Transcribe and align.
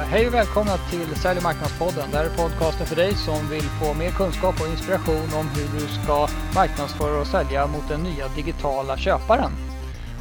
hej 0.00 0.26
och 0.28 0.34
välkomna 0.34 0.76
till 0.90 1.16
Sälj 1.16 1.36
och 1.36 1.42
marknadspodden. 1.42 2.10
Det 2.10 2.16
här 2.16 2.24
är 2.24 2.36
podcasten 2.36 2.86
för 2.86 2.96
dig 2.96 3.14
som 3.14 3.48
vill 3.48 3.62
få 3.62 3.94
mer 3.94 4.10
kunskap 4.10 4.60
och 4.60 4.68
inspiration 4.68 5.34
om 5.34 5.48
hur 5.48 5.80
du 5.80 5.88
ska 5.88 6.28
marknadsföra 6.54 7.20
och 7.20 7.26
sälja 7.26 7.66
mot 7.66 7.88
den 7.88 8.02
nya 8.02 8.28
digitala 8.28 8.96
köparen. 8.96 9.50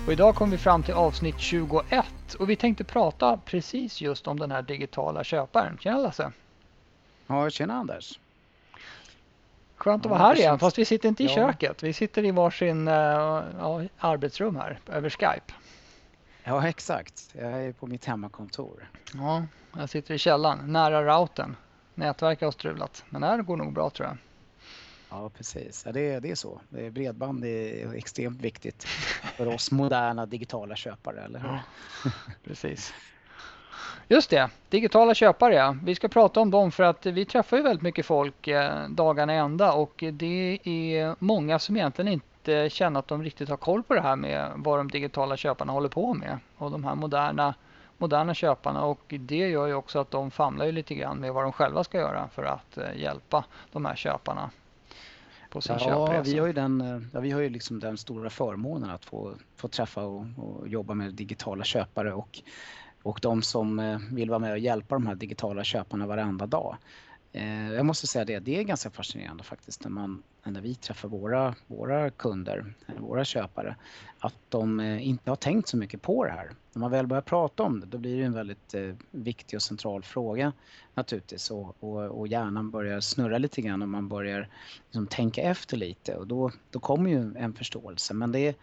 Och 0.06 0.14
idag 0.14 0.36
kom 0.36 0.52
vi 0.52 0.58
fram 0.58 0.84
till 0.84 0.94
avsnitt 0.94 1.40
21 1.40 2.06
och 2.40 2.50
vi 2.50 2.56
tänkte 2.56 2.84
prata 2.84 3.38
precis 3.46 4.02
just 4.02 4.28
om 4.28 4.40
den 4.40 4.52
här 4.52 4.62
digitala 4.62 5.24
köparen. 5.24 5.78
Tjena 5.78 5.98
Lasse! 5.98 6.32
Ja, 7.28 7.50
tjena 7.50 7.74
Anders! 7.74 8.20
Skönt 9.76 10.06
att 10.06 10.10
vara 10.10 10.20
här 10.20 10.36
igen, 10.36 10.60
fast 10.60 10.78
vi 10.78 10.86
sitter 10.86 11.10
inte 11.10 11.24
i 11.24 11.26
ja. 11.26 11.34
köket. 11.36 11.84
Vi 11.84 11.94
sitter 11.94 12.26
i 12.26 12.32
varsin 12.32 12.88
uh, 12.88 12.94
ja, 12.94 13.84
arbetsrum 14.00 14.56
här 14.56 14.80
över 14.88 15.10
Skype. 15.10 15.54
Ja, 16.44 16.68
exakt. 16.68 17.30
Jag 17.34 17.64
är 17.64 17.72
på 17.72 17.88
mitt 17.88 18.06
hemmakontor. 18.06 18.90
Ja, 19.14 19.44
jag 19.78 19.90
sitter 19.90 20.14
i 20.14 20.18
källaren 20.18 20.74
nära 20.74 21.04
routern. 21.04 21.56
Nätverket 21.96 22.46
har 22.46 22.52
strulat, 22.52 23.04
men 23.10 23.22
det 23.22 23.28
här 23.28 23.42
går 23.42 23.58
nog 23.58 23.74
bra 23.74 23.90
tror 23.90 24.08
jag. 24.08 24.18
Ja, 25.10 25.30
precis. 25.30 25.84
Ja, 25.86 25.92
det, 25.92 26.20
det 26.20 26.32
är 26.32 26.36
så. 26.36 26.62
Bredband 26.70 27.46
är 27.46 27.94
extremt 27.94 28.42
viktigt 28.42 28.84
för 29.38 29.48
oss 29.48 29.72
moderna 29.72 30.26
digitala 30.26 30.76
köpare, 30.76 31.22
eller 31.22 31.40
hur? 31.40 31.48
Ja, 31.50 32.12
precis. 32.44 32.94
Just 34.08 34.30
det, 34.30 34.50
digitala 34.70 35.14
köpare 35.14 35.56
ja. 35.56 35.78
Vi 35.84 35.96
ska 35.96 36.08
prata 36.08 36.40
om 36.40 36.52
dem 36.52 36.72
för 36.72 36.84
att 36.84 37.06
vi 37.06 37.26
träffar 37.26 37.58
ju 37.58 37.64
väldigt 37.64 37.82
mycket 37.82 38.06
folk 38.06 38.48
eh, 38.48 38.90
dagarna 38.90 39.34
ända 39.34 39.74
och 39.74 40.04
det 40.14 40.60
är 40.64 41.16
många 41.20 41.60
som 41.60 41.78
egentligen 41.78 42.12
inte 42.14 42.70
känna 42.70 43.00
att 43.00 43.08
de 43.08 43.24
riktigt 43.24 43.50
har 43.50 43.58
koll 43.58 43.84
på 43.84 43.94
det 43.94 44.02
här 44.02 44.16
med 44.16 44.52
vad 44.56 44.80
de 44.80 44.92
digitala 44.92 45.38
köparna 45.38 45.72
håller 45.74 45.90
på 45.90 46.14
med 46.14 46.40
och 46.58 46.72
de 46.72 46.84
här 46.84 46.96
moderna, 46.96 47.56
moderna 47.98 48.34
köparna 48.34 48.86
och 48.86 49.14
det 49.20 49.50
gör 49.50 49.68
ju 49.68 49.74
också 49.74 50.00
att 50.00 50.12
de 50.12 50.32
famlar 50.32 50.66
ju 50.66 50.72
lite 50.72 50.96
grann 50.96 51.18
med 51.18 51.34
vad 51.34 51.44
de 51.44 51.52
själva 51.52 51.84
ska 51.84 51.98
göra 51.98 52.28
för 52.28 52.44
att 52.44 52.78
eh, 52.78 52.96
hjälpa 52.96 53.46
de 53.72 53.86
här 53.86 53.96
köparna 53.96 54.50
på 55.50 55.62
sin 55.62 55.76
ja, 55.80 55.80
köpresa. 55.80 56.32
Vi 56.32 56.40
har 56.40 56.48
ju, 56.48 56.54
den, 56.54 56.82
eh, 56.82 57.02
ja, 57.14 57.20
vi 57.20 57.32
har 57.32 57.42
ju 57.42 57.50
liksom 57.50 57.80
den 57.80 57.98
stora 57.98 58.30
förmånen 58.30 58.90
att 58.90 59.06
få, 59.06 59.34
få 59.56 59.68
träffa 59.68 60.04
och, 60.04 60.26
och 60.38 60.68
jobba 60.68 60.94
med 60.94 61.14
digitala 61.14 61.64
köpare 61.64 62.14
och, 62.14 62.40
och 63.04 63.20
de 63.22 63.42
som 63.42 63.80
eh, 63.80 64.00
vill 64.12 64.30
vara 64.30 64.40
med 64.40 64.52
och 64.52 64.60
hjälpa 64.60 64.96
de 64.96 65.08
här 65.08 65.16
digitala 65.16 65.64
köparna 65.64 66.08
varenda 66.08 66.46
dag. 66.46 66.78
Eh, 67.36 67.74
jag 67.74 67.86
måste 67.86 68.08
säga 68.08 68.26
det, 68.26 68.40
det 68.40 68.60
är 68.60 68.64
ganska 68.64 68.90
fascinerande 68.90 69.44
faktiskt 69.44 69.84
när, 69.84 69.92
man, 69.92 70.24
när 70.44 70.62
vi 70.62 70.76
träffar 70.76 71.10
våra, 71.10 71.56
våra 71.68 72.10
kunder, 72.10 72.74
våra 73.00 73.26
köpare, 73.26 73.76
att 74.20 74.36
de 74.50 74.80
eh, 74.80 75.08
inte 75.08 75.32
har 75.32 75.36
tänkt 75.36 75.68
så 75.68 75.78
mycket 75.78 76.02
på 76.02 76.26
det 76.26 76.32
här. 76.32 76.52
När 76.74 76.80
man 76.80 76.92
väl 76.92 77.08
börjar 77.08 77.22
prata 77.22 77.64
om 77.64 77.80
det, 77.80 77.86
då 77.86 77.98
blir 77.98 78.18
det 78.18 78.24
en 78.24 78.34
väldigt 78.34 78.74
eh, 78.74 78.96
viktig 79.12 79.58
och 79.58 79.62
central 79.62 80.04
fråga 80.04 80.54
naturligtvis 80.94 81.52
och, 81.52 81.76
och, 81.80 82.20
och 82.20 82.28
hjärnan 82.28 82.72
börjar 82.72 83.00
snurra 83.00 83.38
lite 83.38 83.62
grann 83.62 83.82
och 83.82 83.90
man 83.90 84.10
börjar 84.10 84.50
liksom 84.86 85.08
tänka 85.08 85.42
efter 85.42 85.78
lite 85.78 86.16
och 86.16 86.28
då, 86.28 86.52
då 86.72 86.80
kommer 86.80 87.10
ju 87.10 87.34
en 87.38 87.54
förståelse. 87.54 88.14
Men 88.14 88.32
det 88.32 88.40
är, 88.40 88.56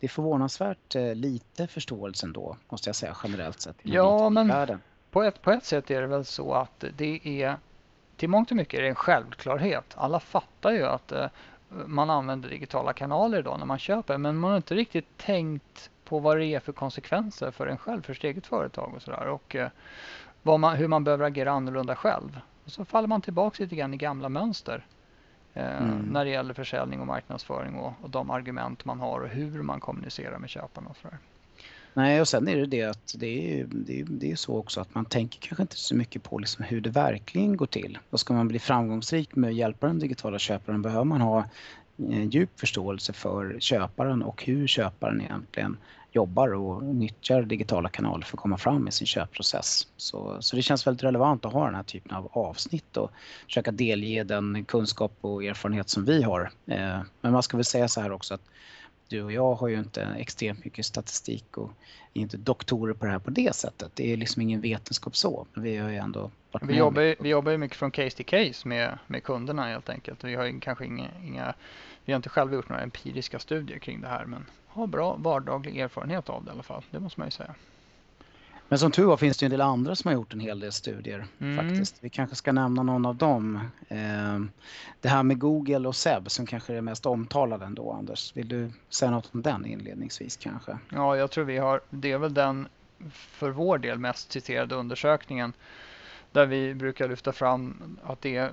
det 0.00 0.06
är 0.06 0.10
förvånansvärt 0.10 0.94
lite 1.14 1.66
förståelse 1.66 2.26
ändå, 2.26 2.56
måste 2.68 2.88
jag 2.88 2.96
säga 2.96 3.16
generellt 3.22 3.60
sett. 3.60 3.76
Ja, 3.82 4.30
men 4.30 4.78
på 5.10 5.22
ett, 5.22 5.42
på 5.42 5.50
ett 5.50 5.64
sätt 5.64 5.90
är 5.90 6.00
det 6.00 6.06
väl 6.06 6.24
så 6.24 6.54
att 6.54 6.84
det 6.96 7.42
är 7.42 7.56
till 8.16 8.28
mångt 8.28 8.50
och 8.50 8.56
mycket 8.56 8.78
är 8.78 8.82
det 8.82 8.88
en 8.88 8.94
självklarhet. 8.94 9.94
Alla 9.96 10.20
fattar 10.20 10.70
ju 10.70 10.86
att 10.86 11.12
eh, 11.12 11.26
man 11.68 12.10
använder 12.10 12.48
digitala 12.48 12.92
kanaler 12.92 13.38
idag 13.38 13.58
när 13.58 13.66
man 13.66 13.78
köper 13.78 14.18
men 14.18 14.36
man 14.36 14.50
har 14.50 14.56
inte 14.56 14.74
riktigt 14.74 15.16
tänkt 15.16 15.90
på 16.04 16.18
vad 16.18 16.38
det 16.38 16.46
är 16.46 16.60
för 16.60 16.72
konsekvenser 16.72 17.50
för 17.50 17.66
en 17.66 17.78
själv, 17.78 18.02
för 18.02 18.14
sitt 18.14 18.24
eget 18.24 18.46
företag 18.46 18.92
och 18.94 19.02
sådär 19.02 19.26
och 19.26 19.56
eh, 19.56 19.68
man, 20.42 20.76
hur 20.76 20.88
man 20.88 21.04
behöver 21.04 21.24
agera 21.24 21.52
annorlunda 21.52 21.96
själv. 21.96 22.40
Och 22.64 22.70
så 22.70 22.84
faller 22.84 23.08
man 23.08 23.20
tillbaka 23.20 23.62
lite 23.62 23.76
grann 23.76 23.94
i 23.94 23.96
gamla 23.96 24.28
mönster 24.28 24.86
eh, 25.54 25.82
mm. 25.82 25.98
när 25.98 26.24
det 26.24 26.30
gäller 26.30 26.54
försäljning 26.54 27.00
och 27.00 27.06
marknadsföring 27.06 27.74
och, 27.74 27.92
och 28.02 28.10
de 28.10 28.30
argument 28.30 28.84
man 28.84 29.00
har 29.00 29.20
och 29.20 29.28
hur 29.28 29.62
man 29.62 29.80
kommunicerar 29.80 30.38
med 30.38 30.50
köparna 30.50 30.90
och 30.90 30.96
sådär. 30.96 31.18
Nej, 31.96 32.20
och 32.20 32.28
sen 32.28 32.48
är 32.48 32.56
det 32.56 32.66
det 32.66 32.82
att 32.82 33.14
det 33.18 33.60
är, 33.60 33.66
det 33.70 34.00
är, 34.00 34.04
det 34.04 34.32
är 34.32 34.36
så 34.36 34.56
också 34.56 34.80
att 34.80 34.94
man 34.94 35.04
tänker 35.04 35.40
kanske 35.40 35.62
inte 35.62 35.76
så 35.76 35.94
mycket 35.94 36.22
på 36.22 36.38
liksom 36.38 36.64
hur 36.64 36.80
det 36.80 36.90
verkligen 36.90 37.56
går 37.56 37.66
till. 37.66 37.98
Och 38.10 38.20
ska 38.20 38.34
man 38.34 38.48
bli 38.48 38.58
framgångsrik 38.58 39.36
med 39.36 39.50
att 39.50 39.56
hjälpa 39.56 39.86
den 39.86 39.98
digitala 39.98 40.38
köparen 40.38 40.82
behöver 40.82 41.04
man 41.04 41.20
ha 41.20 41.44
en 41.96 42.30
djup 42.30 42.60
förståelse 42.60 43.12
för 43.12 43.56
köparen 43.60 44.22
och 44.22 44.44
hur 44.44 44.66
köparen 44.66 45.20
egentligen 45.20 45.76
jobbar 46.12 46.54
och 46.54 46.82
nyttjar 46.82 47.42
digitala 47.42 47.88
kanaler 47.88 48.24
för 48.24 48.36
att 48.36 48.42
komma 48.42 48.58
fram 48.58 48.88
i 48.88 48.92
sin 48.92 49.06
köpprocess. 49.06 49.86
Så, 49.96 50.36
så 50.40 50.56
det 50.56 50.62
känns 50.62 50.86
väldigt 50.86 51.04
relevant 51.04 51.44
att 51.44 51.52
ha 51.52 51.66
den 51.66 51.74
här 51.74 51.82
typen 51.82 52.16
av 52.16 52.28
avsnitt 52.32 52.96
och 52.96 53.10
försöka 53.44 53.72
delge 53.72 54.24
den 54.24 54.64
kunskap 54.64 55.12
och 55.20 55.44
erfarenhet 55.44 55.88
som 55.88 56.04
vi 56.04 56.22
har. 56.22 56.50
Eh, 56.66 57.00
men 57.20 57.32
man 57.32 57.42
ska 57.42 57.56
väl 57.56 57.64
säga 57.64 57.88
så 57.88 58.00
här 58.00 58.12
också 58.12 58.34
att 58.34 58.42
du 59.08 59.22
och 59.22 59.32
jag 59.32 59.54
har 59.54 59.68
ju 59.68 59.78
inte 59.78 60.02
extremt 60.02 60.64
mycket 60.64 60.86
statistik 60.86 61.58
och 61.58 61.70
är 62.14 62.20
inte 62.20 62.36
doktorer 62.36 62.94
på 62.94 63.04
det 63.04 63.12
här 63.12 63.18
på 63.18 63.30
det 63.30 63.54
sättet. 63.54 63.90
Det 63.94 64.12
är 64.12 64.16
liksom 64.16 64.42
ingen 64.42 64.60
vetenskap 64.60 65.16
så. 65.16 65.46
Men 65.54 65.62
vi 65.62 65.76
har 65.76 65.90
ju 65.90 65.96
ändå 65.96 66.30
varit 66.52 66.62
vi 66.66 66.76
jobbar, 66.76 67.22
vi 67.22 67.28
jobbar 67.28 67.52
ju 67.52 67.58
mycket 67.58 67.76
från 67.76 67.90
case 67.90 68.16
till 68.16 68.26
case 68.26 68.68
med, 68.68 68.98
med 69.06 69.22
kunderna 69.22 69.66
helt 69.66 69.88
enkelt. 69.88 70.24
Vi 70.24 70.34
har 70.34 70.44
ju 70.44 70.60
kanske 70.60 70.86
inga, 70.86 71.08
inga, 71.24 71.54
vi 72.04 72.12
har 72.12 72.16
inte 72.16 72.28
själva 72.28 72.54
gjort 72.54 72.68
några 72.68 72.82
empiriska 72.82 73.38
studier 73.38 73.78
kring 73.78 74.00
det 74.00 74.08
här 74.08 74.24
men 74.24 74.46
har 74.66 74.86
bra 74.86 75.16
vardaglig 75.16 75.78
erfarenhet 75.78 76.28
av 76.28 76.44
det 76.44 76.48
i 76.48 76.52
alla 76.52 76.62
fall. 76.62 76.82
Det 76.90 77.00
måste 77.00 77.20
man 77.20 77.26
ju 77.26 77.30
säga. 77.30 77.54
Men 78.68 78.78
som 78.78 78.90
tur 78.90 79.04
var 79.04 79.16
finns 79.16 79.36
det 79.36 79.46
en 79.46 79.50
del 79.50 79.60
andra 79.60 79.94
som 79.94 80.08
har 80.08 80.14
gjort 80.14 80.32
en 80.32 80.40
hel 80.40 80.60
del 80.60 80.72
studier 80.72 81.26
mm. 81.38 81.56
faktiskt. 81.56 81.96
Vi 82.00 82.10
kanske 82.10 82.36
ska 82.36 82.52
nämna 82.52 82.82
någon 82.82 83.06
av 83.06 83.16
dem. 83.16 83.60
Eh, 83.88 84.40
det 85.00 85.08
här 85.08 85.22
med 85.22 85.38
Google 85.38 85.88
och 85.88 85.96
SEB 85.96 86.30
som 86.30 86.46
kanske 86.46 86.72
är 86.72 86.74
det 86.74 86.82
mest 86.82 87.06
omtalade 87.06 87.64
ändå, 87.64 87.92
Anders. 87.92 88.36
Vill 88.36 88.48
du 88.48 88.70
säga 88.88 89.10
något 89.10 89.30
om 89.34 89.42
den 89.42 89.66
inledningsvis 89.66 90.36
kanske? 90.36 90.78
Ja, 90.88 91.16
jag 91.16 91.30
tror 91.30 91.44
vi 91.44 91.58
har, 91.58 91.80
det 91.90 92.12
är 92.12 92.18
väl 92.18 92.34
den 92.34 92.68
för 93.10 93.50
vår 93.50 93.78
del 93.78 93.98
mest 93.98 94.32
citerade 94.32 94.74
undersökningen 94.74 95.52
där 96.32 96.46
vi 96.46 96.74
brukar 96.74 97.08
lyfta 97.08 97.32
fram 97.32 97.98
att 98.02 98.20
det 98.20 98.36
är, 98.36 98.50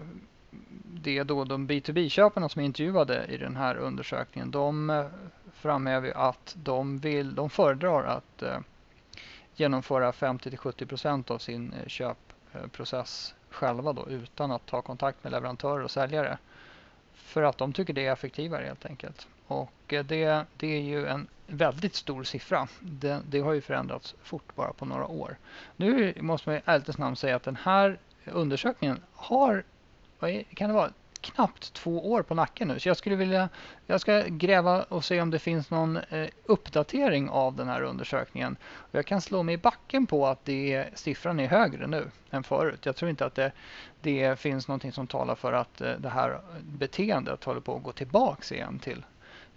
det 0.84 1.18
är 1.18 1.24
då 1.24 1.44
de 1.44 1.68
B2B-köparna 1.70 2.50
som 2.50 2.62
är 2.62 2.66
intervjuade 2.66 3.26
i 3.30 3.38
den 3.38 3.56
här 3.56 3.76
undersökningen. 3.76 4.52
De 4.52 4.90
eh, 4.90 5.06
framhäver 5.54 6.18
att 6.18 6.56
de, 6.64 7.00
vill, 7.00 7.36
de 7.36 7.50
föredrar 7.50 8.04
att 8.04 8.42
eh, 8.42 8.58
genomföra 9.56 10.12
50-70% 10.12 11.32
av 11.32 11.38
sin 11.38 11.74
eh, 11.74 11.88
köpprocess 11.88 13.36
själva 13.50 13.94
då, 13.94 14.10
utan 14.10 14.52
att 14.52 14.66
ta 14.66 14.82
kontakt 14.82 15.24
med 15.24 15.32
leverantörer 15.32 15.84
och 15.84 15.92
säljare. 15.92 16.38
För 17.14 17.44
att 17.44 17.58
de 17.58 17.74
tycker 17.74 17.94
det 17.94 18.06
är 18.06 18.14
effektivare 18.14 18.66
helt 18.66 18.86
enkelt. 18.86 19.28
Och 19.48 19.94
eh, 19.94 20.06
det, 20.06 20.46
det 20.58 20.68
är 20.68 20.82
ju 20.82 21.08
en 21.08 21.28
väldigt 21.48 21.96
stor 21.96 22.24
siffra. 22.24 22.68
Det, 22.80 23.22
det, 23.30 23.40
har 23.40 23.54
ju 23.54 23.62
förändrats 23.62 24.16
fort 24.24 24.56
bara 24.56 24.74
på 24.74 24.86
några 24.86 25.08
år. 25.08 25.38
Nu 25.76 26.14
måste 26.20 26.50
man 26.50 26.58
i 26.58 26.62
ärlighetens 26.66 26.98
namn 26.98 27.16
säga 27.16 27.36
att 27.36 27.44
den 27.44 27.58
här 27.64 28.00
undersökningen 28.26 29.00
har, 29.14 29.64
vad 30.20 30.44
kan 30.56 30.70
det 30.70 30.76
vara, 30.76 30.92
knappt 31.24 31.74
två 31.74 32.12
år 32.12 32.22
på 32.22 32.36
nacken 32.36 32.68
nu. 32.68 32.80
Så 32.80 32.90
jag 32.90 32.98
skulle 32.98 33.16
vilja, 33.16 33.50
jag 33.88 34.02
ska 34.02 34.24
gräva 34.28 34.84
och 34.84 35.04
se 35.04 35.22
om 35.22 35.30
det 35.30 35.40
finns 35.40 35.70
någon 35.72 35.98
eh, 35.98 36.28
uppdatering 36.46 37.30
av 37.30 37.56
den 37.56 37.68
här 37.68 37.82
undersökningen. 37.82 38.56
Och 38.64 38.96
jag 38.96 39.06
kan 39.06 39.22
slå 39.22 39.44
mig 39.44 39.56
i 39.56 39.58
backen 39.58 40.08
på 40.08 40.28
att 40.28 40.46
det, 40.46 40.88
siffran 40.94 41.40
är 41.40 41.48
högre 41.48 41.88
nu 41.88 42.12
än 42.32 42.44
förut. 42.44 42.86
Jag 42.86 42.96
tror 42.96 43.10
inte 43.10 43.26
att 43.26 43.36
det, 43.36 43.52
det 44.02 44.40
finns 44.40 44.68
någonting 44.68 44.92
som 44.92 45.08
talar 45.08 45.36
för 45.36 45.54
att 45.54 45.82
eh, 45.82 45.94
det 45.98 46.10
här 46.10 46.40
beteendet 46.62 47.44
håller 47.44 47.62
på 47.62 47.76
att 47.76 47.84
gå 47.84 47.92
tillbaks 47.92 48.52
igen 48.52 48.80
till 48.80 49.04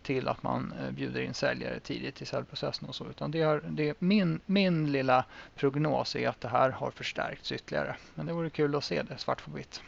till 0.06 0.28
att 0.28 0.42
man 0.42 0.74
eh, 0.80 0.90
bjuder 0.90 1.20
in 1.20 1.34
säljare 1.34 1.80
tidigt 1.80 2.22
i 2.22 2.26
säljprocessen 2.26 2.88
och 2.88 2.94
så. 2.94 3.06
Utan 3.10 3.30
det 3.30 3.40
är, 3.40 3.60
det 3.68 3.88
är 3.88 3.94
min, 3.98 4.40
min 4.46 4.92
lilla 4.92 5.24
prognos 5.54 6.16
är 6.16 6.28
att 6.28 6.40
det 6.40 6.48
här 6.48 6.70
har 6.70 6.90
förstärkts 6.90 7.52
ytterligare. 7.52 7.96
Men 8.14 8.26
det 8.26 8.32
vore 8.32 8.50
kul 8.50 8.74
att 8.74 8.84
se 8.84 9.02
det 9.02 9.18
svart 9.18 9.44
på 9.44 9.50
vitt. 9.50 9.82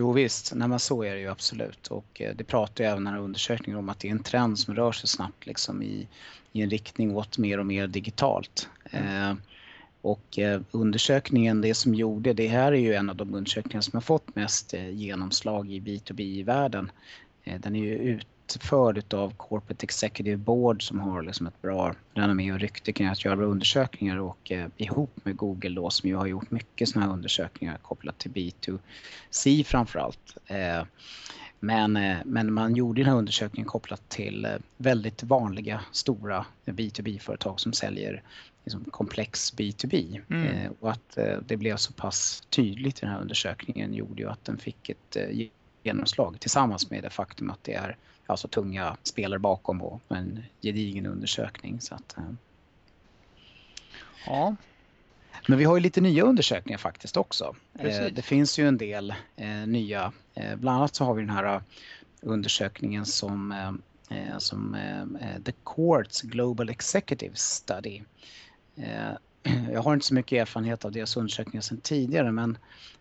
Jo 0.00 0.12
visst, 0.12 0.52
nej, 0.54 0.80
så 0.80 1.02
är 1.04 1.14
det 1.14 1.20
ju 1.20 1.28
absolut. 1.28 1.86
Och 1.86 2.20
eh, 2.20 2.34
det 2.36 2.44
pratar 2.44 2.84
ju 2.84 2.90
även 2.90 3.04
den 3.04 3.14
här 3.14 3.20
undersökningen 3.20 3.78
om 3.78 3.88
att 3.88 3.98
det 3.98 4.08
är 4.08 4.12
en 4.12 4.22
trend 4.22 4.58
som 4.58 4.74
rör 4.74 4.92
sig 4.92 5.08
snabbt 5.08 5.46
liksom 5.46 5.82
i, 5.82 6.08
i 6.52 6.62
en 6.62 6.70
riktning 6.70 7.16
åt 7.16 7.38
mer 7.38 7.58
och 7.58 7.66
mer 7.66 7.86
digitalt. 7.86 8.68
Mm. 8.90 9.30
Eh, 9.30 9.36
och 10.02 10.38
eh, 10.38 10.60
undersökningen, 10.70 11.60
det 11.60 11.74
som 11.74 11.94
gjorde, 11.94 12.32
det 12.32 12.48
här 12.48 12.72
är 12.72 12.76
ju 12.76 12.94
en 12.94 13.10
av 13.10 13.16
de 13.16 13.34
undersökningar 13.34 13.80
som 13.80 13.96
har 13.96 14.00
fått 14.00 14.36
mest 14.36 14.74
eh, 14.74 14.90
genomslag 14.90 15.72
i 15.72 15.80
B2B-världen. 15.80 16.90
Eh, 17.44 17.60
den 17.60 17.76
är 17.76 17.80
ju 17.80 17.94
ut 17.94 18.26
utförd 18.56 19.14
av 19.14 19.34
Corporate 19.36 19.84
Executive 19.84 20.36
Board 20.36 20.82
som 20.82 21.00
har 21.00 21.22
liksom 21.22 21.46
ett 21.46 21.62
bra 21.62 21.94
renommé 22.14 22.52
och 22.52 22.60
rykte 22.60 22.92
kring 22.92 23.06
att 23.06 23.24
göra 23.24 23.44
undersökningar 23.44 24.16
och 24.16 24.52
eh, 24.52 24.66
ihop 24.76 25.10
med 25.22 25.36
Google 25.36 25.70
då 25.70 25.90
som 25.90 26.08
ju 26.08 26.16
har 26.16 26.26
gjort 26.26 26.50
mycket 26.50 26.88
sådana 26.88 27.06
här 27.06 27.12
undersökningar 27.12 27.78
kopplat 27.82 28.18
till 28.18 28.30
B2C 28.30 29.64
framförallt. 29.64 30.36
Eh, 30.46 30.84
men, 31.60 31.96
eh, 31.96 32.16
men 32.24 32.52
man 32.52 32.74
gjorde 32.74 33.00
den 33.00 33.10
här 33.10 33.18
undersökningen 33.18 33.66
kopplat 33.66 34.08
till 34.08 34.44
eh, 34.44 34.50
väldigt 34.76 35.22
vanliga 35.22 35.80
stora 35.92 36.46
B2B-företag 36.64 37.60
som 37.60 37.72
säljer 37.72 38.22
liksom 38.64 38.84
komplex 38.84 39.54
B2B. 39.54 40.20
Mm. 40.30 40.46
Eh, 40.46 40.70
och 40.80 40.90
att 40.90 41.18
eh, 41.18 41.38
det 41.46 41.56
blev 41.56 41.76
så 41.76 41.92
pass 41.92 42.42
tydligt 42.50 42.98
i 42.98 43.00
den 43.00 43.10
här 43.10 43.20
undersökningen 43.20 43.94
gjorde 43.94 44.22
ju 44.22 44.28
att 44.28 44.44
den 44.44 44.58
fick 44.58 44.88
ett 44.88 45.16
eh, 45.16 45.48
genomslag 45.82 46.40
tillsammans 46.40 46.90
med 46.90 47.02
det 47.02 47.10
faktum 47.10 47.50
att 47.50 47.64
det 47.64 47.74
är 47.74 47.96
alltså 48.30 48.48
tunga 48.48 48.96
spelare 49.02 49.38
bakom 49.38 49.82
och 49.82 50.00
en 50.08 50.44
gedigen 50.62 51.06
undersökning. 51.06 51.80
Så 51.80 51.94
att, 51.94 52.16
ja. 54.26 54.56
Men 55.48 55.58
vi 55.58 55.64
har 55.64 55.76
ju 55.76 55.82
lite 55.82 56.00
nya 56.00 56.24
undersökningar 56.24 56.78
faktiskt 56.78 57.16
också. 57.16 57.56
Precis. 57.78 58.14
Det 58.16 58.22
finns 58.22 58.58
ju 58.58 58.68
en 58.68 58.78
del 58.78 59.14
nya. 59.66 60.12
Bland 60.34 60.78
annat 60.78 60.94
så 60.94 61.04
har 61.04 61.14
vi 61.14 61.22
den 61.22 61.30
här 61.30 61.62
undersökningen 62.20 63.06
som, 63.06 63.54
som 64.38 64.76
The 65.44 65.52
Courts 65.64 66.22
Global 66.22 66.68
Executive 66.68 67.36
Study 67.36 68.02
Eh, 68.76 69.12
jag 69.72 69.82
har 69.82 69.94
inte 69.94 70.06
så 70.06 70.14
mycket 70.14 70.42
erfarenhet 70.42 70.84
av 70.84 70.92
deras 70.92 71.16
undersökningar 71.16 71.60
sedan 71.60 71.80
tidigare 71.82 72.32
men, 72.32 72.58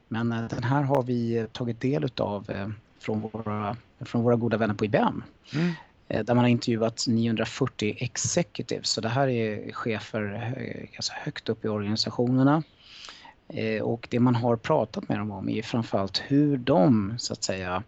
men 0.08 0.32
eh, 0.32 0.48
den 0.48 0.64
här 0.64 0.84
har 0.84 1.04
vi 1.04 1.48
tagit 1.52 1.82
del 1.82 2.04
eh, 2.04 2.70
från 3.00 3.22
våra, 3.22 3.78
från 4.02 4.24
våra 4.24 4.36
goda 4.36 4.58
vänner 4.58 4.74
på 4.74 4.86
IBM. 4.86 5.24
Mm. 5.54 5.74
Där 6.08 6.36
man 6.36 6.38
har 6.38 6.48
intervjuat 6.48 7.06
940 7.08 7.98
executives, 8.00 8.90
så 8.90 9.02
det 9.02 9.10
här 9.10 9.28
är 9.28 9.72
chefer 9.72 10.90
alltså 10.96 11.14
högt 11.16 11.50
upp 11.50 11.66
i 11.66 11.68
organisationerna. 11.68 12.64
Och 13.82 14.08
det 14.12 14.20
man 14.20 14.36
har 14.36 14.56
pratat 14.56 15.10
med 15.10 15.18
dem 15.18 15.32
om 15.32 15.50
är 15.50 15.62
framförallt 15.62 16.24
hur 16.28 16.58
de 16.58 17.14
så 17.18 17.34
att 17.34 17.44
säga 17.44 17.84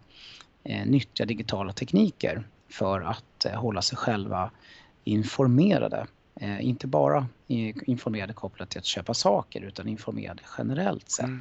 nyttjar 0.86 1.26
digitala 1.26 1.72
tekniker 1.72 2.42
för 2.68 3.00
att 3.00 3.46
hålla 3.54 3.82
sig 3.82 3.98
själva 3.98 4.50
informerade 5.04 6.06
Eh, 6.34 6.66
inte 6.66 6.86
bara 6.86 7.26
informerade 7.46 8.32
kopplat 8.32 8.70
till 8.70 8.78
att 8.78 8.84
köpa 8.84 9.14
saker 9.14 9.60
utan 9.60 9.88
informerade 9.88 10.42
generellt 10.58 11.10
sett. 11.10 11.24
Mm. 11.24 11.40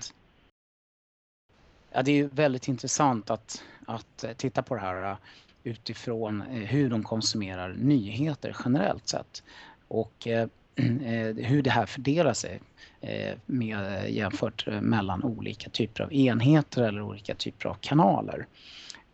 Ja, 1.93 2.01
det 2.01 2.19
är 2.19 2.23
väldigt 2.23 2.67
intressant 2.67 3.29
att, 3.29 3.63
att 3.87 4.23
eh, 4.23 4.31
titta 4.33 4.61
på 4.61 4.75
det 4.75 4.81
här 4.81 5.11
eh, 5.11 5.17
utifrån 5.63 6.41
eh, 6.41 6.47
hur 6.47 6.89
de 6.89 7.03
konsumerar 7.03 7.73
nyheter 7.77 8.55
generellt 8.65 9.07
sett. 9.07 9.43
Och 9.87 10.27
eh, 10.27 10.47
hur 11.35 11.61
det 11.61 11.69
här 11.69 11.85
fördelar 11.85 12.33
sig 12.33 12.61
eh, 13.01 13.37
med, 13.45 14.09
jämfört 14.09 14.67
mellan 14.81 15.23
olika 15.23 15.69
typer 15.69 16.03
av 16.03 16.13
enheter 16.13 16.83
eller 16.83 17.01
olika 17.01 17.35
typer 17.35 17.69
av 17.69 17.77
kanaler. 17.81 18.47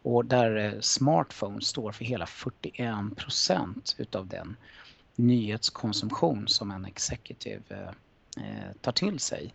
Och 0.02 0.26
där 0.26 0.78
smartphones 0.82 1.68
står 1.68 1.92
för 1.92 2.06
hela 2.06 2.26
41 2.26 2.96
procent 3.16 3.96
utav 3.98 4.28
den 4.28 4.56
nyhetskonsumtion 5.16 6.48
som 6.48 6.72
en 6.72 6.86
executive 6.86 7.94
eh, 8.38 8.72
tar 8.82 8.92
till 8.92 9.20
sig. 9.20 9.54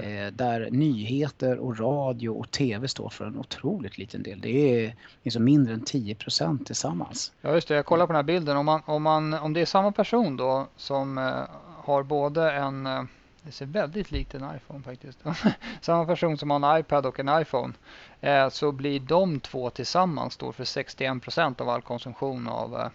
Eh, 0.00 0.32
där 0.32 0.68
nyheter 0.70 1.58
och 1.58 1.78
radio 1.78 2.28
och 2.28 2.50
tv 2.50 2.88
står 2.88 3.08
för 3.08 3.26
en 3.26 3.38
otroligt 3.38 3.98
liten 3.98 4.22
del. 4.22 4.40
Det 4.40 4.84
är 4.84 4.96
liksom 5.22 5.44
mindre 5.44 5.74
än 5.74 5.84
10 5.84 6.14
procent 6.14 6.66
tillsammans. 6.66 7.32
Ja 7.40 7.54
just 7.54 7.68
det, 7.68 7.74
jag 7.74 7.86
kollar 7.86 8.06
på 8.06 8.12
den 8.12 8.18
här 8.18 8.22
bilden. 8.22 8.56
Om, 8.56 8.66
man, 8.66 8.82
om, 8.84 9.02
man, 9.02 9.34
om 9.34 9.52
det 9.52 9.60
är 9.60 9.66
samma 9.66 9.92
person 9.92 10.36
då 10.36 10.66
som 10.76 11.18
eh, 11.18 11.42
har 11.84 12.02
både 12.02 12.52
en 12.52 12.86
eh, 12.86 13.02
det 13.42 13.52
ser 13.52 13.66
väldigt 13.66 14.10
likt 14.10 14.34
en 14.34 14.46
iPhone 14.56 14.82
faktiskt. 14.82 15.18
Samma 15.80 16.06
person 16.06 16.38
som 16.38 16.50
har 16.50 16.74
en 16.74 16.80
iPad 16.80 17.06
och 17.06 17.20
en 17.20 17.40
iPhone. 17.42 17.74
Eh, 18.20 18.48
så 18.48 18.72
blir 18.72 19.00
de 19.00 19.40
två 19.40 19.70
tillsammans 19.70 20.34
står 20.34 20.52
för 20.52 20.64
61 20.64 21.22
procent 21.22 21.60
av 21.60 21.68
all 21.68 21.82
konsumtion 21.82 22.48
av 22.48 22.74
eh, 22.74 22.88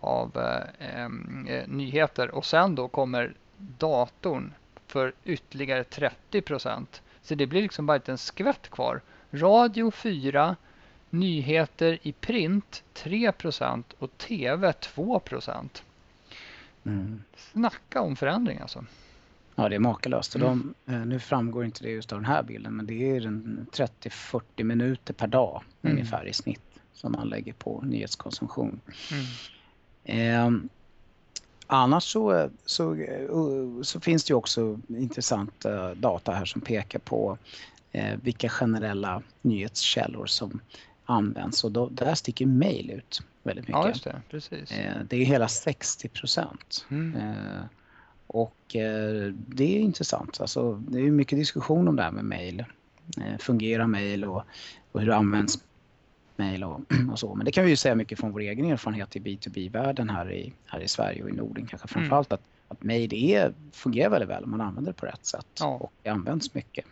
av 0.00 0.36
eh, 0.36 1.04
eh, 1.04 1.08
nyheter 1.66 2.30
och 2.30 2.44
sen 2.44 2.74
då 2.74 2.88
kommer 2.88 3.34
datorn 3.58 4.54
för 4.86 5.12
ytterligare 5.24 5.84
30 5.84 6.40
procent. 6.40 7.02
Så 7.22 7.34
det 7.34 7.46
blir 7.46 7.62
liksom 7.62 7.86
bara 7.86 7.96
inte 7.96 8.12
en 8.12 8.18
skvätt 8.18 8.70
kvar. 8.70 9.00
Radio 9.30 9.90
4, 9.90 10.56
nyheter 11.10 11.98
i 12.02 12.12
print 12.12 12.82
3 12.92 13.32
procent 13.32 13.94
och 13.98 14.18
tv 14.18 14.72
2 14.72 15.20
procent. 15.20 15.82
Mm. 16.84 17.22
Snacka 17.36 18.00
om 18.00 18.16
förändring 18.16 18.58
alltså. 18.58 18.84
Ja, 19.54 19.68
det 19.68 19.74
är 19.74 19.80
makalöst. 19.80 20.36
Mm. 20.36 20.74
De, 20.86 20.92
eh, 20.94 21.06
nu 21.06 21.18
framgår 21.18 21.64
inte 21.64 21.82
det 21.84 21.90
just 21.90 22.12
av 22.12 22.18
den 22.18 22.26
här 22.26 22.42
bilden, 22.42 22.76
men 22.76 22.86
det 22.86 23.10
är 23.10 23.20
30-40 23.20 24.64
minuter 24.64 25.14
per 25.14 25.26
dag 25.26 25.62
mm. 25.82 25.96
ungefär 25.96 26.26
i 26.26 26.32
snitt 26.32 26.60
som 26.92 27.12
man 27.12 27.28
lägger 27.28 27.52
på 27.52 27.80
nyhetskonsumtion. 27.82 28.80
Mm. 30.06 30.68
Eh, 31.68 31.74
annars 31.74 32.04
så, 32.04 32.50
så, 32.66 32.96
så, 33.82 34.00
finns 34.00 34.24
det 34.24 34.30
ju 34.30 34.34
också 34.34 34.78
intressanta 34.88 35.94
data 35.94 36.32
här 36.32 36.44
som 36.44 36.60
pekar 36.60 36.98
på 36.98 37.38
eh, 37.92 38.16
vilka 38.22 38.48
generella 38.48 39.22
nyhetskällor 39.42 40.26
som 40.26 40.60
används 41.04 41.64
och 41.64 41.72
då, 41.72 41.88
där 41.88 42.14
sticker 42.14 42.46
mail 42.46 42.90
ut 42.90 43.22
väldigt 43.42 43.68
mycket. 43.68 43.82
Ja, 43.82 43.88
just 43.88 44.04
det. 44.04 44.22
Precis. 44.30 44.70
Eh, 44.70 44.96
det 45.08 45.16
är 45.16 45.24
hela 45.24 45.48
60 45.48 46.08
procent. 46.08 46.86
Mm. 46.90 47.16
Eh, 47.16 47.64
och 48.26 48.76
eh, 48.76 49.32
det 49.32 49.76
är 49.76 49.80
intressant. 49.80 50.40
Alltså, 50.40 50.82
det 50.88 50.98
är 50.98 51.10
mycket 51.10 51.38
diskussion 51.38 51.88
om 51.88 51.96
det 51.96 52.02
här 52.02 52.10
med 52.10 52.24
mail. 52.24 52.64
Eh, 53.16 53.38
fungerar 53.38 53.86
mail 53.86 54.24
och, 54.24 54.42
och 54.92 55.00
hur 55.00 55.10
används 55.10 55.58
mejl 56.38 56.64
och, 56.64 56.80
och, 57.12 57.18
så. 57.18 57.34
Men 57.34 57.44
det 57.44 57.52
kan 57.52 57.64
vi 57.64 57.70
ju 57.70 57.76
säga 57.76 57.94
mycket 57.94 58.20
från 58.20 58.32
vår 58.32 58.40
egen 58.40 58.66
erfarenhet 58.66 59.16
i 59.16 59.20
B2B-världen 59.20 60.10
här 60.10 60.32
i, 60.32 60.52
här 60.66 60.80
i 60.80 60.88
Sverige 60.88 61.22
och 61.22 61.30
i 61.30 61.32
Norden 61.32 61.66
kanske 61.66 61.88
framförallt 61.88 62.32
mm. 62.32 62.40
att, 62.68 62.72
att 62.72 62.82
mejl 62.82 63.14
är, 63.14 63.54
fungerar 63.72 64.10
väldigt 64.10 64.28
väl 64.28 64.44
om 64.44 64.50
man 64.50 64.60
använder 64.60 64.92
det 64.92 64.98
på 64.98 65.06
rätt 65.06 65.26
sätt 65.26 65.46
ja. 65.60 65.66
och 65.66 65.92
det 66.02 66.10
används 66.10 66.54
mycket. 66.54 66.84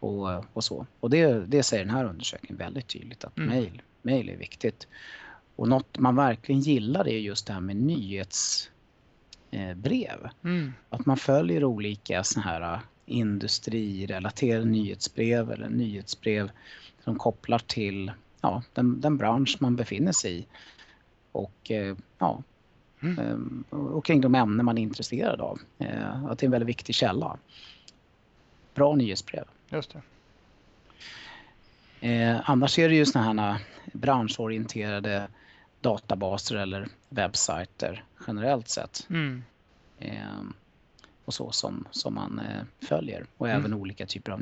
Och, 0.00 0.44
och 0.52 0.64
så. 0.64 0.86
Och 1.00 1.10
det, 1.10 1.46
det 1.46 1.62
säger 1.62 1.84
den 1.84 1.94
här 1.94 2.04
undersökningen 2.04 2.56
väldigt 2.56 2.86
tydligt 2.86 3.24
att 3.24 3.38
mm. 3.38 3.50
mejl, 3.50 3.82
mejl 4.02 4.28
är 4.28 4.36
viktigt. 4.36 4.86
Och 5.56 5.68
något 5.68 5.98
man 5.98 6.16
verkligen 6.16 6.60
gillar 6.60 7.08
är 7.08 7.18
just 7.18 7.46
det 7.46 7.52
här 7.52 7.60
med 7.60 7.76
nyhetsbrev. 7.76 8.68
Mm. 10.44 10.72
Att 10.88 11.06
man 11.06 11.16
följer 11.16 11.64
olika 11.64 12.24
såna 12.24 12.46
här 12.46 12.80
industrirelaterade 13.06 14.64
nyhetsbrev 14.64 15.50
eller 15.50 15.68
nyhetsbrev 15.68 16.50
som 17.04 17.18
kopplar 17.18 17.58
till 17.58 18.12
ja, 18.44 18.62
den, 18.72 19.00
den 19.00 19.16
bransch 19.16 19.56
man 19.60 19.76
befinner 19.76 20.12
sig 20.12 20.38
i. 20.38 20.46
Och 21.32 21.70
eh, 21.70 21.96
ja, 22.18 22.42
mm. 23.00 23.18
Eh, 23.70 23.78
och 23.78 24.04
kring 24.04 24.20
de 24.20 24.34
ämnen 24.34 24.66
man 24.66 24.78
är 24.78 24.82
intresserad 24.82 25.40
av. 25.40 25.58
Eh, 25.78 26.24
att 26.24 26.38
det 26.38 26.44
är 26.44 26.48
en 26.48 26.50
väldigt 26.50 26.68
viktig 26.68 26.94
källa. 26.94 27.38
Bra 28.74 28.94
nyhetsbrev. 28.94 29.44
Just 29.68 29.92
det. 29.92 30.02
Annars 32.44 32.78
är 32.78 32.88
det 32.88 32.94
ju 32.94 33.06
såna 33.06 33.24
här 33.24 33.58
branschorienterade 33.92 35.28
databaser 35.80 36.56
eller 36.56 36.88
webbsajter 37.08 38.04
generellt 38.26 38.68
sett. 38.68 39.06
Mm. 39.10 39.42
Och 41.24 41.34
så 41.34 41.50
som, 41.50 41.88
som 41.90 42.14
man 42.14 42.40
följer 42.88 43.26
och 43.36 43.48
mm. 43.48 43.60
även 43.60 43.74
olika 43.74 44.06
typer 44.06 44.32
av 44.32 44.40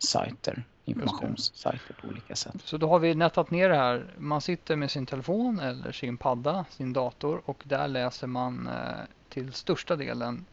nyhetssajter 0.00 0.64
informationssajter 0.84 1.94
på 2.00 2.08
olika 2.08 2.36
sätt. 2.36 2.56
Så 2.64 2.76
då 2.76 2.88
har 2.88 2.98
vi 2.98 3.14
nätat 3.14 3.50
ner 3.50 3.68
det 3.68 3.76
här. 3.76 4.06
Man 4.18 4.40
sitter 4.40 4.76
med 4.76 4.90
sin 4.90 5.06
telefon 5.06 5.60
eller 5.60 5.92
sin 5.92 6.16
padda, 6.16 6.64
sin 6.70 6.92
dator 6.92 7.42
och 7.44 7.62
där 7.64 7.88
läser 7.88 8.26
man 8.26 8.66
eh, 8.66 9.00
till 9.28 9.52
största 9.52 9.96
delen 9.96 10.46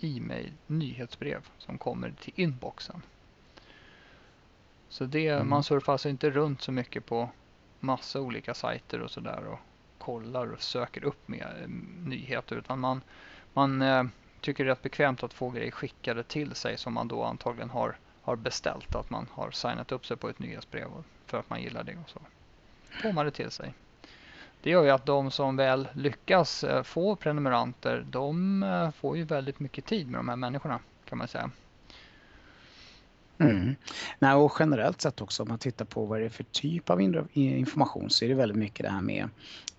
e-mail, 0.00 0.52
nyhetsbrev 0.66 1.40
som 1.58 1.78
kommer 1.78 2.10
till 2.20 2.32
inboxen. 2.36 3.02
Så 4.88 5.04
det, 5.04 5.28
mm. 5.28 5.48
man 5.48 5.64
surfar 5.64 5.92
alltså 5.92 6.08
inte 6.08 6.30
runt 6.30 6.62
så 6.62 6.72
mycket 6.72 7.06
på 7.06 7.30
massa 7.80 8.20
olika 8.20 8.54
sajter 8.54 9.00
och 9.00 9.10
sådär 9.10 9.44
och 9.46 9.58
kollar 9.98 10.52
och 10.52 10.62
söker 10.62 11.04
upp 11.04 11.28
med 11.28 11.46
eh, 11.60 11.68
nyheter 12.04 12.56
utan 12.56 12.80
man, 12.80 13.00
man 13.52 13.82
eh, 13.82 14.04
tycker 14.40 14.64
det 14.64 14.68
är 14.68 14.74
rätt 14.74 14.82
bekvämt 14.82 15.22
att 15.22 15.34
få 15.34 15.50
grejer 15.50 15.70
skickade 15.70 16.22
till 16.22 16.54
sig 16.54 16.78
som 16.78 16.94
man 16.94 17.08
då 17.08 17.24
antagligen 17.24 17.70
har 17.70 17.96
har 18.26 18.36
beställt 18.36 18.94
att 18.94 19.10
man 19.10 19.26
har 19.32 19.50
signat 19.50 19.92
upp 19.92 20.06
sig 20.06 20.16
på 20.16 20.28
ett 20.28 20.38
nyhetsbrev 20.38 20.88
för 21.26 21.38
att 21.38 21.50
man 21.50 21.62
gillar 21.62 21.84
det 21.84 21.96
och 22.04 22.10
så 22.10 22.20
får 23.02 23.12
man 23.12 23.24
det 23.24 23.30
till 23.30 23.50
sig. 23.50 23.74
Det 24.62 24.70
gör 24.70 24.84
ju 24.84 24.90
att 24.90 25.06
de 25.06 25.30
som 25.30 25.56
väl 25.56 25.88
lyckas 25.92 26.64
eh, 26.64 26.82
få 26.82 27.16
prenumeranter, 27.16 28.06
de 28.10 28.62
eh, 28.62 28.90
får 28.90 29.16
ju 29.16 29.24
väldigt 29.24 29.60
mycket 29.60 29.84
tid 29.84 30.10
med 30.10 30.18
de 30.18 30.28
här 30.28 30.36
människorna 30.36 30.80
kan 31.08 31.18
man 31.18 31.28
säga. 31.28 31.50
Mm. 33.38 33.74
Nej, 34.18 34.34
och 34.34 34.56
generellt 34.58 35.00
sett 35.00 35.20
också 35.20 35.42
om 35.42 35.48
man 35.48 35.58
tittar 35.58 35.84
på 35.84 36.04
vad 36.04 36.20
det 36.20 36.24
är 36.24 36.28
för 36.28 36.44
typ 36.44 36.90
av 36.90 37.00
information 37.32 38.10
så 38.10 38.24
är 38.24 38.28
det 38.28 38.34
väldigt 38.34 38.58
mycket 38.58 38.86
det 38.86 38.92
här 38.92 39.02
med 39.02 39.28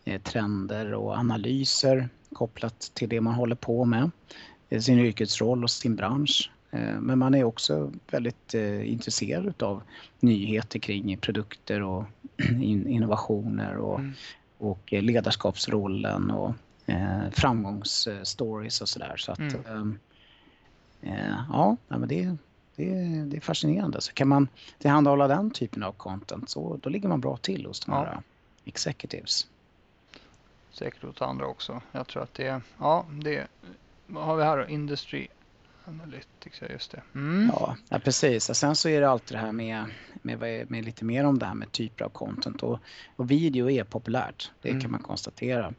eh, 0.06 0.22
trender 0.22 0.94
och 0.94 1.18
analyser 1.18 2.10
kopplat 2.34 2.92
till 2.94 3.10
det 3.10 3.22
man 3.22 3.34
håller 3.34 3.56
på 3.56 3.86
med, 3.86 4.12
sin 4.80 5.00
yrkesroll 5.00 5.64
och 5.64 5.72
sin 5.72 5.96
bransch. 5.96 6.52
Eh, 6.72 7.00
men 7.00 7.20
man 7.20 7.36
är 7.36 7.44
också 7.44 7.92
väldigt 8.12 8.54
eh, 8.54 8.92
intresserad 8.92 9.64
av 9.64 9.82
nyheter 10.20 10.80
kring 10.80 11.18
produkter 11.18 11.82
och 11.82 12.04
innovationer 12.62 13.78
och, 13.78 14.00
mm. 14.00 14.14
och 14.58 14.94
ledarskapsrollen 14.94 16.32
och 16.32 16.54
eh, 16.86 17.30
framgångsstories 17.32 18.82
och 18.82 18.90
sådär. 18.90 19.18
Så 19.18 19.32
att, 19.32 19.40
Mm. 19.40 19.66
ehm, 19.66 20.00
eh, 21.02 21.36
ja, 21.52 21.78
ja, 21.88 21.98
men 21.98 22.08
det, 22.10 22.36
det, 22.76 22.86
det 23.26 23.38
är 23.38 23.42
fascinerande. 23.42 24.02
Så 24.02 24.14
kan 24.14 24.28
man 24.28 24.48
tillhandahålla 24.78 25.28
den 25.28 25.52
typen 25.52 25.84
av 25.84 25.92
content 25.92 26.50
så 26.50 26.80
då 26.84 26.90
ligger 26.90 27.10
man 27.10 27.22
bra 27.22 27.38
till 27.38 27.66
hos 27.66 27.80
de 27.80 27.92
Ja. 27.92 27.98
här 27.98 28.22
executives. 28.66 29.48
Säkert 30.72 31.04
åt 31.04 31.22
andra 31.22 31.48
också. 31.48 31.82
Jag 31.92 32.08
tror 32.08 32.24
att 32.24 32.34
det 32.34 32.48
är, 32.48 32.62
ja 32.80 33.06
det, 33.12 33.48
vad 34.08 34.26
har 34.26 34.36
vi 34.38 34.44
här 34.44 34.58
då? 34.58 34.68
Industry 34.68 35.28
Analytics, 35.88 36.62
ja 36.62 36.68
just 36.68 36.92
det. 36.92 37.02
Mm. 37.16 37.50
Ja, 37.54 37.76
ja 37.90 38.00
precis. 38.00 38.50
Och 38.50 38.58
sen 38.58 38.76
så 38.76 38.90
är 38.90 39.02
det 39.02 39.10
alltid 39.10 39.38
det 39.38 39.42
här 39.42 39.52
med, 39.52 39.86
med, 40.22 40.72
med 40.72 40.86
lite 40.86 41.06
mer 41.06 41.24
om 41.24 41.40
det 41.40 41.46
här 41.46 41.54
med 41.54 41.72
typer 41.72 42.06
av 42.06 42.10
content. 42.10 42.64
Och, 42.64 42.80
och 43.16 43.32
video 43.32 43.70
är 43.70 43.84
populärt, 43.84 44.52
det 44.62 44.70
Mm. 44.70 44.82
kan 44.82 44.92
man 44.92 45.02
konstatera. 45.02 45.74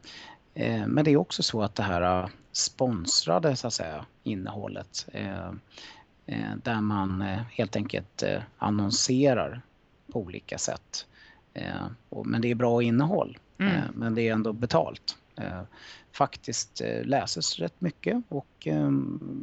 Eh, 0.53 0.87
men 0.87 1.05
det 1.05 1.11
är 1.11 1.17
också 1.17 1.43
så 1.43 1.61
att 1.63 1.75
det 1.75 1.83
här 1.83 2.23
eh, 2.23 2.29
sponsrade 2.51 3.55
så 3.55 3.67
att 3.67 3.73
säga, 3.73 4.05
innehållet 4.23 5.05
eh, 5.13 5.47
eh, 6.25 6.55
där 6.63 6.81
man 6.81 7.21
eh, 7.21 7.41
helt 7.51 7.75
enkelt 7.75 8.23
annonserar 8.57 9.61
på 10.13 10.19
olika 10.19 10.57
sätt. 10.57 11.05
Och, 12.09 12.25
men 12.27 12.41
det 12.41 12.51
är 12.51 12.55
bra 12.55 12.83
innehåll, 12.83 13.37
Mm. 13.57 13.81
men 13.93 14.15
det 14.15 14.21
är 14.27 14.33
ändå 14.33 14.53
betalt. 14.53 15.17
Eh, 15.39 15.61
faktiskt 16.11 16.81
eh, 16.81 17.03
läses 17.03 17.59
rätt 17.59 17.81
mycket 17.81 18.23
och 18.29 18.47
eh, 18.67 18.87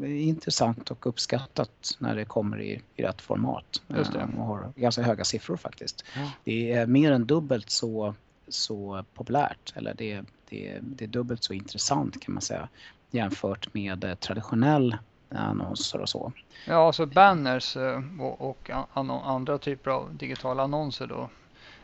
är 0.02 0.06
intressant 0.06 0.90
och 0.90 1.06
uppskattat 1.06 1.96
när 1.98 2.16
det 2.16 2.24
kommer 2.24 2.60
i, 2.60 2.82
i 2.96 3.02
rätt 3.02 3.20
format. 3.20 3.82
Just 3.88 4.12
det. 4.12 4.28
Och 4.38 4.44
har 4.44 4.72
ganska 4.76 5.02
höga 5.02 5.24
siffror 5.24 5.56
faktiskt. 5.56 6.04
Ja. 6.14 6.30
Det 6.44 6.72
är 6.72 6.86
mer 6.86 7.12
än 7.12 7.26
dubbelt 7.26 7.70
så, 7.70 8.14
så 8.48 9.04
populärt, 9.14 9.72
eller 9.76 9.94
det, 9.94 10.22
det, 10.48 10.78
det 10.82 11.04
är 11.04 11.08
dubbelt 11.08 11.44
så 11.44 11.52
intressant 11.52 12.22
kan 12.22 12.34
man 12.34 12.42
säga 12.42 12.68
jämfört 13.10 13.74
med 13.74 14.20
traditionell 14.20 14.96
annonser 15.28 16.00
och 16.00 16.08
så. 16.08 16.32
Ja, 16.66 16.92
så 16.92 17.06
banners 17.06 17.76
och, 18.20 18.50
och 18.50 18.70
an- 18.70 18.86
anno- 18.92 19.22
andra 19.24 19.58
typer 19.58 19.90
av 19.90 20.16
digitala 20.16 20.62
annonser 20.62 21.06
då 21.06 21.28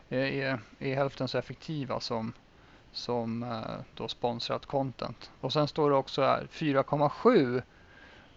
är, 0.09 0.59
är 0.79 0.95
hälften 0.95 1.29
så 1.29 1.39
effektiva 1.39 2.01
som, 2.01 2.33
som 2.93 3.43
eh, 3.43 3.59
då 3.95 4.09
sponsrat 4.09 4.67
content. 4.67 5.31
Och 5.41 5.53
sen 5.53 5.69
står 5.69 5.91
det 5.91 5.97
också 5.97 6.23
här 6.23 6.47
4,7 6.53 7.63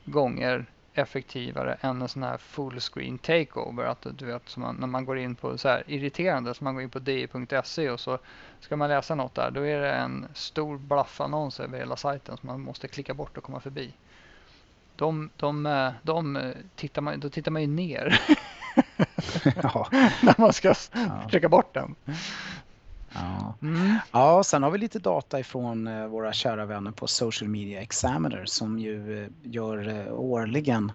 gånger 0.05 0.65
effektivare 0.93 1.77
än 1.81 2.01
en 2.01 2.07
sån 2.07 2.23
här 2.23 2.37
fullscreen 2.37 3.17
takeover. 3.17 3.83
Att 3.83 4.07
du 4.11 4.25
vet, 4.25 4.57
man, 4.57 4.75
när 4.75 4.87
man 4.87 5.05
går 5.05 5.17
in 5.17 5.35
på 5.35 5.57
så 5.57 5.67
här 5.67 5.83
irriterande, 5.87 6.53
så 6.53 6.63
man 6.63 6.73
går 6.73 6.83
in 6.83 6.89
på 6.89 6.99
di.se 6.99 7.89
och 7.89 7.99
så 7.99 8.17
ska 8.59 8.75
man 8.75 8.89
läsa 8.89 9.15
något 9.15 9.35
där. 9.35 9.51
Då 9.51 9.61
är 9.61 9.79
det 9.79 9.91
en 9.91 10.27
stor 10.33 10.77
blaffannons 10.77 11.59
över 11.59 11.77
hela 11.77 11.95
sajten 11.95 12.37
som 12.37 12.47
man 12.47 12.61
måste 12.61 12.87
klicka 12.87 13.13
bort 13.13 13.37
och 13.37 13.43
komma 13.43 13.59
förbi. 13.59 13.93
De, 14.95 15.29
de, 15.37 15.65
eh, 15.65 15.91
de 16.03 16.35
eh, 16.35 16.51
tittar 16.75 17.01
man, 17.01 17.19
då 17.19 17.29
tittar 17.29 17.51
man 17.51 17.61
ju 17.61 17.67
ner 17.67 18.21
ja. 19.63 19.87
när 20.21 20.41
man 20.41 20.53
ska 20.53 20.73
Ja. 20.93 21.27
trycka 21.31 21.49
bort 21.49 21.73
den. 21.73 21.95
Ja. 23.15 23.55
Mm. 23.61 23.95
Ja, 24.11 24.43
sen 24.43 24.63
har 24.63 24.71
vi 24.71 24.77
lite 24.77 24.99
data 24.99 25.39
ifrån 25.39 25.87
eh, 25.87 26.07
våra 26.07 26.33
kära 26.33 26.65
vänner 26.65 26.91
på 26.91 27.07
Social 27.07 27.49
Media 27.49 27.81
Examiner 27.81 28.45
som 28.45 28.79
ju 28.79 29.23
eh, 29.23 29.29
gör 29.43 29.87
eh, 29.87 30.13
årligen 30.13 30.91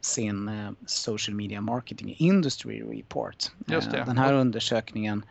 sin 0.00 0.50
Social 0.86 1.36
Media 1.36 1.60
Marketing 1.60 2.14
Industry 2.18 2.82
Report. 2.82 3.36
Just 3.66 3.90
det. 3.90 4.04
Den 4.06 4.18
här 4.18 4.32
undersökningen 4.32 5.24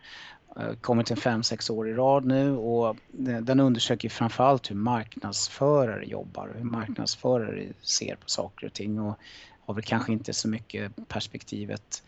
kommer 0.81 1.03
till 1.03 1.17
fem 1.17 1.43
sex 1.43 1.69
år 1.69 1.89
i 1.89 1.93
rad 1.93 2.25
nu 2.25 2.55
och 2.55 2.97
den 3.41 3.59
undersöker 3.59 4.09
framförallt 4.09 4.71
hur 4.71 4.75
marknadsförare 4.75 6.05
jobbar 6.05 6.47
och 6.47 6.55
hur 6.55 6.63
marknadsförare 6.63 7.67
ser 7.81 8.15
på 8.15 8.29
saker 8.29 8.67
och 8.67 8.73
ting 8.73 8.99
och 8.99 9.19
har 9.65 9.73
väl 9.73 9.83
kanske 9.83 10.11
inte 10.11 10.33
så 10.33 10.47
mycket 10.47 11.07
perspektivet 11.07 12.03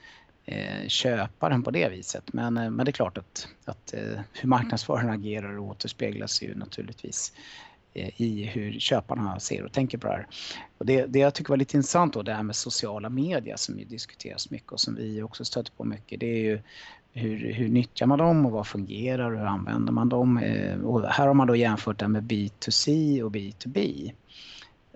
Eh, 0.48 0.88
köparen 0.88 1.64
på 1.64 1.72
det 1.72 1.90
viset. 1.90 2.34
Men, 2.34 2.58
eh, 2.58 2.70
men 2.70 2.86
det 2.86 2.90
är 2.90 2.94
klart 2.94 3.18
att, 3.18 3.48
att 3.66 3.94
eh, 3.94 4.20
hur 4.34 4.50
marknadsföraren 4.50 5.10
agerar 5.10 5.58
återspeglas 5.58 6.42
ju 6.42 6.56
naturligtvis 6.56 7.34
i 8.16 8.44
hur 8.44 8.80
köparna 8.80 9.40
ser 9.40 9.64
och 9.64 9.72
tänker 9.72 9.98
på 9.98 10.08
det 10.08 10.14
här. 10.14 10.28
Och 10.78 10.86
det, 10.86 11.06
det 11.06 11.20
jag 11.20 11.34
tycker 11.34 11.50
var 11.50 11.58
lite 11.58 11.78
intressant 11.78 12.14
då, 12.14 12.22
det 12.22 12.34
här 12.34 12.44
med 12.44 12.56
sociala 12.56 13.10
medier 13.10 13.56
som 13.56 13.80
ju 13.80 13.86
diskuteras 13.86 14.52
mycket 14.52 14.72
och 14.72 14.80
som 14.80 14.96
vi 14.96 15.22
också 15.22 15.46
stöter 15.46 15.72
på 15.72 15.84
mycket, 15.84 16.20
det 16.20 16.26
är 16.26 16.44
ju 16.44 16.60
hur, 17.12 17.54
hur 17.54 17.70
nyttjar 17.70 18.08
man 18.08 18.20
dem 18.20 18.46
och 18.46 18.52
vad 18.52 18.68
fungerar 18.68 19.32
och 19.32 19.40
hur 19.40 19.46
använder 19.46 19.92
man 19.94 20.10
dem? 20.10 20.38
Och 20.84 21.10
här 21.10 21.28
har 21.28 21.34
man 21.34 21.48
då 21.48 21.56
jämfört 21.56 22.00
det 22.00 22.08
med 22.08 22.24
B2C 22.24 23.22
och 23.22 23.32
B2B. 23.32 24.12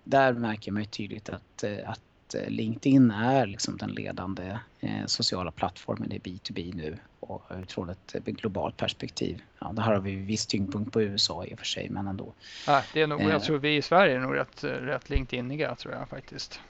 Där 0.03 0.33
märker 0.33 0.71
man 0.71 0.81
ju 0.81 0.87
tydligt 0.87 1.29
att, 1.29 1.63
att 1.85 2.01
att 2.29 2.35
eh, 2.35 2.49
LinkedIn 2.49 3.11
är 3.11 3.45
liksom 3.45 3.77
den 3.77 3.89
ledande 3.89 4.57
eh, 4.79 5.05
sociala 5.05 5.51
plattformen 5.51 6.11
i 6.11 6.19
B2B 6.19 6.75
nu 6.75 6.97
och 7.19 7.43
utifrån 7.61 7.89
ett 7.89 8.15
eh, 8.15 8.21
globalt 8.25 8.77
perspektiv. 8.77 9.41
Ja, 9.59 9.71
det 9.73 9.81
här 9.81 9.93
har 9.93 10.01
vi 10.01 10.15
viss 10.15 10.45
tyngdpunkt 10.45 10.93
på 10.93 11.01
USA 11.01 11.45
i 11.45 11.53
och 11.53 11.59
för 11.59 11.65
sig, 11.65 11.89
men 11.89 12.07
ändå. 12.07 12.33
Ja, 12.67 12.83
det 12.93 13.01
är 13.01 13.07
nog, 13.07 13.21
jag 13.21 13.43
tror 13.43 13.57
vi 13.57 13.75
i 13.75 13.81
Sverige 13.81 14.15
är 14.15 14.19
nog 14.19 14.35
rätt, 14.35 14.63
rätt 14.63 15.09
LinkedIniga 15.09 15.75
tror 15.75 15.93
jag 15.93 16.09
faktiskt. 16.09 16.61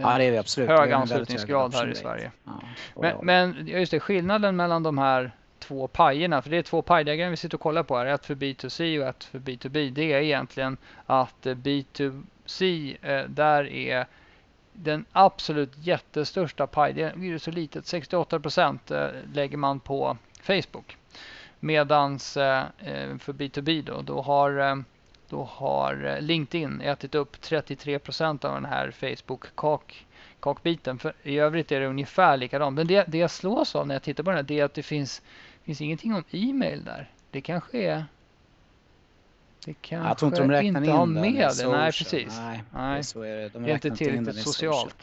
Ja, 0.00 0.18
det 0.18 0.24
är 0.24 0.30
vi 0.30 0.38
absolut. 0.38 0.70
Hög 0.70 0.92
anslutningsgrad 0.92 1.74
här 1.74 1.90
i. 1.90 1.94
Sverige. 1.94 2.30
Ja, 2.44 2.62
Men, 2.96 3.16
men 3.26 3.66
just 3.66 3.90
det, 3.90 4.00
skillnaden 4.00 4.56
mellan 4.56 4.82
de 4.82 4.98
här 4.98 5.32
två 5.58 5.88
pajerna, 5.88 6.42
för 6.42 6.50
det 6.50 6.56
är 6.56 6.62
två 6.62 6.82
pajdiagram 6.82 7.30
vi 7.30 7.36
sitter 7.36 7.56
och 7.56 7.60
kollar 7.60 7.82
på 7.82 7.96
här, 7.96 8.06
ett 8.06 8.26
för 8.26 8.34
B2C 8.34 9.00
och 9.02 9.08
ett 9.08 9.24
för 9.24 9.38
B2B. 9.38 9.90
Det 9.90 10.12
är 10.12 10.20
egentligen 10.20 10.76
att 11.06 11.46
eh, 11.46 11.54
B2C, 11.54 12.96
eh, 13.02 13.28
där 13.28 13.68
är 13.72 14.06
den 14.72 15.04
absolut 15.12 15.78
jättestörsta 15.78 16.66
paj, 16.66 16.92
det 16.92 17.02
är 17.02 17.38
så 17.38 17.50
litet, 17.50 17.86
68 17.86 18.40
procent 18.40 18.90
eh, 18.90 19.08
lägger 19.34 19.56
man 19.56 19.80
på 19.80 20.16
Facebook. 20.42 20.96
Medans 21.60 22.36
eh, 22.36 22.64
eh, 22.78 23.18
för 23.18 23.32
B2B 23.32 23.82
då, 23.82 24.02
då 24.02 24.22
har, 24.22 24.84
då 25.28 25.44
har 25.44 26.18
LinkedIn 26.20 26.80
ätit 26.80 27.14
upp 27.14 27.40
33 27.40 27.98
procent 27.98 28.44
av 28.44 28.54
den 28.54 28.64
här 28.64 28.90
Facebook-kakbiten. 28.90 30.98
I 31.22 31.38
övrigt 31.38 31.72
är 31.72 31.80
det 31.80 31.86
ungefär 31.86 32.36
likadant. 32.36 32.76
Men 32.76 32.86
det, 32.86 33.04
det 33.08 33.18
jag 33.18 33.30
slås 33.30 33.74
av 33.74 33.86
när 33.86 33.94
jag 33.94 34.02
tittar 34.02 34.24
på 34.24 34.30
den 34.30 34.36
här 34.36 34.42
det 34.42 34.60
är 34.60 34.64
att 34.64 34.74
det 34.74 34.82
finns, 34.82 35.22
finns 35.64 35.80
ingenting 35.80 36.14
om 36.14 36.24
e-mail 36.30 36.84
där. 36.84 37.10
Det 37.30 37.40
kanske 37.40 37.78
är... 37.78 38.04
Det 39.64 39.74
kanske 39.80 40.08
jag 40.08 40.18
tror 40.18 40.28
inte 40.28 40.40
de 40.42 40.50
räknar 40.50 40.80
inte 40.80 40.90
in 40.90 40.96
har 40.96 41.06
med 41.06 41.22
det. 41.58 41.68
Nej, 41.68 41.92
precis. 41.92 42.36
Nej, 42.38 42.62
Nej, 42.74 43.04
så 43.04 43.22
är 43.22 43.36
det. 43.36 43.48
De 43.48 43.64
är 43.64 43.68
inte 43.74 43.90
tillräckligt 43.90 44.44
socialt. 44.44 44.96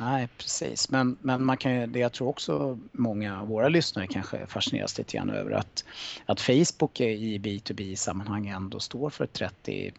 Nej, 0.00 0.28
precis. 0.38 0.90
Men, 0.90 1.16
men 1.20 1.44
man 1.44 1.56
kan 1.56 1.74
ju, 1.74 1.86
det 1.86 1.98
jag 1.98 2.12
tror 2.12 2.28
också 2.28 2.78
många 2.92 3.40
av 3.40 3.48
våra 3.48 3.68
lyssnare 3.68 4.06
kanske 4.06 4.46
fascineras 4.46 4.98
lite 4.98 5.16
grann 5.16 5.30
över 5.30 5.50
att, 5.50 5.84
att 6.26 6.40
Facebook 6.40 7.00
i 7.00 7.38
B2B-sammanhang 7.38 8.48
ändå 8.48 8.80
står 8.80 9.10
för 9.10 9.26
31 9.26 9.94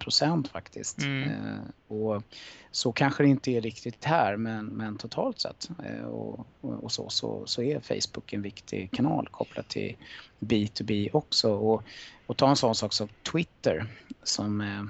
procent 0.00 0.48
faktiskt. 0.48 0.98
Mm. 0.98 1.22
Eh, 1.22 1.96
och 1.96 2.22
så 2.70 2.92
kanske 2.92 3.22
det 3.22 3.28
inte 3.28 3.50
är 3.50 3.60
riktigt 3.60 4.04
här, 4.04 4.36
men, 4.36 4.66
men 4.66 4.96
totalt 4.96 5.40
sett 5.40 5.68
eh, 5.84 6.04
och, 6.04 6.46
och, 6.60 6.84
och 6.84 6.92
så, 6.92 7.08
så, 7.08 7.42
så 7.46 7.62
är 7.62 7.80
Facebook 7.80 8.32
en 8.32 8.42
viktig 8.42 8.90
kanal 8.90 9.28
kopplat 9.30 9.68
till 9.68 9.96
B2B 10.40 11.10
också. 11.12 11.52
Och, 11.52 11.82
och 12.26 12.36
ta 12.36 12.50
en 12.50 12.56
sån 12.56 12.74
sak 12.74 12.92
som 12.92 13.08
Twitter 13.32 13.86
som, 14.22 14.60
eh, 14.60 14.84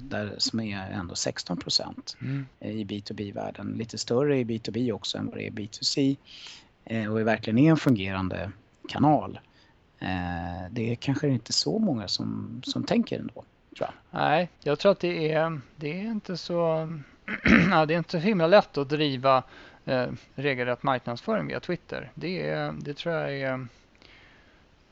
där, 0.00 0.34
som 0.38 0.60
är 0.60 0.90
ändå 0.90 1.14
16 1.14 1.56
procent 1.56 2.16
Mm. 2.20 2.46
i 2.60 2.84
B2B-världen. 2.84 3.74
Lite 3.78 3.98
större 3.98 4.38
i 4.38 4.44
B2B 4.44 4.92
också 4.92 5.18
än 5.18 5.26
vad 5.26 5.34
det 5.36 5.42
är 5.42 5.46
i 5.46 5.50
B2C 5.50 6.16
eh, 6.84 7.12
och 7.12 7.20
är 7.20 7.24
verkligen 7.24 7.58
är 7.58 7.70
en 7.70 7.76
fungerande 7.76 8.50
kanal. 8.88 9.40
Eh, 9.98 10.70
Det 10.70 10.92
är 10.92 10.94
kanske 10.94 11.28
inte 11.28 11.52
så 11.52 11.78
många 11.78 12.08
som, 12.08 12.60
som 12.64 12.84
tänker 12.84 13.18
ändå. 13.18 13.44
Tror 13.76 13.88
jag. 14.10 14.20
Nej, 14.20 14.48
jag 14.62 14.78
tror 14.78 14.92
att 14.92 15.00
det 15.00 15.32
är, 15.32 15.60
det 15.76 16.00
är 16.00 16.04
inte 16.04 16.36
så 16.36 16.88
ja, 17.70 17.86
det 17.86 17.94
är 17.94 17.98
inte 17.98 18.10
så 18.10 18.18
himla 18.18 18.46
lätt 18.46 18.78
att 18.78 18.88
driva 18.88 19.42
eh, 19.84 20.06
regelrätt 20.34 20.82
marknadsföring 20.82 21.46
via 21.46 21.60
Twitter. 21.60 22.10
Det, 22.14 22.48
är, 22.48 22.72
det 22.80 22.94
tror 22.94 23.14
jag 23.14 23.38
är 23.40 23.66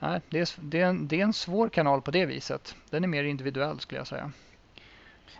Nej, 0.05 0.21
det 0.31 0.41
är, 0.41 0.49
det, 0.61 0.81
är 0.81 0.87
en, 0.87 1.09
det 1.09 1.21
är 1.21 1.25
en 1.25 1.33
svår 1.33 1.69
kanal 1.69 2.03
på 2.03 2.11
det 2.11 2.27
viset. 2.27 2.75
Den 2.91 3.05
är 3.05 3.09
mer 3.09 3.25
individuell 3.25 3.81
skulle 3.81 4.01
jag 4.01 4.07
säga. 4.07 4.33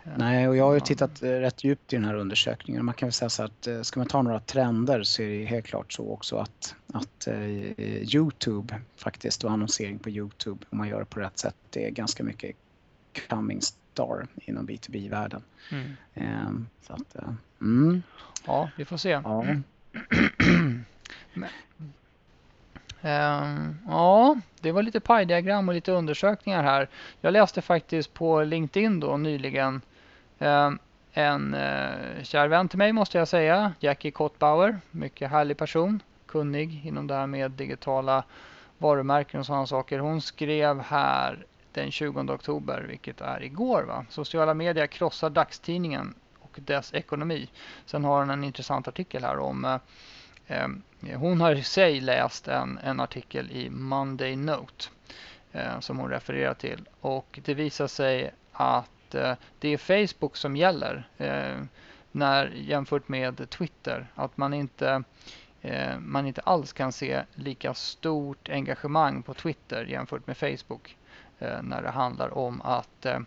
Eh, 0.03 0.11
Nej, 0.17 0.47
och 0.47 0.55
jag 0.55 0.65
har 0.65 0.73
ju 0.73 0.79
tittat 0.79 1.23
eh, 1.23 1.29
rätt 1.29 1.63
djupt 1.63 1.93
i 1.93 1.95
den 1.95 2.05
här 2.05 2.15
undersökningen. 2.15 2.85
Man 2.85 2.93
kan 2.93 3.07
väl 3.07 3.13
säga 3.13 3.29
så 3.29 3.43
att 3.43 3.67
eh, 3.67 3.81
ska 3.81 3.99
man 3.99 4.07
ta 4.07 4.21
några 4.21 4.39
trender 4.39 5.03
så 5.03 5.21
är 5.21 5.39
det 5.39 5.45
helt 5.45 5.65
klart 5.65 5.93
så 5.93 6.11
också 6.11 6.37
att, 6.37 6.75
att 6.93 7.27
Youtube 8.13 8.81
faktiskt 8.95 9.43
och 9.43 9.51
annonsering 9.51 9.99
på 9.99 10.09
Youtube 10.09 10.65
om 10.69 10.77
man 10.77 10.87
gör 10.87 10.99
det 10.99 11.05
på 11.05 11.19
rätt 11.19 11.37
sätt 11.39 11.55
det 11.69 11.85
är 11.85 11.89
ganska 11.89 12.23
mycket 12.23 12.55
coming 13.29 13.61
star 13.61 14.27
inom 14.35 14.67
B2B-världen. 14.67 15.41
Mm. 15.71 15.95
Eh, 16.13 16.49
Så 16.87 16.93
att, 16.93 17.15
mm, 17.61 18.01
Ja, 18.45 18.69
vi 18.77 18.85
får 18.85 18.97
se. 18.97 19.09
ja. 19.09 19.45
Men, 21.33 21.49
Ehm, 23.05 23.77
ja, 23.87 24.37
det 24.61 24.71
var 24.71 24.83
lite 24.83 24.99
pajdiagram 24.99 25.69
och 25.69 25.75
lite 25.75 25.91
undersökningar 25.91 26.63
här. 26.63 26.89
Jag 27.21 27.33
läste 27.33 27.61
faktiskt 27.61 28.13
på 28.13 28.43
LinkedIn 28.43 28.99
då 28.99 29.17
nyligen 29.17 29.81
ehm, 30.39 30.79
en 31.13 31.53
eh, 31.53 32.23
kär 32.23 32.47
vän 32.47 32.69
till 32.69 32.77
mig 32.77 32.93
måste 32.93 33.17
jag 33.17 33.27
säga, 33.27 33.73
Jackie 33.79 34.11
Kottbauer. 34.11 34.79
Mycket 34.91 35.31
härlig 35.31 35.57
person, 35.57 36.01
kunnig 36.25 36.85
inom 36.85 37.07
det 37.07 37.15
här 37.15 37.27
med 37.27 37.51
digitala 37.51 38.23
varumärken 38.77 39.39
och 39.39 39.45
sådana 39.45 39.67
saker. 39.67 39.99
Hon 39.99 40.21
skrev 40.21 40.81
här 40.81 41.45
den 41.73 41.91
20 41.91 42.19
oktober, 42.33 42.85
vilket 42.89 43.21
är 43.21 43.43
igår. 43.43 43.83
Va? 43.83 44.05
Sociala 44.09 44.53
medier 44.53 44.87
krossar 44.87 45.29
dagstidningen 45.29 46.13
och 46.39 46.59
dess 46.65 46.93
ekonomi. 46.93 47.49
Sen 47.85 48.03
har 48.03 48.19
hon 48.19 48.29
en 48.29 48.43
intressant 48.43 48.87
artikel 48.87 49.23
här 49.23 49.39
om 49.39 49.65
eh, 49.65 49.77
Ehm, 50.47 50.81
hon 51.15 51.41
har 51.41 51.51
i 51.51 51.63
sig 51.63 52.01
läst 52.01 52.47
en, 52.47 52.79
en 52.83 52.99
artikel 52.99 53.51
i 53.51 53.69
Monday 53.69 54.35
Note 54.35 54.85
eh, 55.51 55.79
som 55.79 55.97
hon 55.97 56.09
refererar 56.09 56.53
till 56.53 56.89
och 57.01 57.39
det 57.45 57.53
visar 57.53 57.87
sig 57.87 58.31
att 58.51 59.15
eh, 59.15 59.33
det 59.59 59.69
är 59.69 59.77
Facebook 59.77 60.37
som 60.37 60.55
gäller 60.55 61.07
eh, 61.17 61.63
när, 62.11 62.47
jämfört 62.47 63.07
med 63.07 63.49
Twitter. 63.49 64.07
Att 64.15 64.37
man 64.37 64.53
inte, 64.53 65.03
eh, 65.61 65.99
man 65.99 66.27
inte 66.27 66.41
alls 66.41 66.73
kan 66.73 66.91
se 66.91 67.23
lika 67.33 67.73
stort 67.73 68.49
engagemang 68.49 69.23
på 69.23 69.33
Twitter 69.33 69.85
jämfört 69.85 70.27
med 70.27 70.37
Facebook 70.37 70.97
eh, 71.39 71.61
när 71.61 71.81
det 71.81 71.89
handlar 71.89 72.37
om 72.37 72.61
att 72.61 73.05
eh, 73.05 73.19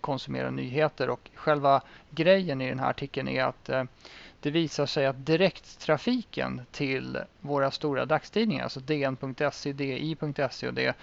konsumera 0.00 0.50
nyheter. 0.50 1.10
Och 1.10 1.30
själva 1.34 1.82
grejen 2.10 2.60
i 2.60 2.68
den 2.68 2.78
här 2.78 2.90
artikeln 2.90 3.28
är 3.28 3.44
att 3.44 3.68
eh, 3.68 3.84
det 4.42 4.50
visar 4.50 4.86
sig 4.86 5.06
att 5.06 5.26
direkttrafiken 5.26 6.60
till 6.70 7.18
våra 7.40 7.70
stora 7.70 8.06
dagstidningar, 8.06 8.62
alltså 8.64 8.80
DN.se, 8.80 9.72
DI.se 9.72 10.68
och 10.68 10.74
det 10.74 10.96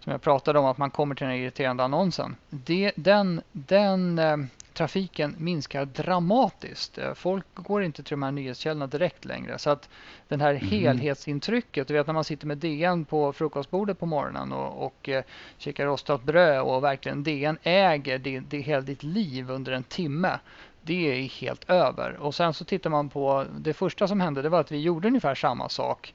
som 0.00 0.12
jag 0.12 0.22
pratade 0.22 0.58
om 0.58 0.64
att 0.64 0.78
man 0.78 0.90
kommer 0.90 1.14
till 1.14 1.26
den 1.26 1.36
irriterande 1.36 1.84
annonsen. 1.84 2.36
Det, 2.50 2.92
den 2.96 3.40
den 3.52 4.18
eh, 4.18 4.36
trafiken 4.72 5.34
minskar 5.38 5.84
dramatiskt. 5.84 6.98
Eh, 6.98 7.14
folk 7.14 7.46
går 7.54 7.82
inte 7.82 8.02
till 8.02 8.10
de 8.10 8.22
här 8.22 8.32
nyhetskällorna 8.32 8.86
direkt 8.86 9.24
längre. 9.24 9.58
Så 9.58 9.70
att 9.70 9.88
den 10.28 10.40
här 10.40 10.50
mm. 10.50 10.68
helhetsintrycket, 10.68 11.88
du 11.88 11.94
vet 11.94 12.06
när 12.06 12.14
man 12.14 12.24
sitter 12.24 12.46
med 12.46 12.58
DN 12.58 13.04
på 13.04 13.32
frukostbordet 13.32 13.98
på 13.98 14.06
morgonen 14.06 14.52
och, 14.52 14.86
och 14.86 15.08
eh, 15.08 15.24
kikar 15.58 15.86
rostat 15.86 16.22
bröd 16.22 16.62
och 16.62 16.84
verkligen 16.84 17.22
DN 17.22 17.58
äger 17.62 18.18
det, 18.18 18.40
det 18.40 18.58
hela 18.58 18.80
ditt 18.80 19.02
liv 19.02 19.50
under 19.50 19.72
en 19.72 19.84
timme 19.84 20.38
det 20.84 21.12
är 21.12 21.28
helt 21.28 21.70
över. 21.70 22.16
Och 22.16 22.34
sen 22.34 22.54
så 22.54 22.64
tittar 22.64 22.90
man 22.90 23.08
på 23.08 23.46
det 23.58 23.74
första 23.74 24.08
som 24.08 24.20
hände 24.20 24.42
det 24.42 24.48
var 24.48 24.60
att 24.60 24.72
vi 24.72 24.80
gjorde 24.80 25.08
ungefär 25.08 25.34
samma 25.34 25.68
sak 25.68 26.14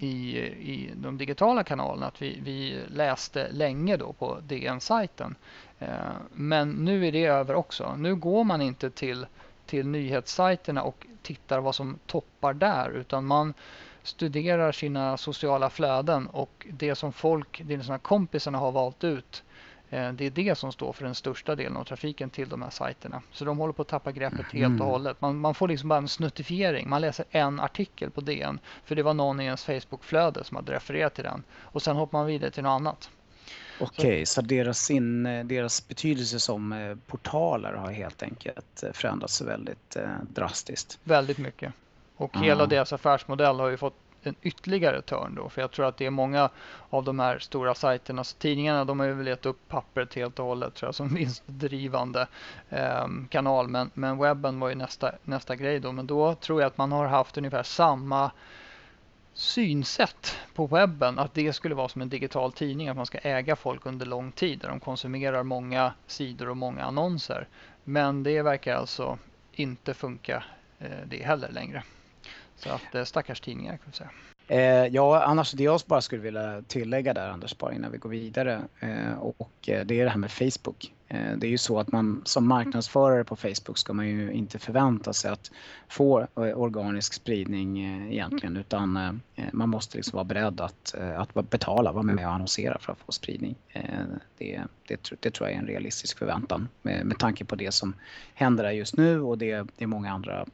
i, 0.00 0.38
i 0.38 0.90
de 0.94 1.18
digitala 1.18 1.64
kanalerna. 1.64 2.06
Att 2.06 2.22
vi, 2.22 2.38
vi 2.42 2.78
läste 2.88 3.48
länge 3.52 3.96
då 3.96 4.12
på 4.12 4.38
DN-sajten. 4.42 5.34
Eh, 5.78 5.88
men 6.32 6.70
nu 6.70 7.06
är 7.06 7.12
det 7.12 7.24
över 7.24 7.54
också. 7.54 7.94
Nu 7.96 8.14
går 8.14 8.44
man 8.44 8.62
inte 8.62 8.90
till, 8.90 9.26
till 9.66 9.86
nyhetssajterna 9.86 10.82
och 10.82 11.06
tittar 11.22 11.60
vad 11.60 11.74
som 11.74 11.98
toppar 12.06 12.54
där 12.54 12.90
utan 12.90 13.26
man 13.26 13.54
studerar 14.02 14.72
sina 14.72 15.16
sociala 15.16 15.70
flöden 15.70 16.26
och 16.26 16.66
det 16.70 16.94
som 16.94 17.12
folk, 17.12 17.62
dina 17.64 17.98
kompisarna 17.98 18.58
har 18.58 18.72
valt 18.72 19.04
ut 19.04 19.42
Eh, 19.51 19.51
det 19.92 20.26
är 20.26 20.30
det 20.30 20.58
som 20.58 20.72
står 20.72 20.92
för 20.92 21.04
den 21.04 21.14
största 21.14 21.54
delen 21.54 21.76
av 21.76 21.84
trafiken 21.84 22.30
till 22.30 22.48
de 22.48 22.62
här 22.62 22.70
sajterna. 22.70 23.22
Så 23.32 23.44
de 23.44 23.58
håller 23.58 23.72
på 23.72 23.82
att 23.82 23.88
tappa 23.88 24.12
greppet 24.12 24.46
helt 24.52 24.80
och 24.80 24.86
mm. 24.86 24.86
hållet. 24.86 25.20
Man, 25.20 25.38
man, 25.38 25.54
får 25.54 25.68
liksom 25.68 25.88
bara 25.88 25.98
en 25.98 26.08
snuttifiering. 26.08 26.88
Man 26.88 27.00
läser 27.00 27.24
en 27.30 27.60
artikel 27.60 28.10
på 28.10 28.20
DN 28.20 28.58
för 28.84 28.94
det 28.94 29.02
var 29.02 29.14
någon 29.14 29.40
i 29.40 29.44
ens 29.44 29.64
Facebookflöde 29.64 30.44
som 30.44 30.56
hade 30.56 30.72
refererat 30.72 31.14
till 31.14 31.24
den. 31.24 31.42
Och 31.60 31.82
sen 31.82 31.96
hoppar 31.96 32.18
man 32.18 32.26
vidare 32.26 32.50
till 32.50 32.62
något 32.62 32.70
annat. 32.80 33.10
Okej, 33.80 34.06
okay, 34.06 34.26
så, 34.26 34.34
så 34.34 34.40
deras, 34.46 34.90
in, 34.90 35.22
deras 35.22 35.88
betydelse 35.88 36.40
som 36.40 36.72
eh, 36.72 36.96
portaler 37.06 37.72
har 37.72 37.90
helt 37.90 38.22
enkelt 38.22 38.82
eh, 38.82 38.92
förändrats 38.92 39.40
väldigt 39.40 39.96
eh, 39.96 40.04
drastiskt. 40.34 40.98
Väldigt 41.04 41.38
mycket. 41.38 41.72
Och 42.16 42.36
hela 42.36 42.66
deras 42.66 42.92
affärsmodell 42.92 43.60
har 43.60 43.68
ju 43.68 43.76
fått 43.76 43.96
en 44.22 44.34
ytterligare 44.42 45.02
törn 45.02 45.34
då. 45.34 45.48
För 45.48 45.60
jag 45.60 45.70
tror 45.70 45.86
att 45.86 45.96
det 45.96 46.06
är 46.06 46.10
många 46.10 46.50
av 46.90 47.04
de 47.04 47.18
här 47.18 47.38
stora 47.38 47.74
sajterna, 47.74 48.24
så 48.24 48.36
tidningarna 48.36 48.84
de 48.84 49.00
har 49.00 49.06
ju 49.06 49.28
gett 49.28 49.46
upp 49.46 49.68
pappret 49.68 50.14
helt 50.14 50.38
och 50.38 50.46
hållet 50.46 50.74
tror 50.74 50.88
jag 50.88 50.94
som 50.94 51.08
vinstdrivande 51.14 52.26
eh, 52.70 53.06
kanal. 53.28 53.68
Men, 53.68 53.90
men 53.94 54.18
webben 54.18 54.60
var 54.60 54.68
ju 54.68 54.74
nästa, 54.74 55.12
nästa 55.22 55.56
grej 55.56 55.80
då. 55.80 55.92
Men 55.92 56.06
då 56.06 56.34
tror 56.34 56.60
jag 56.60 56.66
att 56.66 56.78
man 56.78 56.92
har 56.92 57.06
haft 57.06 57.38
ungefär 57.38 57.62
samma 57.62 58.30
synsätt 59.34 60.36
på 60.54 60.66
webben 60.66 61.18
att 61.18 61.34
det 61.34 61.52
skulle 61.52 61.74
vara 61.74 61.88
som 61.88 62.02
en 62.02 62.08
digital 62.08 62.52
tidning, 62.52 62.88
att 62.88 62.96
man 62.96 63.06
ska 63.06 63.18
äga 63.18 63.56
folk 63.56 63.86
under 63.86 64.06
lång 64.06 64.32
tid 64.32 64.58
där 64.58 64.68
de 64.68 64.80
konsumerar 64.80 65.42
många 65.42 65.92
sidor 66.06 66.48
och 66.48 66.56
många 66.56 66.84
annonser. 66.84 67.48
Men 67.84 68.22
det 68.22 68.42
verkar 68.42 68.76
alltså 68.76 69.18
inte 69.52 69.94
funka 69.94 70.44
eh, 70.78 70.90
det 71.06 71.22
heller 71.22 71.52
längre. 71.52 71.82
Så 72.62 72.70
att 72.70 72.94
eh, 72.94 73.04
stackars 73.04 73.40
tidningar 73.40 73.76
kan 73.76 73.86
vi 73.86 73.96
säga. 73.96 74.10
Eh, 74.48 74.86
ja, 74.86 75.22
annars 75.22 75.52
det 75.52 75.62
jag 75.62 75.80
bara 75.86 76.00
skulle 76.00 76.22
vilja 76.22 76.62
tillägga 76.62 77.14
där 77.14 77.28
Anders, 77.28 77.58
bara 77.58 77.74
innan 77.74 77.92
vi 77.92 77.98
går 77.98 78.10
vidare. 78.10 78.62
Eh, 78.80 79.12
och 79.18 79.68
eh, 79.68 79.86
det 79.86 80.00
är 80.00 80.04
det 80.04 80.10
här 80.10 80.18
med 80.18 80.30
Facebook. 80.30 80.92
Eh, 81.08 81.36
det 81.36 81.46
är 81.46 81.50
ju 81.50 81.58
så 81.58 81.80
att 81.80 81.92
man 81.92 82.22
som 82.24 82.48
marknadsförare 82.48 83.24
på 83.24 83.36
Facebook 83.36 83.78
ska 83.78 83.92
man 83.92 84.08
ju 84.08 84.32
inte 84.32 84.58
förvänta 84.58 85.12
sig 85.12 85.30
att 85.30 85.50
få 85.88 86.20
eh, 86.20 86.26
organisk 86.36 87.14
spridning 87.14 87.78
egentligen 88.12 88.56
utan 88.56 89.20
man 89.52 89.68
måste 89.68 89.96
liksom 89.96 90.16
vara 90.16 90.24
beredd 90.24 90.60
att, 90.60 90.94
att 91.16 91.50
betala, 91.50 91.92
vara 91.92 92.02
med 92.02 92.26
och 92.26 92.32
annonsera 92.32 92.78
för 92.78 92.92
att 92.92 92.98
få 92.98 93.12
spridning. 93.12 93.54
Det, 94.38 94.60
det, 94.88 95.12
det 95.20 95.30
tror 95.30 95.48
jag 95.48 95.56
är 95.56 95.60
en 95.60 95.66
realistisk 95.66 96.18
förväntan 96.18 96.68
med, 96.82 97.06
med 97.06 97.18
tanke 97.18 97.44
på 97.44 97.56
det 97.56 97.74
som 97.74 97.94
händer 98.34 98.64
där 98.64 98.70
just 98.70 98.96
nu 98.96 99.20
och 99.20 99.38
det, 99.38 99.66
det 99.76 99.86
många 99.86 100.12
andra 100.12 100.46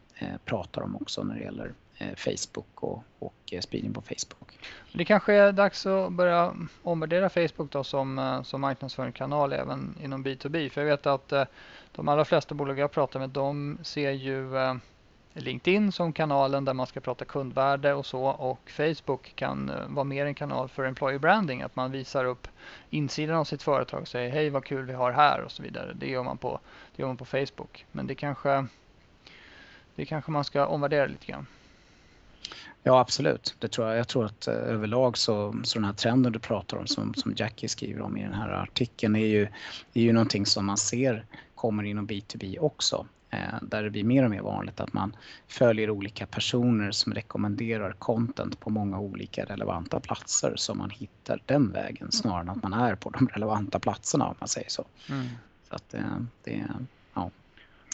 pratar 0.45 0.83
om 0.83 0.97
också 0.97 1.23
när 1.23 1.35
det 1.35 1.41
gäller 1.41 1.73
Eh, 2.01 2.15
Facebook 2.17 2.83
och, 2.83 3.05
och 3.19 3.35
eh, 3.53 3.61
spridning 3.61 3.93
på 3.93 4.01
Facebook. 4.01 4.59
Det 4.93 5.05
kanske 5.05 5.35
är 5.35 5.53
dags 5.53 5.87
att 5.87 6.13
börja 6.13 6.55
omvärdera 6.83 7.29
Facebook 7.29 7.73
då 7.73 7.85
som, 7.85 8.19
eh, 8.19 8.43
som 8.43 8.61
marknadsföringskanal 8.61 9.53
även 9.53 9.95
inom 10.03 10.25
B2B. 10.25 10.69
För 10.69 10.81
jag 10.81 10.89
vet 10.89 11.07
att 11.07 11.33
de 11.93 12.09
allra 12.09 12.25
flesta 12.25 12.55
bolag 12.55 12.79
jag 12.79 12.91
pratar 12.91 13.21
med 13.21 13.31
de 13.31 13.79
ser 13.83 14.11
ju 14.11 14.51
LinkedIn 15.33 15.93
som 15.93 16.13
kanalen 16.13 16.65
där 16.65 16.75
man 16.75 16.87
ska 16.87 17.01
prata 17.01 17.25
kundvärde 17.25 17.95
och 17.95 18.07
så 18.07 18.25
och 18.25 18.71
Facebook 18.71 19.33
kan 19.37 19.73
vara 19.89 20.05
mer 20.05 20.27
en 20.27 20.35
kanal 20.35 20.69
för 20.69 20.85
employer 20.85 21.19
branding. 21.19 21.63
Att 21.63 21.77
man 21.77 21.93
visar 21.93 22.25
upp 22.25 22.49
insidan 22.91 23.37
av 23.37 23.45
sitt 23.45 23.63
företag 23.63 24.01
och 24.03 24.09
säger 24.09 24.31
hej 24.31 24.51
vad 24.51 24.65
kul 24.65 24.87
vi 24.87 24.93
har 24.93 25.13
här 25.13 25.41
och 25.41 25.53
så 25.53 25.63
vidare. 25.63 25.93
Det 25.95 26.11
gör 26.11 26.23
man 26.23 26.39
på, 26.39 26.61
det 26.97 27.03
gör 27.03 27.07
man 27.07 27.17
på 27.17 27.25
Facebook. 27.25 27.87
Men 27.93 28.07
det 28.07 28.15
kanske, 28.15 28.67
det 29.95 30.05
kanske 30.05 30.31
man 30.31 30.45
ska 30.45 30.67
omvärdera 30.67 31.07
lite 31.07 31.27
grann. 31.27 31.47
Ja, 32.83 33.01
absolut. 33.01 33.55
Det 33.59 33.69
tror 33.69 33.89
jag. 33.89 33.99
jag 33.99 34.09
tror 34.09 34.25
att 34.25 34.47
eh, 34.47 34.55
överlag 34.55 35.19
så, 35.19 35.55
så 35.65 35.79
den 35.79 35.85
här 35.85 35.93
trenden 35.93 36.33
du 36.33 36.39
pratar 36.39 36.77
om 36.77 36.87
som, 36.87 37.15
som 37.15 37.35
Jackie 37.37 37.69
skriver 37.69 38.01
om 38.01 38.17
i 38.17 38.23
den 38.23 38.35
här 38.35 38.49
artikeln 38.51 39.17
är 39.17 39.27
ju, 39.27 39.43
är 39.95 40.03
ju 40.03 40.13
någonting 40.13 40.47
som 40.47 40.67
man 40.67 40.77
ser 40.77 41.25
kommer 41.55 41.83
inom 41.83 42.07
B2B 42.09 42.59
också. 42.59 43.07
Eh, 43.31 43.55
där 43.63 43.83
det 43.83 43.91
blir 43.91 44.05
mer 44.05 44.25
och 44.25 44.31
mer 44.31 44.41
vanligt 44.41 44.81
att 44.81 44.93
man 44.93 45.17
följer 45.49 45.91
olika 45.91 46.27
personer 46.27 46.91
som 46.91 47.15
rekommenderar 47.15 47.93
content 47.93 48.61
på 48.61 48.71
många 48.71 48.99
olika 48.99 49.45
relevanta 49.45 50.01
platser 50.01 50.53
som 50.57 50.79
man 50.79 50.91
hittar 50.91 51.43
den 51.47 51.73
vägen 51.73 52.13
snarare 52.13 52.41
än 52.41 52.49
att 52.49 52.63
man 52.63 52.73
är 52.73 52.95
på 52.95 53.11
de 53.11 53.29
relevanta 53.33 53.79
platserna 53.79 54.27
om 54.27 54.35
man 54.39 54.49
säger 54.49 54.71
så. 54.71 54.85
Mm. 55.09 55.27
Så 55.69 55.75
att 55.75 55.89
det, 55.91 55.99
eh, 55.99 56.05
det, 56.45 56.65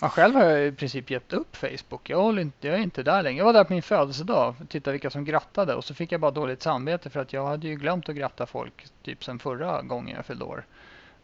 ja, 0.00 0.08
själv 0.08 0.34
har 0.34 0.44
jag 0.44 0.66
i 0.66 0.72
princip 0.72 1.10
gett 1.10 1.32
upp 1.32 1.56
Facebook. 1.56 2.10
Jag, 2.10 2.22
håller 2.22 2.42
inte, 2.42 2.68
jag 2.68 2.76
är 2.76 2.82
inte 2.82 3.02
där 3.02 3.22
längre. 3.22 3.38
Jag 3.38 3.44
var 3.44 3.52
där 3.52 3.64
på 3.64 3.72
min 3.72 3.82
födelsedag 3.82 4.54
och 4.60 4.68
tittade 4.68 4.92
vilka 4.92 5.10
som 5.10 5.24
grattade 5.24 5.74
och 5.74 5.84
så 5.84 5.94
fick 5.94 6.12
jag 6.12 6.20
bara 6.20 6.30
dåligt 6.30 6.62
samvete 6.62 7.10
för 7.10 7.20
att 7.20 7.32
jag 7.32 7.46
hade 7.46 7.68
ju 7.68 7.74
glömt 7.74 8.08
att 8.08 8.16
gratta 8.16 8.46
folk 8.46 8.86
typ 9.02 9.24
sen 9.24 9.38
förra 9.38 9.82
gången 9.82 10.16
jag 10.16 10.26
fyllde 10.26 10.44
år. 10.44 10.66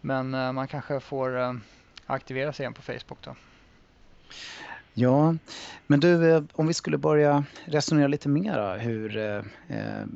Men 0.00 0.34
eh, 0.34 0.52
man 0.52 0.68
kanske 0.68 1.00
får 1.00 1.40
eh, 1.40 1.54
aktivera 2.06 2.52
sig 2.52 2.64
igen 2.64 2.74
på 2.74 2.82
Facebook 2.82 3.18
då. 3.22 3.34
Ja, 4.94 5.34
men 5.86 6.00
du, 6.00 6.30
eh, 6.30 6.42
om 6.52 6.66
vi 6.66 6.74
skulle 6.74 6.98
börja 6.98 7.44
resonera 7.64 8.08
lite 8.08 8.28
mer 8.28 8.58
eh, 8.58 8.72
hur, 8.72 9.16
eh, 9.16 9.42
eh, 9.68 10.06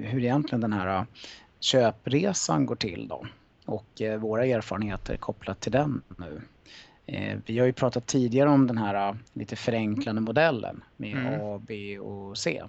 hur 0.00 0.24
egentligen 0.24 0.60
den 0.60 0.72
här 0.72 1.06
köpresan 1.60 2.66
går 2.66 2.76
till 2.76 3.08
då 3.08 3.26
och 3.66 4.02
våra 4.18 4.46
erfarenheter 4.46 5.16
kopplat 5.16 5.60
till 5.60 5.72
den 5.72 6.02
nu. 6.18 6.40
Eh, 7.06 7.38
vi 7.46 7.58
har 7.58 7.66
ju 7.66 7.72
pratat 7.72 8.06
tidigare 8.06 8.48
om 8.48 8.66
den 8.66 8.78
här 8.78 9.08
äh, 9.08 9.14
lite 9.32 9.56
förenklande 9.56 10.20
modellen 10.20 10.84
med 10.96 11.16
mm. 11.16 11.40
A, 11.40 11.60
B 11.66 11.98
och 11.98 12.38
C. 12.38 12.62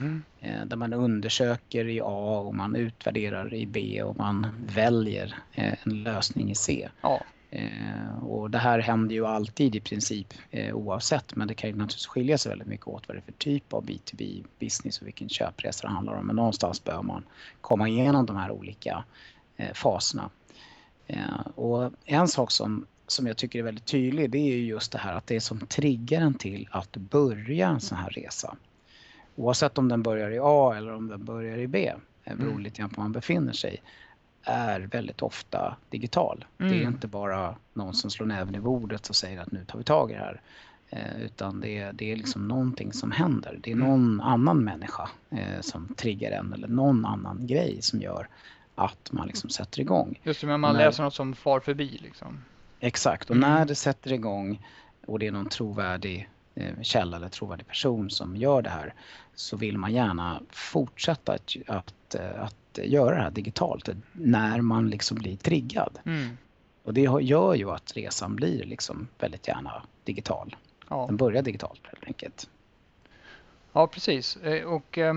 Mm. 0.00 0.22
Eh, 0.40 0.64
där 0.64 0.76
man 0.76 0.92
undersöker 0.92 1.88
i 1.88 2.00
A 2.00 2.38
och 2.38 2.54
man 2.54 2.76
utvärderar 2.76 3.54
i 3.54 3.66
B 3.66 4.02
och 4.02 4.16
man 4.16 4.46
väljer 4.74 5.34
eh, 5.52 5.74
en 5.82 6.02
lösning 6.02 6.50
i 6.50 6.54
C. 6.54 6.88
Ja. 7.00 7.20
Eh, 7.50 8.24
och 8.24 8.50
det 8.50 8.58
här 8.58 8.78
händer 8.78 9.14
ju 9.14 9.26
alltid 9.26 9.76
i 9.76 9.80
princip 9.80 10.34
eh, 10.50 10.74
oavsett 10.74 11.36
men 11.36 11.48
det 11.48 11.54
kan 11.54 11.70
ju 11.70 11.76
naturligtvis 11.76 12.06
skilja 12.06 12.38
sig 12.38 12.50
väldigt 12.50 12.68
mycket 12.68 12.86
åt 12.86 13.08
vad 13.08 13.16
det 13.16 13.20
är 13.20 13.22
för 13.22 13.32
typ 13.32 13.72
av 13.72 13.84
B2B 13.84 14.44
business 14.58 15.00
och 15.00 15.06
vilken 15.06 15.28
köpresa 15.28 15.86
det 15.86 15.94
handlar 15.94 16.14
om. 16.14 16.26
Men 16.26 16.36
någonstans 16.36 16.84
behöver 16.84 17.04
man 17.04 17.24
komma 17.60 17.88
igenom 17.88 18.26
de 18.26 18.36
här 18.36 18.50
olika 18.50 19.04
eh, 19.56 19.72
faserna. 19.74 20.30
Och 21.54 21.92
en 22.04 22.28
sak 22.28 22.50
som, 22.50 22.86
som 23.06 23.26
jag 23.26 23.36
tycker 23.36 23.58
är 23.58 23.62
väldigt 23.62 23.84
tydlig 23.84 24.30
det 24.30 24.38
är 24.38 24.56
ju 24.56 24.66
just 24.66 24.92
det 24.92 24.98
här 24.98 25.14
att 25.14 25.26
det 25.26 25.36
är 25.36 25.40
som 25.40 25.60
triggar 25.60 26.20
en 26.20 26.34
till 26.34 26.68
att 26.70 26.96
börja 26.96 27.68
en 27.68 27.80
sån 27.80 27.98
här 27.98 28.10
resa. 28.10 28.56
Oavsett 29.36 29.78
om 29.78 29.88
den 29.88 30.02
börjar 30.02 30.30
i 30.30 30.38
A 30.42 30.74
eller 30.76 30.94
om 30.94 31.08
den 31.08 31.24
börjar 31.24 31.58
i 31.58 31.66
B, 31.66 31.92
beror 32.24 32.50
mm. 32.50 32.62
lite 32.62 32.78
grann 32.78 32.90
på 32.90 32.96
var 32.96 33.04
man 33.04 33.12
befinner 33.12 33.52
sig 33.52 33.82
är 34.46 34.80
väldigt 34.80 35.22
ofta 35.22 35.76
digital. 35.90 36.44
Mm. 36.58 36.72
Det 36.72 36.78
är 36.78 36.82
mm. 36.82 36.94
inte 36.94 37.06
bara 37.06 37.56
någon 37.74 37.94
som 37.94 38.10
slår 38.10 38.26
näven 38.26 38.54
i 38.54 38.60
bordet 38.60 39.08
och 39.08 39.16
säger 39.16 39.40
att 39.40 39.52
nu 39.52 39.64
tar 39.64 39.78
vi 39.78 39.84
tag 39.84 40.10
i 40.10 40.14
det 40.14 40.20
här. 40.20 40.40
Eh, 40.90 41.22
utan 41.22 41.60
det 41.60 41.78
är, 41.78 41.92
det 41.92 42.12
är 42.12 42.16
liksom 42.16 42.48
någonting 42.48 42.92
som 42.92 43.10
händer. 43.10 43.58
Det 43.62 43.70
är 43.70 43.74
mm. 43.74 43.88
någon 43.88 44.20
annan 44.20 44.64
människa 44.64 45.08
eh, 45.30 45.60
som 45.60 45.94
triggar 45.96 46.30
en 46.30 46.52
eller 46.52 46.68
någon 46.68 47.04
annan 47.04 47.46
grej 47.46 47.82
som 47.82 48.00
gör 48.00 48.28
att 48.74 49.12
man 49.12 49.26
liksom 49.26 49.50
sätter 49.50 49.80
igång. 49.80 50.20
Just 50.22 50.40
det, 50.40 50.46
men 50.46 50.60
man 50.60 50.72
när, 50.72 50.86
läser 50.86 51.02
något 51.02 51.14
som 51.14 51.34
far 51.34 51.60
förbi 51.60 52.00
liksom. 52.02 52.38
Exakt, 52.80 53.30
och 53.30 53.36
mm. 53.36 53.50
när 53.50 53.64
det 53.64 53.74
sätter 53.74 54.12
igång 54.12 54.66
och 55.06 55.18
det 55.18 55.26
är 55.26 55.32
någon 55.32 55.48
trovärdig 55.48 56.28
eh, 56.54 56.82
källa 56.82 57.16
eller 57.16 57.28
trovärdig 57.28 57.66
person 57.66 58.10
som 58.10 58.36
gör 58.36 58.62
det 58.62 58.70
här 58.70 58.94
så 59.34 59.56
vill 59.56 59.78
man 59.78 59.92
gärna 59.92 60.42
fortsätta 60.50 61.32
att, 61.32 61.56
att, 61.66 62.14
eh, 62.14 62.42
att 62.42 62.78
göra 62.84 63.16
det 63.16 63.22
här 63.22 63.30
digitalt 63.30 63.88
när 64.12 64.60
man 64.60 64.90
liksom 64.90 65.18
blir 65.18 65.36
triggad. 65.36 65.98
Mm. 66.04 66.36
Och 66.82 66.94
det 66.94 67.00
gör 67.00 67.54
ju 67.54 67.70
att 67.70 67.96
resan 67.96 68.36
blir 68.36 68.64
liksom 68.64 69.08
väldigt 69.18 69.48
gärna 69.48 69.82
digital. 70.04 70.56
Ja. 70.88 71.06
Den 71.06 71.16
börjar 71.16 71.42
digitalt 71.42 71.80
helt 71.84 72.04
enkelt. 72.04 72.48
Ja 73.72 73.86
precis 73.86 74.36
eh, 74.36 74.64
och 74.64 74.98
eh, 74.98 75.14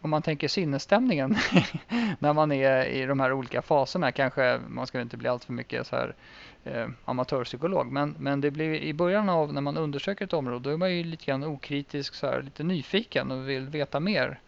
om 0.00 0.10
man 0.10 0.22
tänker 0.22 0.48
sinnesstämningen 0.48 1.36
när 2.18 2.32
man 2.32 2.52
är 2.52 2.84
i 2.84 3.06
de 3.06 3.20
här 3.20 3.32
olika 3.32 3.62
faserna 3.62 4.12
kanske 4.12 4.60
man 4.68 4.86
ska 4.86 5.00
inte 5.00 5.16
bli 5.16 5.28
allt 5.28 5.44
för 5.44 5.52
mycket 5.52 5.86
så 5.86 5.96
här 5.96 6.14
eh, 6.64 6.88
amatörpsykolog 7.04 7.92
men, 7.92 8.14
men 8.18 8.40
det 8.40 8.50
blir 8.50 8.74
i 8.74 8.92
början 8.94 9.28
av 9.28 9.52
när 9.52 9.60
man 9.60 9.76
undersöker 9.76 10.24
ett 10.24 10.32
område 10.32 10.58
då 10.58 10.70
är 10.70 10.76
man 10.76 10.96
ju 10.96 11.04
lite 11.04 11.24
grann 11.24 11.44
okritisk 11.44 12.14
så 12.14 12.26
här, 12.26 12.42
lite 12.42 12.62
nyfiken 12.62 13.30
och 13.30 13.48
vill 13.48 13.68
veta 13.68 14.00
mer 14.00 14.40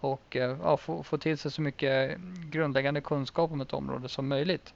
och 0.00 0.36
eh, 0.36 0.56
ja, 0.62 0.76
få, 0.76 1.02
få 1.02 1.18
till 1.18 1.38
sig 1.38 1.50
så 1.50 1.62
mycket 1.62 2.18
grundläggande 2.50 3.00
kunskap 3.00 3.52
om 3.52 3.60
ett 3.60 3.72
område 3.72 4.08
som 4.08 4.28
möjligt. 4.28 4.74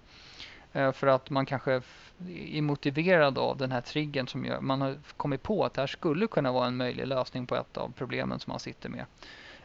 Eh, 0.73 0.93
för 0.93 1.07
att 1.07 1.31
man 1.31 1.47
kanske 1.47 1.83
är 2.29 2.63
motiverad 2.63 3.39
av 3.39 3.57
den 3.57 3.73
här 3.73 3.81
triggern 3.81 4.29
som 4.29 4.45
gör, 4.45 4.61
man 4.61 4.81
har 4.81 4.97
kommit 5.17 5.43
på 5.43 5.65
att 5.65 5.75
det 5.75 5.83
här 5.83 5.87
skulle 5.87 6.27
kunna 6.27 6.53
vara 6.53 6.67
en 6.67 6.77
möjlig 6.77 7.07
lösning 7.07 7.47
på 7.47 7.57
ett 7.57 7.77
av 7.77 7.93
problemen 7.97 8.41
som 8.41 8.51
man 8.51 8.61
sitter 8.61 8.89
med. 8.89 9.05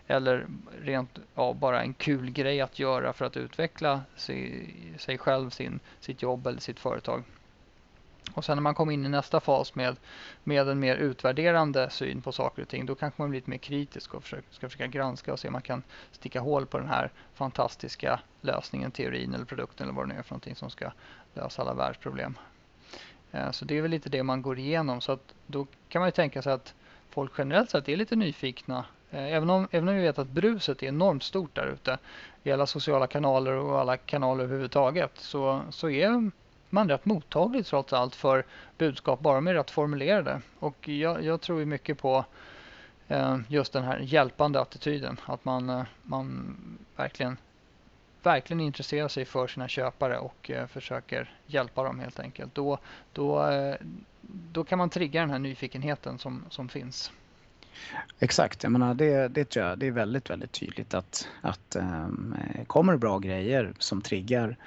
Eller 0.08 0.48
rent 0.82 1.20
ja, 1.36 1.54
bara 1.54 1.82
en 1.82 1.94
kul 1.94 2.32
grej 2.32 2.62
att 2.62 2.80
göra 2.80 3.14
för 3.14 3.26
att 3.26 3.38
utveckla 3.38 4.02
sig, 4.16 4.74
sig 4.98 5.18
själv, 5.18 5.50
sin, 5.50 5.80
sitt 6.00 6.22
jobb 6.22 6.48
eller 6.48 6.60
sitt 6.60 6.80
företag. 6.80 7.24
Och 8.34 8.46
sen 8.46 8.58
när 8.58 8.62
man 8.62 8.76
kommer 8.76 8.94
in 8.94 9.06
i 9.06 9.10
nästa 9.10 9.40
fas 9.40 9.76
med, 9.76 9.96
med 10.44 10.68
en 10.68 10.80
mer 10.80 10.96
utvärderande 10.96 11.90
syn 11.90 12.22
på 12.22 12.32
saker 12.32 12.62
och 12.62 12.68
ting, 12.68 12.86
då 12.86 12.96
kanske 12.96 13.22
man 13.22 13.30
blir 13.30 13.40
lite 13.40 13.50
mer 13.50 13.58
kritisk 13.58 14.14
och 14.14 14.24
försöker, 14.24 14.54
ska 14.54 14.70
försöka 14.70 14.88
granska 14.88 15.34
och 15.34 15.40
se 15.40 15.48
om 15.48 15.52
man 15.52 15.62
kan 15.62 15.84
sticka 16.12 16.40
hål 16.40 16.66
på 16.66 16.78
den 16.78 16.88
här 16.88 17.12
fantastiska 17.34 18.20
lösningen, 18.42 18.92
teorin 18.92 19.34
eller 19.34 19.46
produkten 19.46 19.84
eller 19.84 19.96
vad 19.96 20.08
det 20.08 20.14
nu 20.14 20.20
är 20.20 20.24
för 20.24 20.32
någonting 20.32 20.56
som 20.56 20.70
ska 20.70 20.92
lösa 21.34 21.62
alla 21.62 21.74
världsproblem. 21.74 22.38
Eh, 23.32 23.52
så 23.52 23.66
det 23.66 23.78
är 23.78 23.82
väl 23.82 23.92
lite 23.92 24.10
det 24.10 24.24
man 24.24 24.42
går 24.42 24.60
igenom. 24.60 25.02
Så 25.02 25.12
att 25.12 25.34
då 25.48 25.68
kan 25.90 26.00
man 26.00 26.08
ju 26.08 26.12
tänka 26.12 26.42
sig 26.42 26.54
att 26.54 26.74
folk 27.10 27.32
generellt 27.38 27.70
sett 27.70 27.90
är 27.90 27.98
lite 27.98 28.16
nyfikna. 28.16 28.86
Eh, 29.12 29.34
även 29.34 29.50
om, 29.50 29.68
även 29.72 29.90
om 29.90 29.96
vi 29.96 30.02
vet 30.02 30.20
att 30.20 30.30
bruset 30.30 30.84
är 30.84 30.88
enormt 30.88 31.24
stort 31.24 31.56
där 31.56 31.68
ute 31.68 31.98
i 32.44 32.52
alla 32.52 32.66
sociala 32.66 33.08
kanaler 33.08 33.52
och 33.52 33.80
alla 33.80 33.98
kanaler 33.98 34.44
överhuvudtaget 34.44 35.12
så, 35.16 35.62
så 35.70 35.90
är 35.90 36.32
man 36.70 36.90
rätt 36.90 37.06
mottaglig 37.06 37.66
trots 37.66 37.94
allt 37.94 38.16
för 38.16 38.46
budskap 38.78 39.20
bara 39.20 39.36
de 39.36 39.48
är 39.48 39.54
rätt 39.54 39.72
formulerade. 39.72 40.42
Och 40.60 40.88
jag, 40.88 41.24
jag 41.24 41.42
tror 41.42 41.60
ju 41.60 41.66
mycket 41.66 41.98
på 41.98 42.26
eh, 43.08 43.38
just 43.48 43.74
den 43.74 43.84
här 43.84 44.00
hjälpande 44.00 44.62
attityden. 44.62 45.20
Att 45.26 45.46
man, 45.46 45.70
eh, 45.70 45.84
man 46.04 46.58
verkligen, 46.96 47.38
verkligen 48.24 48.62
intresserar 48.62 49.08
sig 49.08 49.26
för 49.26 49.48
sina 49.48 49.68
köpare 49.68 50.18
och 50.18 50.52
eh, 50.52 50.68
försöker 50.68 51.36
hjälpa 51.46 51.84
dem 51.84 52.00
helt 52.00 52.20
enkelt. 52.20 52.56
Då, 52.56 52.78
då, 53.14 53.50
eh, 53.50 53.76
då 54.52 54.64
kan 54.64 54.78
man 54.78 54.90
trigga 54.90 55.22
den 55.22 55.30
här 55.30 55.40
nyfikenheten 55.40 56.18
som, 56.20 56.46
som 56.50 56.70
finns. 56.70 57.12
Exakt, 58.20 58.64
jag 58.64 58.72
menar 58.72 58.94
det, 58.94 59.28
det 59.28 59.46
tror 59.46 59.66
jag 59.66 59.80
det 59.80 59.88
är 59.88 59.92
väldigt, 59.92 60.30
väldigt 60.30 60.52
tydligt 60.52 60.94
att, 60.94 61.28
att 61.42 61.76
um, 61.76 62.36
kommer 62.68 62.94
det 62.94 63.00
bra 63.00 63.20
grejer 63.20 63.74
som 63.80 64.02
triggar 64.02 64.58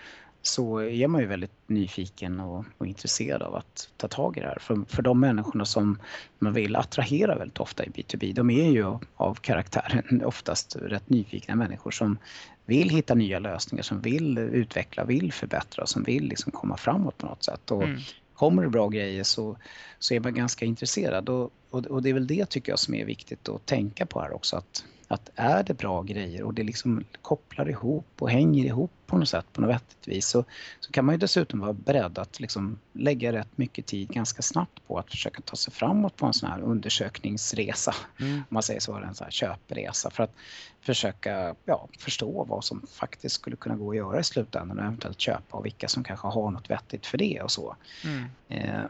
så 0.47 0.81
är 0.81 1.09
man 1.09 1.21
ju 1.21 1.27
väldigt 1.27 1.53
nyfiken 1.67 2.41
och, 2.41 2.65
och, 2.79 2.87
intresserad 2.87 3.43
av 3.43 3.55
att 3.55 3.91
ta 3.97 4.09
tag 4.09 4.37
i 4.37 4.41
det 4.41 4.47
här. 4.47 4.59
För, 4.61 4.85
för 4.89 5.03
de 5.03 5.21
människorna 5.21 5.65
som 5.65 5.99
man 6.39 6.53
vill 6.53 6.77
attrahera 6.77 7.39
väldigt 7.39 7.61
ofta 7.61 7.85
i 7.85 7.89
B2B, 7.89 8.35
de 8.35 8.51
är 8.51 8.71
ju 8.71 8.99
av 9.17 9.35
karaktären 9.35 10.23
oftast 10.25 10.77
rätt 10.77 11.09
nyfikna 11.09 11.55
människor 11.55 11.91
som 11.91 12.19
vill 12.65 12.91
hitta 12.91 13.15
nya 13.15 13.39
lösningar, 13.39 13.83
som 13.83 14.01
vill 14.01 14.39
utveckla, 14.39 15.05
vill 15.05 15.33
förbättra, 15.33 15.87
som 15.87 16.03
vill 16.03 16.25
liksom 16.29 16.53
komma 16.53 16.77
framåt 16.77 17.19
på 17.19 17.27
något 17.27 17.43
sätt. 17.43 17.71
Och 17.71 17.83
mm. 17.83 18.01
Kommer 18.35 18.63
det 18.63 18.69
bra 18.69 18.89
grejer 18.89 19.25
så, 19.25 19.57
så 19.99 20.15
är 20.15 20.21
man 20.21 20.35
ganska 20.35 20.65
intresserad 20.65 21.29
och, 21.29 21.51
och, 21.71 21.87
och 21.87 22.03
det 22.03 22.09
är 22.09 22.15
väl 22.15 22.27
det 22.27 22.47
tycker 22.51 22.73
jag 22.73 22.79
som 22.79 22.95
är 22.95 23.05
viktigt 23.05 23.49
att 23.49 23.67
tänka 23.67 24.07
på 24.07 24.21
här 24.21 24.33
också. 24.33 24.57
Att 24.57 24.85
att 25.09 25.31
är 25.35 25.63
det 25.63 25.75
bra 25.75 26.03
grejer 26.03 26.43
och 26.43 26.55
det 26.55 26.63
liksom 26.63 27.05
kopplar 27.23 27.69
ihop 27.69 28.07
och 28.19 28.31
hänger 28.31 28.65
ihop 28.65 29.04
på 29.15 29.19
något 29.19 29.29
sätt 29.29 29.53
på 29.53 29.61
något 29.61 29.71
vettigt 29.71 30.09
vis 30.09 30.27
så, 30.27 30.45
så 30.81 30.93
kan 30.93 31.05
man 31.05 31.15
ju 31.15 31.19
dessutom 31.19 31.61
vara 31.61 31.73
beredd 31.73 32.19
att 32.19 32.41
liksom 32.41 32.79
lägga 32.93 33.33
rätt 33.33 33.59
mycket 33.59 33.87
tid 33.87 34.09
ganska 34.09 34.43
snabbt 34.43 34.87
på 34.87 34.99
att 34.99 35.11
försöka 35.11 35.43
ta 35.43 35.57
sig 35.57 35.73
framåt 35.73 36.17
på 36.17 36.27
en 36.27 36.33
sån 36.33 36.51
här 36.51 36.61
undersökningsresa. 36.61 37.95
Mm. 38.21 38.35
Om 38.35 38.45
man 38.49 38.63
säger 38.63 38.81
så, 38.81 38.95
en 38.95 39.15
sån 39.15 39.25
här 39.25 39.31
köpresa 39.31 40.11
för 40.11 40.23
att 40.23 40.35
försöka 40.81 41.55
ja, 41.65 41.89
förstå 41.99 42.45
vad 42.45 42.65
som 42.65 42.87
faktiskt 42.87 43.35
skulle 43.35 43.57
kunna 43.57 43.77
gå 43.77 43.91
att 43.91 43.97
göra 43.97 44.21
i 44.21 44.25
slutändan 44.25 44.79
och 44.79 44.85
eventuellt 44.85 45.21
köpa 45.21 45.57
och 45.57 45.65
vilka 45.65 45.89
som 45.89 46.05
kanske 46.05 46.29
har 46.29 46.51
något 46.51 46.71
vettigt 46.71 47.07
för 47.07 47.19
det 47.19 47.41
och 47.41 47.51
så. 47.51 47.77
Mm. 48.05 48.25
Eh, 48.49 48.85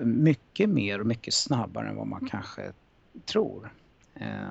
mycket 0.04 0.68
mer 0.68 1.00
och 1.00 1.06
mycket 1.06 1.34
snabbare 1.34 1.88
än 1.88 1.96
vad 1.96 2.06
man 2.06 2.28
kanske 2.28 2.72
tror. 3.26 3.72
Eh, 4.14 4.50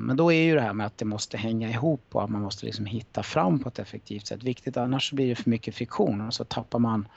men 0.00 0.16
då 0.16 0.32
är 0.32 0.42
ju 0.42 0.54
det 0.54 0.60
här 0.60 0.72
med 0.72 0.86
att 0.86 0.98
det 0.98 1.04
måste 1.04 1.36
hänga 1.36 1.68
ihop 1.68 2.04
och 2.12 2.24
att 2.24 2.30
man 2.30 2.42
måste 2.42 2.66
liksom 2.66 2.86
hitta 2.86 3.22
fram 3.22 3.58
på 3.58 3.68
ett 3.68 3.78
effektivt 3.78 4.26
sätt 4.26 4.42
viktigt. 4.42 4.76
Annars 4.76 5.12
blir 5.12 5.28
det 5.28 5.34
för 5.34 5.50
mycket 5.50 5.74
friktion 5.74 6.20
och 6.20 6.34
så 6.34 6.44
tappar 6.44 6.78
man, 6.78 7.08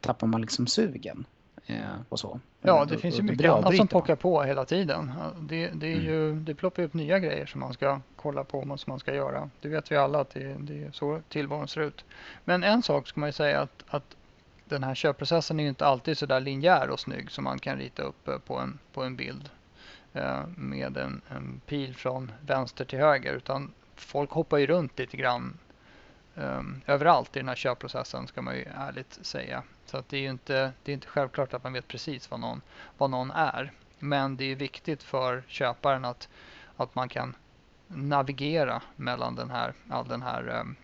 tappar 0.00 0.26
man 0.26 0.40
liksom 0.40 0.66
sugen. 0.66 1.24
Eh, 1.66 1.76
och 2.08 2.18
så. 2.18 2.40
Ja, 2.60 2.84
det 2.84 2.94
och, 2.94 3.00
finns 3.00 3.18
ju 3.18 3.22
mycket 3.22 3.50
annat 3.50 3.76
som 3.76 3.88
pockar 3.88 4.16
på 4.16 4.42
hela 4.42 4.64
tiden. 4.64 5.12
Det, 5.40 5.66
det, 5.66 5.86
är 5.86 5.96
mm. 5.96 6.06
ju, 6.06 6.40
det 6.40 6.54
ploppar 6.54 6.82
upp 6.82 6.94
nya 6.94 7.18
grejer 7.18 7.46
som 7.46 7.60
man 7.60 7.72
ska 7.72 8.00
kolla 8.16 8.44
på 8.44 8.58
och 8.58 8.80
som 8.80 8.90
man 8.90 8.98
ska 8.98 9.14
göra. 9.14 9.50
Det 9.60 9.68
vet 9.68 9.92
vi 9.92 9.96
alla 9.96 10.20
att 10.20 10.30
det, 10.30 10.56
det 10.60 10.84
är 10.84 10.90
så 10.92 11.20
tillvaron 11.28 11.68
ser 11.68 11.80
ut. 11.80 12.04
Men 12.44 12.62
en 12.62 12.82
sak 12.82 13.08
ska 13.08 13.20
man 13.20 13.28
ju 13.28 13.32
säga 13.32 13.60
att, 13.60 13.84
att 13.88 14.16
den 14.64 14.84
här 14.84 14.94
köpprocessen 14.94 15.60
är 15.60 15.64
ju 15.64 15.68
inte 15.68 15.86
alltid 15.86 16.18
så 16.18 16.26
där 16.26 16.40
linjär 16.40 16.90
och 16.90 17.00
snygg 17.00 17.30
som 17.30 17.44
man 17.44 17.58
kan 17.58 17.78
rita 17.78 18.02
upp 18.02 18.28
på 18.46 18.58
en, 18.58 18.78
på 18.92 19.02
en 19.02 19.16
bild. 19.16 19.50
Eh, 20.12 20.46
med 20.56 20.96
en, 20.96 21.20
en, 21.28 21.60
pil 21.66 21.94
från 21.94 22.32
vänster 22.46 22.84
till 22.84 22.98
höger 22.98 23.32
utan 23.32 23.72
folk 23.96 24.30
hoppar 24.30 24.58
ju 24.58 24.66
runt 24.66 24.98
lite 24.98 25.16
grann 25.16 25.58
um, 26.34 26.80
överallt 26.86 27.36
i 27.36 27.38
den 27.38 27.48
här 27.48 27.56
köpprocessen 27.56 28.26
ska 28.26 28.42
man 28.42 28.56
ju 28.56 28.64
ärligt 28.76 29.18
säga. 29.22 29.62
Så 29.86 29.96
att 29.96 30.08
det 30.08 30.16
är 30.16 30.20
ju 30.20 30.30
inte, 30.30 30.72
det 30.82 30.92
är 30.92 30.94
inte 30.94 31.06
självklart 31.06 31.54
att 31.54 31.64
man 31.64 31.72
vet 31.72 31.88
precis 31.88 32.30
vad 32.30 32.40
någon, 32.40 32.60
vad 32.98 33.10
någon 33.10 33.30
är. 33.30 33.72
Men 33.98 34.36
det 34.36 34.44
är 34.44 34.56
viktigt 34.56 35.02
för 35.02 35.42
köparen 35.48 36.04
att, 36.04 36.28
att 36.76 36.94
man 36.94 37.08
kan 37.08 37.36
navigera 37.86 38.82
mellan 38.96 39.34
den 39.34 39.50
här, 39.50 39.72
all 39.88 40.08
den 40.08 40.22
här, 40.22 40.48
um, 40.48 40.76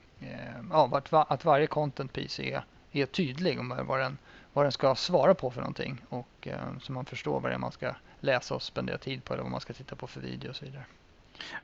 ja, 0.70 1.02
att 1.28 1.44
varje 1.44 1.66
content 1.66 2.12
piece 2.12 2.42
är, 2.42 2.64
är 2.92 3.06
tydlig 3.06 3.60
om 3.60 3.68
vad 3.87 4.00
den, 4.00 4.18
vad 4.52 4.64
den 4.64 4.72
ska 4.72 4.94
svara 4.94 5.34
på 5.34 5.50
för 5.50 5.60
någonting 5.60 6.00
och 6.08 6.48
um, 6.68 6.80
så 6.80 6.92
man 6.92 7.04
förstår 7.04 7.40
vad 7.40 7.50
det 7.50 7.54
är 7.54 7.58
man 7.58 7.72
ska 7.72 7.94
läsa 8.24 8.54
och 8.54 8.62
spendera 8.62 8.98
tid 8.98 9.24
på 9.24 9.32
eller 9.32 9.42
vad 9.42 9.52
man 9.52 9.60
ska 9.60 9.72
titta 9.72 9.96
på 9.96 10.06
för 10.06 10.20
video 10.20 10.50
och 10.50 10.56
så 10.56 10.64
vidare. 10.64 10.84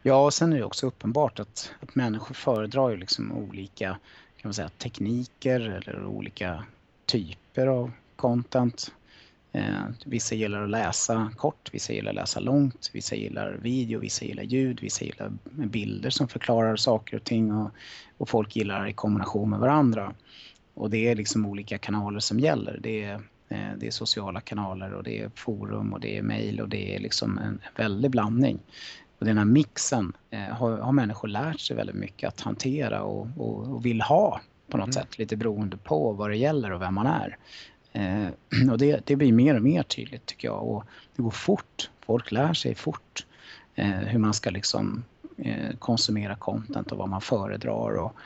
Ja, 0.03 0.25
och 0.25 0.35
sen 0.35 0.53
är 0.53 0.57
det 0.57 0.65
också 0.65 0.87
uppenbart 0.87 1.41
att, 1.41 1.73
att 1.81 1.95
människor 1.95 2.35
föredrar 2.35 2.91
ju 2.91 2.97
liksom 2.97 3.33
olika 3.33 3.99
kan 4.41 4.49
man 4.49 4.55
säga, 4.55 4.69
tekniker 4.69 5.61
eller 5.61 6.05
olika 6.05 6.65
typer 7.07 7.67
av 7.67 7.91
content. 8.17 8.93
Eh, 9.53 9.85
vissa 10.05 10.35
gillar 10.35 10.63
att 10.63 10.71
läsa 10.71 11.33
kort, 11.37 11.71
vissa 11.73 11.93
gillar 11.93 12.11
att 12.11 12.17
läsa 12.17 12.41
långt, 12.41 12.91
vissa 12.93 13.15
gillar 13.15 13.53
video, 13.63 14.01
vissa 14.01 14.25
gillar 14.25 14.43
ljud, 14.43 14.81
vissa 14.83 15.05
gillar 15.05 15.33
bilder 15.45 16.11
som 16.11 16.29
förklarar 16.29 16.77
saker 16.77 17.17
och 17.17 17.25
ting 17.25 17.53
och, 17.53 17.71
och 18.19 18.29
folk 18.29 18.57
gillar 18.57 18.89
i 18.89 18.93
kombination 18.93 19.51
med 19.51 19.59
varandra. 19.59 20.15
och 20.75 20.91
det 20.91 21.09
är 21.09 21.15
liksom 21.15 21.47
olika 21.47 21.79
kanaler 21.79 22.21
som 22.21 22.41
gäller. 22.41 22.79
Det 22.83 23.03
är, 23.03 23.21
det 23.77 23.87
är 23.87 23.91
sociala 23.91 24.41
kanaler 24.41 24.93
och 24.93 25.03
det 25.03 25.21
är 25.21 25.31
forum 25.35 25.93
och 25.93 26.01
det 26.01 26.19
är 26.19 26.23
mejl 26.23 26.61
och 26.61 26.69
det 26.69 26.97
är 26.97 27.01
liksom 27.01 27.39
en 27.39 27.61
väldig 27.77 28.11
blandning. 28.11 28.59
Och 29.19 29.27
den 29.27 29.39
här 29.39 29.45
mixen 29.45 30.13
eh, 30.31 30.41
har, 30.41 30.79
har 30.79 30.93
människor 30.93 31.29
lärt 31.29 31.61
sig 31.61 31.77
väldigt 31.77 31.97
mycket 31.97 32.29
att 32.29 32.41
hantera 32.41 33.03
och, 33.03 33.29
och, 33.37 33.75
och 33.75 33.87
vill 33.87 34.01
ha 34.01 34.41
på 34.71 34.77
något 34.77 34.85
mm. 34.85 34.93
sätt, 34.93 35.19
lite 35.19 35.37
beroende 35.37 35.77
på 35.77 36.13
vad 36.13 36.31
det 36.31 36.37
gäller 36.37 36.73
och 36.73 36.83
vem 36.83 36.95
man 36.95 37.07
är. 37.07 37.37
Eh, 37.93 38.29
och 38.71 38.79
det, 38.79 39.07
det, 39.07 39.17
blir 39.17 39.33
mer 39.33 39.55
och 39.55 39.63
mer 39.63 39.83
tydligt 39.83 40.27
tycker 40.27 40.49
jag 40.49 40.69
och 40.69 40.85
det 41.17 41.23
går 41.23 41.31
fort. 41.31 41.91
Folk 42.01 42.33
lär 42.33 42.55
sig 42.55 42.75
fort 42.75 43.27
eh, 43.75 43.87
hur 43.87 44.19
man 44.19 44.35
ska 44.35 44.51
liksom 44.51 45.05
eh, 45.39 45.77
konsumera 45.79 46.37
content 46.37 46.93
och 46.93 46.99
vad 46.99 47.09
man 47.09 47.21
föredrar 47.21 47.95
och, 47.99 48.17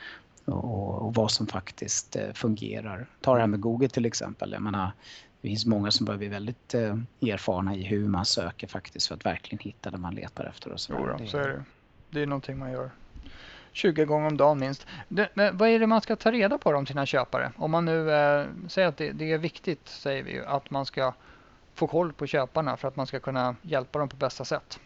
och, 0.45 1.01
och 1.01 1.13
vad 1.13 1.31
som 1.31 1.47
faktiskt 1.47 2.15
eh, 2.15 2.33
fungerar. 2.33 3.07
Ta 3.21 3.33
det 3.33 3.39
här 3.39 3.47
med 3.47 3.61
Google 3.61 3.89
till 3.89 4.05
exempel. 4.05 4.51
Jag 4.51 4.61
menar, 4.61 4.91
det 5.41 5.47
finns 5.47 5.65
många 5.65 5.91
som 5.91 6.05
börjar 6.05 6.17
bli 6.17 6.27
väldigt 6.27 6.73
eh, 6.73 6.97
erfarna 7.21 7.75
i 7.75 7.83
hur 7.83 8.07
man 8.07 8.25
söker 8.25 8.67
faktiskt 8.67 9.07
för 9.07 9.15
att 9.15 9.25
verkligen 9.25 9.59
hitta 9.59 9.91
det 9.91 9.97
man 9.97 10.15
letar 10.15 10.45
efter. 10.45 10.71
Och 10.71 10.79
så 10.79 10.93
jo, 10.99 11.07
då, 11.07 11.27
så 11.27 11.37
är 11.37 11.47
det. 11.47 11.63
Det 12.09 12.21
är 12.21 12.25
någonting 12.25 12.57
man 12.57 12.71
gör 12.71 12.91
20 13.71 14.05
gånger 14.05 14.27
om 14.27 14.37
dagen 14.37 14.59
minst. 14.59 14.87
Det, 15.07 15.29
men 15.33 15.57
vad 15.57 15.69
är 15.69 15.79
det 15.79 15.87
man 15.87 16.01
ska 16.01 16.15
ta 16.15 16.31
reda 16.31 16.57
på 16.57 16.69
om 16.69 16.85
sina 16.85 17.05
köpare? 17.05 17.51
Om 17.57 17.71
man 17.71 17.85
nu 17.85 18.11
eh, 18.11 18.47
säger 18.67 18.87
att 18.87 18.97
det, 18.97 19.11
det, 19.11 19.31
är 19.31 19.37
viktigt, 19.37 19.87
säger 19.87 20.23
vi 20.23 20.31
ju, 20.31 20.45
att 20.45 20.69
man 20.69 20.85
ska 20.85 21.13
få 21.73 21.87
koll 21.87 22.13
på 22.13 22.27
köparna 22.27 22.77
för 22.77 22.87
att 22.87 22.95
man 22.95 23.07
ska 23.07 23.19
kunna 23.19 23.55
hjälpa 23.61 23.99
dem 23.99 24.09
på 24.09 24.15
bästa 24.15 24.45
sätt. 24.45 24.79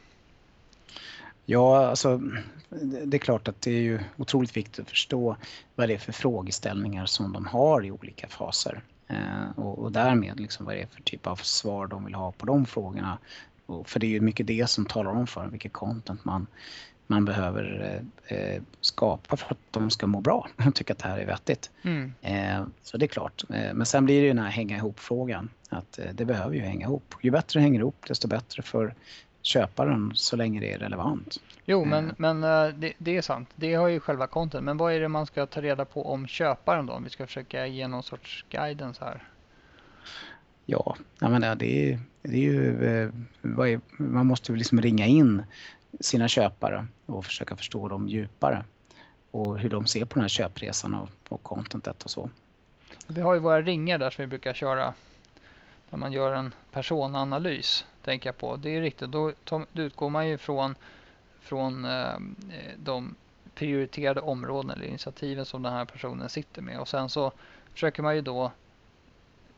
Ja, 1.52 1.88
alltså 1.88 2.22
det 3.06 3.18
är 3.18 3.20
klart 3.20 3.48
att 3.48 3.62
det 3.62 3.72
är 3.72 3.82
ju 3.82 4.00
otroligt 4.18 4.58
viktigt 4.58 4.80
att 4.80 4.90
förstå 4.90 5.36
vad 5.76 5.90
det 5.90 5.94
är 5.94 5.98
för 5.98 6.12
frågeställningar 6.12 7.06
som 7.06 7.34
de 7.34 7.46
har 7.46 7.86
i 7.86 7.92
olika 7.92 8.28
faser. 8.28 8.82
Eh, 9.08 9.50
och, 9.56 9.80
och, 9.80 9.92
därmed 9.92 10.40
liksom 10.40 10.66
vad 10.66 10.76
det 10.76 10.82
är 10.82 10.88
för 10.88 11.02
typ 11.02 11.28
av 11.28 11.36
svar 11.36 11.88
de 11.88 12.06
vill 12.06 12.16
ha 12.16 12.32
på 12.32 12.46
de 12.46 12.66
frågorna. 12.66 13.18
Och 13.66 13.90
för 13.90 14.00
det 14.00 14.08
är 14.08 14.10
ju 14.10 14.22
mycket 14.22 14.48
det 14.48 14.70
som 14.70 14.86
talar 14.86 15.12
om 15.12 15.28
för 15.28 15.48
vilket 15.48 15.74
content 15.74 16.26
man, 16.26 16.48
man 17.08 17.26
behöver 17.26 17.94
eh, 18.28 18.38
eh 18.38 18.62
skapa 18.82 19.38
för 19.38 19.52
att 19.52 19.60
de 19.72 19.90
ska 19.90 20.08
må 20.08 20.22
bra 20.22 20.48
och 20.68 20.76
tycka 20.76 20.94
att 20.94 21.00
det 21.00 21.08
här 21.08 21.18
är 21.18 21.26
vettigt. 21.26 21.72
Mm. 21.82 22.14
Eh, 22.22 22.66
så 22.84 22.98
det 22.98 23.06
är 23.06 23.08
klart. 23.08 23.44
Eh, 23.50 23.74
men 23.74 23.86
sen 23.86 24.06
blir 24.06 24.22
det 24.22 24.28
ju 24.28 24.34
den 24.34 24.44
här 24.44 24.52
hänga 24.52 24.78
ihop-frågan. 24.78 25.50
Att 25.70 26.00
eh, 26.00 26.06
det 26.14 26.26
behöver 26.26 26.56
ju 26.56 26.62
hänga 26.62 26.86
ihop. 26.86 27.16
Ju 27.22 27.32
bättre 27.32 27.60
det 27.60 27.64
hänger 27.64 27.80
ihop 27.80 28.06
desto 28.08 28.28
bättre 28.28 28.62
för 28.62 28.94
köparen 29.50 30.12
så 30.16 30.36
länge 30.36 30.60
det 30.60 30.74
är 30.74 30.78
relevant. 30.80 31.42
Jo, 31.66 31.86
men, 31.86 32.16
men 32.18 32.42
det, 32.80 32.94
det, 32.98 33.18
är 33.18 33.22
sant. 33.22 33.50
Det 33.56 33.74
har 33.74 33.88
ju 33.88 34.00
själva 34.00 34.28
content. 34.28 34.64
Men 34.64 34.78
vad 34.78 34.94
är 34.94 35.00
det 35.00 35.08
man 35.08 35.26
ska 35.26 35.46
ta 35.46 35.62
reda 35.62 35.86
på 35.86 36.14
om 36.14 36.28
köparen 36.28 36.86
då? 36.86 36.94
Om 36.94 37.04
vi 37.04 37.10
ska 37.10 37.26
försöka 37.26 37.68
ge 37.68 37.88
någon 37.88 38.04
sorts 38.04 38.46
guidance 38.50 39.04
här. 39.06 39.24
Ja, 40.66 40.96
jag 41.20 41.32
menar, 41.32 41.56
det, 41.56 41.92
är, 41.92 42.00
det 42.22 42.36
är 42.36 42.42
ju... 42.42 42.86
Är, 42.86 43.82
man 43.98 44.26
måste 44.26 44.52
ju 44.52 44.58
liksom 44.58 44.82
ringa 44.82 45.06
in 45.06 45.44
sina 46.00 46.28
köpare 46.28 46.88
och 47.06 47.26
försöka 47.26 47.56
förstå 47.56 47.88
dem 47.88 48.10
djupare. 48.10 48.64
Och 49.32 49.60
hur 49.60 49.70
de 49.70 49.86
ser 49.86 50.06
på 50.06 50.14
den 50.14 50.22
här 50.22 50.30
köpresan 50.30 50.94
och, 50.94 51.10
och 51.30 51.44
contentet 51.44 52.04
och 52.04 52.12
så. 52.12 52.30
Vi 53.08 53.22
har 53.22 53.34
ju 53.34 53.40
våra 53.40 53.62
ringar 53.62 53.98
där 53.98 54.10
som 54.10 54.22
vi 54.22 54.28
brukar 54.28 54.54
köra 54.54 54.94
när 55.90 56.00
man 56.00 56.12
gör 56.12 56.34
en 56.34 56.54
personanalys. 56.72 57.86
Tänker 58.02 58.30
jag 58.30 58.38
på. 58.38 58.56
Det 58.56 58.70
är 58.70 58.82
riktigt. 58.82 59.12
Då, 59.12 59.32
då 59.44 59.66
utgår 59.74 60.10
man 60.10 60.28
ju 60.28 60.38
från, 60.38 60.76
från 61.40 61.86
eh, 61.86 62.14
eh, 62.14 62.74
de 62.78 63.16
prioriterade 63.56 64.22
områden 64.22 64.72
eller 64.72 64.86
initiativen 64.86 65.46
som 65.46 65.64
den 65.64 65.74
här 65.74 65.86
personen 65.86 66.30
sitter 66.30 66.62
med. 66.62 66.80
Och 66.80 66.88
sen 66.88 67.10
så 67.10 67.32
försöker 67.74 68.04
man 68.04 68.16
ju 68.16 68.22
då 68.22 68.52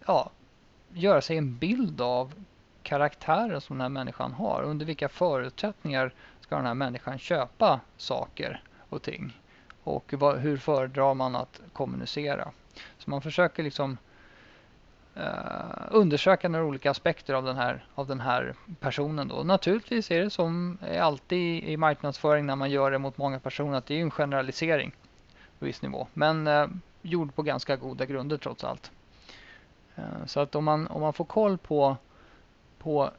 ja, 0.06 0.32
göra 0.94 1.22
sig 1.22 1.38
en 1.38 1.58
bild 1.58 2.02
av 2.02 2.34
karaktären 2.84 3.62
som 3.62 3.78
den 3.78 3.82
här 3.82 3.90
människan 3.90 4.34
har. 4.34 4.64
Under 4.64 4.86
vilka 4.86 5.10
förutsättningar 5.10 6.14
ska 6.42 6.56
den 6.56 6.66
här 6.66 6.74
människan 6.74 7.20
köpa 7.20 7.80
saker 7.98 8.64
och 8.90 9.02
ting? 9.02 9.40
Och 9.84 10.14
vad, 10.18 10.38
hur 10.38 10.58
föredrar 10.58 11.14
man 11.14 11.36
att 11.36 11.62
kommunicera? 11.74 12.52
Så 12.98 13.10
man 13.10 13.22
försöker 13.22 13.64
liksom 13.64 13.98
eh, 15.16 15.88
undersöka 15.90 16.50
några 16.50 16.66
olika 16.66 16.92
aspekter 16.92 17.34
av 17.34 17.44
den 17.44 17.58
här, 17.58 17.86
av 17.96 18.08
den 18.08 18.20
här 18.20 18.56
personen. 18.80 19.28
Då. 19.28 19.44
Naturligtvis 19.44 20.12
är 20.12 20.24
det 20.24 20.30
som 20.30 20.78
alltid 21.00 21.64
i 21.64 21.78
marknadsföring 21.78 22.46
när 22.46 22.56
man 22.56 22.72
gör 22.72 22.92
det 22.92 22.98
mot 22.98 23.18
många 23.18 23.40
personer 23.40 23.78
att 23.78 23.86
det 23.86 23.96
är 23.96 24.02
en 24.02 24.12
generalisering 24.12 24.92
på 25.60 25.66
viss 25.66 25.82
nivå. 25.82 26.08
Men 26.14 26.48
eh, 26.48 26.68
gjord 27.02 27.36
på 27.36 27.42
ganska 27.42 27.76
goda 27.76 28.06
grunder 28.06 28.38
trots 28.38 28.64
allt. 28.64 28.92
Eh, 29.96 30.26
så 30.26 30.40
att 30.40 30.56
om 30.56 30.64
man, 30.64 30.88
om 30.88 31.02
man 31.02 31.14
får 31.14 31.26
koll 31.26 31.58
på 31.58 31.98
på 32.82 33.12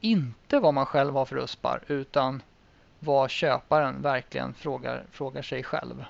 inte 0.00 0.58
vad 0.58 0.74
man 0.74 0.86
själv 0.86 1.14
har 1.14 1.24
för 1.24 1.36
USPar 1.36 1.82
utan 1.86 2.42
vad 2.98 3.30
köparen 3.30 4.02
verkligen 4.02 4.54
frågar, 4.54 5.04
frågar 5.10 5.42
sig 5.42 5.62
själv. 5.62 6.04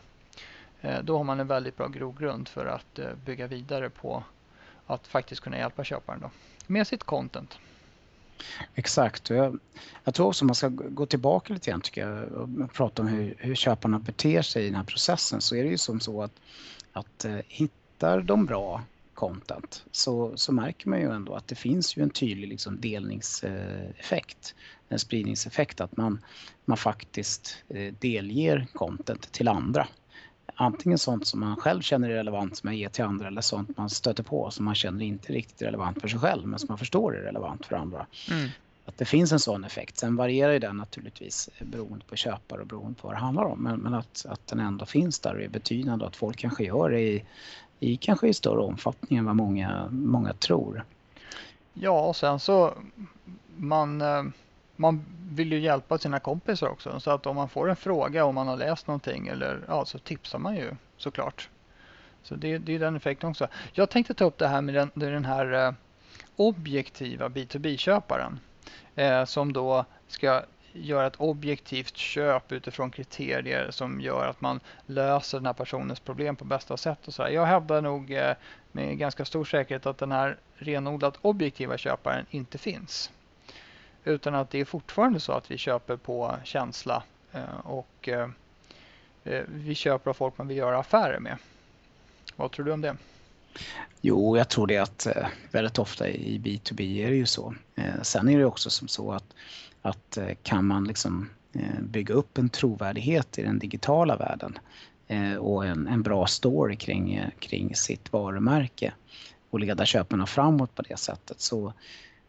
Eh, 0.81 1.03
då 1.03 1.17
har 1.17 1.25
man 1.25 1.41
en 1.41 1.47
väldigt 1.47 1.77
bra 1.77 1.89
grogrund 1.89 2.49
för 2.49 2.67
att 2.67 2.99
eh, 2.99 3.15
bygga 3.25 3.47
vidare 3.47 3.91
på 3.91 4.23
att 4.87 5.07
faktiskt 5.07 5.41
kunna 5.41 5.59
hjälpa 5.59 5.85
köparen 5.85 6.21
då, 6.21 6.31
med 6.67 6.87
sitt 6.87 7.05
content. 7.05 7.59
Exakt. 8.75 9.31
Jag, 9.31 9.59
jag 10.05 10.15
tror 10.15 10.27
också 10.27 10.45
man 10.45 10.55
ska 10.55 10.69
gå 10.69 11.07
tillbaka 11.07 11.55
lite 11.55 11.71
grann 11.71 11.81
tycker 11.81 12.09
jag 12.09 12.33
och 12.33 12.73
prata 12.73 13.03
om 13.03 13.09
hur, 13.09 13.35
hur 13.39 13.55
köparna 13.55 13.99
beter 13.99 14.43
sig 14.43 14.63
i 14.63 14.67
den 14.67 14.75
här 14.75 14.85
processen. 14.85 15.41
Så 15.41 15.57
är 15.57 15.65
det 15.65 15.71
ju 15.71 15.79
som 15.79 16.01
så 16.01 16.23
att, 16.23 16.41
att 16.93 17.25
eh, 17.25 17.39
hittar 17.49 18.21
de 18.21 18.47
bra 18.47 18.83
content 19.15 19.85
så, 19.91 20.37
så 20.37 20.53
märker 20.53 20.89
man 20.89 21.01
ju 21.01 21.11
ändå 21.11 21.35
att 21.35 21.49
det 21.49 21.55
finns 21.55 21.97
ju 21.97 22.03
en 22.03 22.11
tydlig 22.11 22.49
liksom 22.49 22.81
delningseffekt, 22.81 24.55
en 24.89 24.99
spridningseffekt 24.99 25.81
att 25.81 25.97
man, 25.97 26.21
man 26.65 26.77
faktiskt 26.77 27.57
eh, 27.69 27.95
delger 28.01 28.67
content 28.73 29.33
till 29.33 29.49
andra. 29.49 29.89
Antingen 30.55 30.99
sånt 30.99 31.27
som 31.27 31.41
man 31.41 31.57
själv 31.57 31.81
känner 31.81 32.11
är 32.11 32.15
relevant 32.15 32.57
som 32.57 32.67
man 32.67 32.77
ger 32.77 32.89
till 32.89 33.05
andra 33.05 33.27
eller 33.27 33.41
sånt 33.41 33.77
man 33.77 33.91
stöter 33.91 34.23
på 34.23 34.51
som 34.51 34.65
man 34.65 34.75
känner 34.75 35.05
inte 35.05 35.33
riktigt 35.33 35.63
relevant 35.63 36.01
för 36.01 36.09
sig 36.09 36.21
själv 36.21 36.47
men 36.47 36.59
som 36.59 36.67
man 36.69 36.79
förstår 36.79 37.17
är 37.17 37.21
relevant 37.21 37.67
för 37.67 37.77
andra. 37.77 38.07
Mm. 38.31 38.49
Att 38.87 38.99
det 38.99 39.05
finns 39.05 39.33
en 39.33 39.41
sån 39.41 39.65
effekt. 39.65 39.99
Sen 39.99 40.17
varierar 40.17 40.53
ju 40.53 40.59
den 40.59 40.77
naturligtvis 40.77 41.51
beroende 41.61 42.05
på 42.05 42.17
köpare 42.17 42.61
och 42.61 42.67
beroende 42.67 43.01
på 43.01 43.09
vad 43.09 43.17
det 43.17 43.21
handlar 43.21 43.45
om. 43.45 43.63
Men, 43.63 43.81
men 43.81 43.95
att, 43.95 44.27
att 44.29 44.47
den 44.47 44.61
ändå 44.61 44.87
finns 44.87 45.21
där 45.21 45.35
och 45.35 45.43
är 45.43 45.49
betydande 45.49 46.05
och 46.05 46.09
att 46.09 46.17
folk 46.17 46.39
kanske 46.39 46.65
gör 46.65 46.91
det 46.91 47.01
i 47.01 47.25
i 47.85 47.97
kanske 47.97 48.29
i 48.29 48.35
större 48.35 48.61
omfattning 48.61 49.19
än 49.19 49.25
vad 49.25 49.37
många, 49.37 49.89
många 49.91 50.33
tror. 50.33 50.85
Ja, 51.75 52.07
och 52.07 52.17
sen 52.17 52.41
så 52.41 52.75
man, 53.57 54.01
eh, 54.01 54.25
man 54.77 55.05
vill 55.31 55.53
ju 55.53 55.59
hjälpa 55.59 55.99
sina 55.99 56.21
kompisar 56.21 56.69
också. 56.69 57.01
Så 57.01 57.11
att 57.11 57.27
om 57.27 57.37
man 57.37 57.49
får 57.49 57.71
en 57.71 57.77
fråga 57.77 58.25
om 58.25 58.35
man 58.35 58.49
har 58.49 58.57
läst 58.57 58.87
någonting 58.87 59.29
eller 59.29 59.61
ja, 59.69 59.85
så 59.85 59.99
tipsar 59.99 60.39
man 60.39 60.57
ju 60.57 60.71
såklart. 60.97 61.49
Så 62.23 62.35
det, 62.35 62.59
det 62.59 62.75
är 62.75 62.79
den 62.79 62.97
effekten 62.97 63.31
också. 63.31 63.49
Jag 63.73 63.91
tänkte 63.91 64.15
ta 64.15 64.25
upp 64.25 64.39
det 64.39 64.49
här 64.49 64.63
med 64.63 64.75
den, 64.75 64.91
den 64.95 65.25
här 65.25 65.53
eh, 65.53 65.73
objektiva 66.37 67.29
B2B-köparen 67.29 68.41
eh, 68.95 69.25
som 69.25 69.53
då 69.53 69.85
ska 70.09 70.43
göra 70.73 71.07
ett 71.07 71.17
objektivt 71.17 71.97
köp 71.97 72.53
utifrån 72.53 72.91
kriterier 72.91 73.71
som 73.71 74.01
gör 74.01 74.27
att 74.27 74.41
man 74.41 74.61
löser 74.87 75.39
den 75.39 75.47
här 75.47 75.53
personens 75.53 76.01
problem 76.01 76.37
på 76.37 76.45
bästa 76.45 76.77
sätt. 76.77 77.09
Och 77.09 77.15
så 77.15 77.23
här. 77.23 77.31
Jag 77.31 77.47
hävdar 77.47 77.81
nog 77.81 78.13
eh, 78.13 78.33
med 78.73 78.99
ganska 78.99 79.25
stor 79.25 79.45
säkerhet 79.45 79.87
att 79.87 79.99
den 79.99 80.13
här 80.13 80.37
renodlat 80.55 81.19
objektiva 81.21 81.79
köparen 81.79 82.27
inte 82.31 82.59
finns. 82.59 83.11
Utan 84.05 84.35
att 84.35 84.51
det 84.51 84.61
är 84.61 84.65
fortfarande 84.65 85.21
så 85.21 85.33
att 85.33 85.51
vi 85.51 85.59
köper 85.59 85.97
på 85.97 86.37
känsla 86.45 87.03
eh, 87.33 87.59
och 87.65 88.09
eh, 88.09 88.29
eh, 89.25 89.43
vi 89.49 89.75
köper 89.75 90.11
av 90.11 90.15
folk 90.15 90.39
man 90.39 90.49
vill 90.49 90.57
göra 90.57 90.79
affärer 90.79 91.19
med. 91.19 91.37
Vad 92.37 92.51
tror 92.51 92.67
du 92.67 92.73
om 92.73 92.81
det? 92.81 92.97
Jo, 94.01 94.37
jag 94.37 94.49
tror 94.49 94.67
det 94.67 94.79
att 94.79 95.07
väldigt 95.51 95.79
ofta 95.79 96.09
i 96.09 96.39
B2B 96.39 97.05
är 97.05 97.11
det 97.11 97.17
ju 97.17 97.27
så. 97.27 97.55
Sen 98.03 98.29
är 98.29 98.39
det 98.39 98.45
också 98.45 98.71
som 98.71 98.89
så 98.89 99.13
att 99.13 99.35
att 99.83 100.19
kan 100.43 100.65
man 100.65 100.85
liksom 100.85 101.31
bygga 101.81 102.15
upp 102.15 102.39
en 102.39 102.49
trovärdighet 102.49 103.39
i 103.39 103.43
den 103.43 103.59
digitala 103.59 104.17
världen 104.17 104.59
och 105.41 105.67
en, 105.67 105.87
en 105.89 106.03
bra 106.03 106.27
story 106.27 106.77
kring, 106.77 107.31
kring 107.39 107.75
sitt 107.75 108.13
varumärke 108.13 108.93
och 109.51 109.61
leda 109.61 109.87
köparna 109.87 110.27
framåt 110.27 110.75
på 110.75 110.83
det 110.83 110.99
sättet 110.99 111.41
så, 111.41 111.73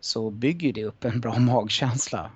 så 0.06 0.30
bygger 0.30 0.74
det 0.74 0.86
upp 0.86 1.06
en 1.06 1.20
bra 1.22 1.40
magkänsla. 1.40 2.32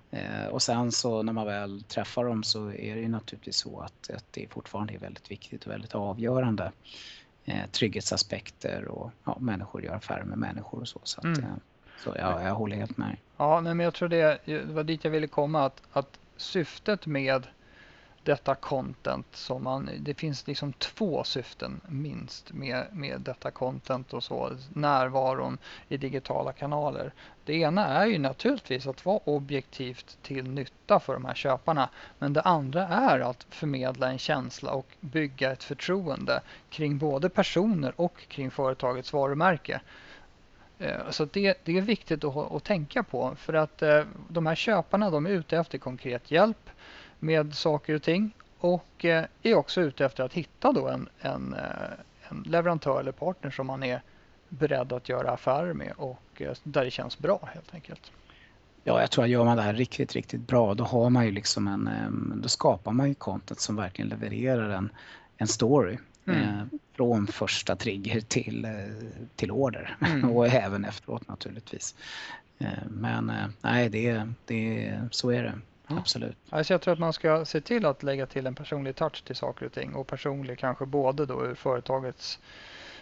och 0.52 0.62
sen 0.62 0.92
så 0.92 1.24
när 1.24 1.34
man 1.34 1.46
väl 1.46 1.84
träffar 1.84 2.26
dem 2.26 2.44
så 2.44 2.68
är 2.72 2.96
det 2.96 3.02
ju 3.02 3.08
naturligtvis 3.08 3.58
så 3.58 3.80
att, 3.80 4.10
att 4.16 4.26
det 4.32 4.48
fortfarande 4.52 4.94
är 4.94 5.00
väldigt 5.00 5.32
viktigt 5.32 5.66
och 5.66 5.72
väldigt 5.72 5.96
avgörande. 5.96 6.72
trygghetsaspekter 7.72 8.86
och 8.88 9.12
ja, 9.26 9.38
människor 9.40 9.84
gör 9.84 9.94
affärer 9.94 10.24
med 10.24 10.38
människor 10.38 10.80
och 10.80 10.88
så. 10.88 11.00
så 11.04 11.20
att, 11.20 11.26
mm. 11.26 11.60
Så 12.04 12.16
ja, 12.18 12.44
jag 12.44 12.56
håller 12.56 12.76
helt 12.76 12.98
med. 12.98 13.18
Ja, 13.38 13.62
nej, 13.62 13.74
men 13.74 13.84
jag 13.84 13.94
tror 13.94 14.10
det, 14.10 14.40
det 14.46 14.66
var 14.66 14.84
dit 14.84 15.04
jag 15.04 15.12
ville 15.12 15.28
komma. 15.28 15.66
Att, 15.66 15.82
att 15.92 16.20
syftet 16.38 17.06
med 17.06 17.48
detta 18.30 18.56
content 18.56 19.26
som 19.36 19.64
man, 19.64 19.90
det 20.00 20.14
finns 20.14 20.48
liksom 20.48 20.74
två 20.74 21.24
syften 21.24 21.82
minst 21.88 22.54
med, 22.54 22.86
med 22.92 23.22
detta 23.22 23.52
content 23.52 24.14
och 24.14 24.24
så, 24.24 24.52
närvaron 24.74 25.58
i 25.88 25.98
digitala 25.98 26.54
kanaler. 26.54 27.14
Det 27.46 27.54
ena 27.54 27.88
är 27.88 28.06
ju 28.06 28.18
naturligtvis 28.18 28.88
att 28.88 29.06
vara 29.06 29.20
objektivt 29.24 30.18
till 30.22 30.50
nytta 30.50 31.00
för 31.00 31.14
de 31.14 31.26
här 31.26 31.34
köparna. 31.34 31.90
Men 32.20 32.34
det 32.34 32.42
andra 32.42 32.88
är 32.88 33.20
att 33.20 33.46
förmedla 33.50 34.10
en 34.10 34.20
känsla 34.20 34.72
och 34.72 34.88
bygga 35.00 35.52
ett 35.52 35.64
förtroende 35.64 36.42
kring 36.70 36.98
både 36.98 37.30
personer 37.30 37.94
och 37.96 38.28
kring 38.28 38.52
företagets 38.52 39.14
varumärke. 39.14 39.82
Eh, 40.80 41.10
så 41.10 41.26
det, 41.26 41.58
det 41.64 41.78
är 41.78 41.82
viktigt 41.82 42.24
att, 42.24 42.52
att, 42.52 42.64
tänka 42.64 43.04
på 43.04 43.36
för 43.36 43.54
att 43.54 43.82
eh, 43.82 44.04
de 44.28 44.46
här 44.46 44.56
köparna 44.56 45.10
de 45.10 45.26
är 45.26 45.30
ute 45.30 45.58
efter 45.58 45.78
konkret 45.78 46.32
hjälp 46.32 46.70
med 47.20 47.54
saker 47.56 47.96
och 47.96 48.04
ting 48.04 48.32
och 48.60 49.06
eh, 49.06 49.26
är 49.44 49.56
också 49.56 49.82
ute 49.82 50.06
efter 50.06 50.24
att 50.24 50.34
hitta 50.34 50.72
då 50.72 50.88
en, 50.88 51.10
en, 51.20 51.56
en 52.30 52.44
leverantör 52.46 53.00
eller 53.00 53.12
partner 53.12 53.52
som 53.52 53.68
man 53.68 53.84
är 53.84 54.02
beredd 54.50 54.94
att 54.94 55.10
göra 55.10 55.32
affärer 55.32 55.74
med 55.74 55.94
och 55.98 56.42
där 56.64 56.86
det 56.86 56.92
känns 56.92 57.18
bra 57.18 57.50
helt 57.54 57.74
enkelt. 57.74 58.12
Ja, 58.84 59.02
jag 59.02 59.12
tror 59.12 59.24
att 59.24 59.30
gör 59.30 59.46
man 59.46 59.58
det 59.58 59.64
här 59.64 59.74
riktigt, 59.74 60.14
riktigt 60.14 60.48
bra 60.48 60.74
då 60.74 60.84
har 60.84 61.10
man 61.10 61.26
ju 61.26 61.32
liksom 61.32 61.68
en, 61.68 61.90
då 62.44 62.50
skapar 62.50 62.92
man 62.92 63.08
ju 63.08 63.14
content 63.14 63.60
som 63.60 63.76
verkligen 63.76 64.10
levererar 64.10 64.70
en, 64.70 64.90
en 65.38 65.48
story. 65.48 65.98
Mm. 66.26 66.42
Eh, 66.42 66.64
från 66.96 67.28
första 67.28 67.76
trigger 67.76 68.22
till, 68.22 68.66
eh, 68.66 68.72
till 69.36 69.52
order 69.52 69.98
mm. 70.02 70.30
och 70.36 70.48
även 70.48 70.86
efteråt 70.86 71.28
naturligtvis. 71.28 71.96
Eh, 72.60 72.68
men 72.90 73.32
nej, 73.62 73.90
det, 73.90 74.28
det, 74.46 75.00
så 75.12 75.30
är 75.30 75.44
det. 75.44 75.54
Absolut. 75.98 76.38
Alltså 76.50 76.74
jag 76.74 76.82
tror 76.82 76.94
att 76.94 77.00
man 77.00 77.14
ska 77.14 77.46
se 77.46 77.62
till 77.62 77.86
att 77.86 78.04
lägga 78.04 78.26
till 78.26 78.48
en 78.48 78.56
personlig 78.56 78.96
touch 78.96 79.24
till 79.24 79.36
saker 79.36 79.66
och 79.66 79.72
ting 79.74 79.96
och 79.96 80.08
personlig 80.08 80.60
kanske 80.60 80.86
både 80.86 81.26
då 81.26 81.46
ur 81.46 81.56
företagets 81.56 82.40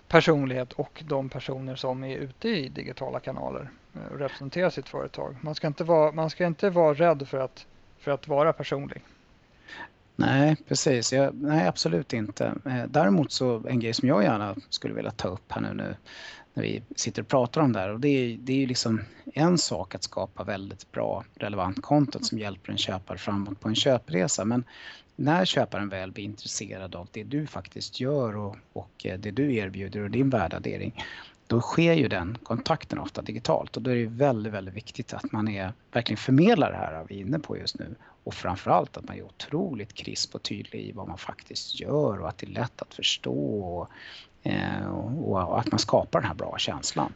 personlighet 0.07 0.73
och 0.73 1.03
de 1.07 1.29
personer 1.29 1.75
som 1.75 2.03
är 2.03 2.17
ute 2.17 2.49
i 2.49 2.69
digitala 2.69 3.19
kanaler 3.19 3.69
och 4.11 4.19
representerar 4.19 4.69
sitt 4.69 4.89
företag. 4.89 5.35
Man 5.41 5.55
ska 5.55 5.67
inte 5.67 5.83
vara, 5.83 6.11
man 6.11 6.29
ska 6.29 6.45
inte 6.45 6.69
vara 6.69 6.93
rädd 6.93 7.27
för 7.27 7.39
att, 7.39 7.65
för 7.99 8.11
att 8.11 8.27
vara 8.27 8.53
personlig. 8.53 9.01
Nej, 10.15 10.55
precis. 10.67 11.13
Jag, 11.13 11.35
nej, 11.35 11.67
absolut 11.67 12.13
inte. 12.13 12.45
Eh, 12.65 12.83
däremot 12.87 13.31
så 13.31 13.63
en 13.67 13.79
grej 13.79 13.93
som 13.93 14.07
jag 14.07 14.23
gärna 14.23 14.55
skulle 14.69 14.93
vilja 14.93 15.11
ta 15.11 15.27
upp 15.27 15.51
här 15.51 15.61
nu, 15.61 15.73
nu 15.73 15.95
när 16.57 16.63
vi 16.63 16.81
sitter 16.95 17.21
och 17.21 17.27
pratar 17.27 17.61
om 17.61 17.73
det 17.73 17.79
här. 17.79 17.89
Och 17.89 17.99
det 17.99 18.07
är, 18.07 18.37
det 18.37 18.53
är 18.53 18.57
ju 18.57 18.67
liksom 18.67 19.01
en 19.33 19.57
sak 19.57 19.95
att 19.95 20.03
skapa 20.03 20.43
väldigt 20.43 20.91
bra 20.91 21.23
relevant 21.35 21.81
content 21.81 22.25
som 22.25 22.39
hjälper 22.39 22.71
en 22.71 22.77
köpare 22.77 23.17
framåt 23.17 23.59
på 23.59 23.67
en 23.67 23.75
köpresa. 23.75 24.45
Men 24.45 24.63
när 25.15 25.45
köparen 25.45 25.89
väl 25.89 26.11
blir 26.11 26.23
intresserad 26.23 26.95
av 26.95 27.07
det 27.11 27.23
du 27.23 27.47
faktiskt 27.47 27.99
gör 27.99 28.37
och, 28.37 28.55
och 28.73 29.05
eh, 29.05 29.19
det 29.19 29.31
du 29.31 29.55
erbjuder 29.55 30.03
och 30.03 30.11
din 30.11 30.29
värdering, 30.29 31.03
då 31.47 31.61
sker 31.61 31.93
ju 31.93 32.07
den 32.07 32.37
kontakten 32.43 32.99
ofta 32.99 33.21
digitalt. 33.21 33.77
Och 33.77 33.83
då 33.83 33.91
är 33.91 33.95
det 33.95 34.05
väldigt, 34.05 34.53
väldigt 34.53 34.75
viktigt 34.75 35.13
att 35.13 35.31
man 35.31 35.47
är, 35.47 35.73
verkligen 35.91 36.17
förmedlar 36.17 36.71
det 36.71 36.77
här 36.77 37.05
vi 37.09 37.15
är 37.15 37.21
inne 37.21 37.39
på 37.39 37.57
just 37.57 37.79
nu. 37.79 37.95
Och 38.23 38.33
framförallt 38.33 38.97
att 38.97 39.07
man 39.07 39.17
är 39.17 39.23
otroligt 39.23 39.93
krisp 39.93 40.35
och 40.35 40.43
tydlig 40.43 40.81
i 40.81 40.91
vad 40.91 41.07
man 41.07 41.17
faktiskt 41.17 41.79
gör 41.79 42.19
och 42.19 42.29
att 42.29 42.37
det 42.37 42.45
är 42.47 42.51
lätt 42.51 42.81
att 42.81 42.93
förstå 42.93 43.59
och, 43.59 43.89
och 45.19 45.59
att 45.59 45.71
man 45.71 45.79
skapar 45.79 46.19
den 46.19 46.27
här 46.27 46.35
bra 46.35 46.57
känslan. 46.57 47.13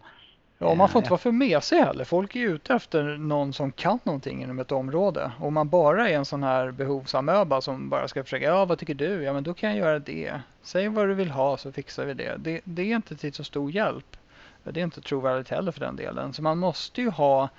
Ja, 0.63 0.75
man 0.75 0.89
får 0.89 0.99
inte 0.99 1.07
eh, 1.07 1.12
vara 1.12 1.19
för 1.19 1.31
mesig 1.31 1.77
heller. 1.77 2.03
Folk 2.03 2.36
är 2.36 2.39
ute 2.39 2.73
efter 2.73 3.03
någon 3.03 3.53
som 3.53 3.71
kan 3.71 3.99
någonting 4.03 4.43
inom 4.43 4.60
ett 4.60 4.71
område. 4.71 5.31
Om 5.39 5.53
man 5.53 5.69
bara 5.69 6.10
är 6.10 6.13
en 6.13 6.25
sån 6.25 6.43
här 6.43 6.71
behovsamöba 6.71 7.62
som 7.62 7.89
bara 7.89 8.07
ska 8.07 8.23
försöka, 8.23 8.45
ja 8.45 8.65
vad 8.65 8.79
tycker 8.79 8.93
du? 8.93 9.23
Ja 9.23 9.34
men 9.34 9.43
då 9.43 9.53
kan 9.53 9.69
jag 9.69 9.79
göra 9.79 9.99
det. 9.99 10.41
Säg 10.63 10.89
vad 10.89 11.07
du 11.07 11.13
vill 11.13 11.31
ha 11.31 11.57
så 11.57 11.71
fixar 11.71 12.05
vi 12.05 12.13
det. 12.13 12.38
Det, 12.38 12.62
det 12.63 12.81
är 12.81 12.95
inte 12.95 13.15
till 13.15 13.34
så 13.34 13.43
stor 13.43 13.71
hjälp. 13.71 14.17
Det 14.63 14.79
är 14.79 14.84
inte 14.84 15.01
trovärdigt 15.01 15.49
heller 15.49 15.71
för 15.71 15.79
den 15.79 15.95
delen. 15.95 16.34
Så 16.34 16.41
man 16.41 16.57
måste 16.57 17.01
ju 17.01 17.10
ha 17.10 17.49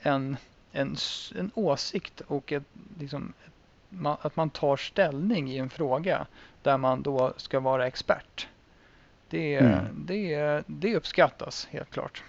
en, 0.00 0.36
en, 0.72 0.96
en 1.34 1.50
åsikt 1.54 2.20
och 2.20 2.52
ett, 2.52 2.64
liksom, 2.98 3.32
att 4.20 4.36
man 4.36 4.50
tar 4.50 4.76
ställning 4.76 5.50
i 5.50 5.58
en 5.58 5.70
fråga 5.70 6.26
där 6.62 6.78
man 6.78 7.02
då 7.02 7.32
ska 7.36 7.60
vara 7.60 7.86
expert. 7.86 8.48
Det, 9.34 9.54
mm. 9.54 10.06
det, 10.06 10.62
det 10.66 10.96
uppskattas 10.96 11.68
helt 11.70 11.90
klart. 11.90 12.22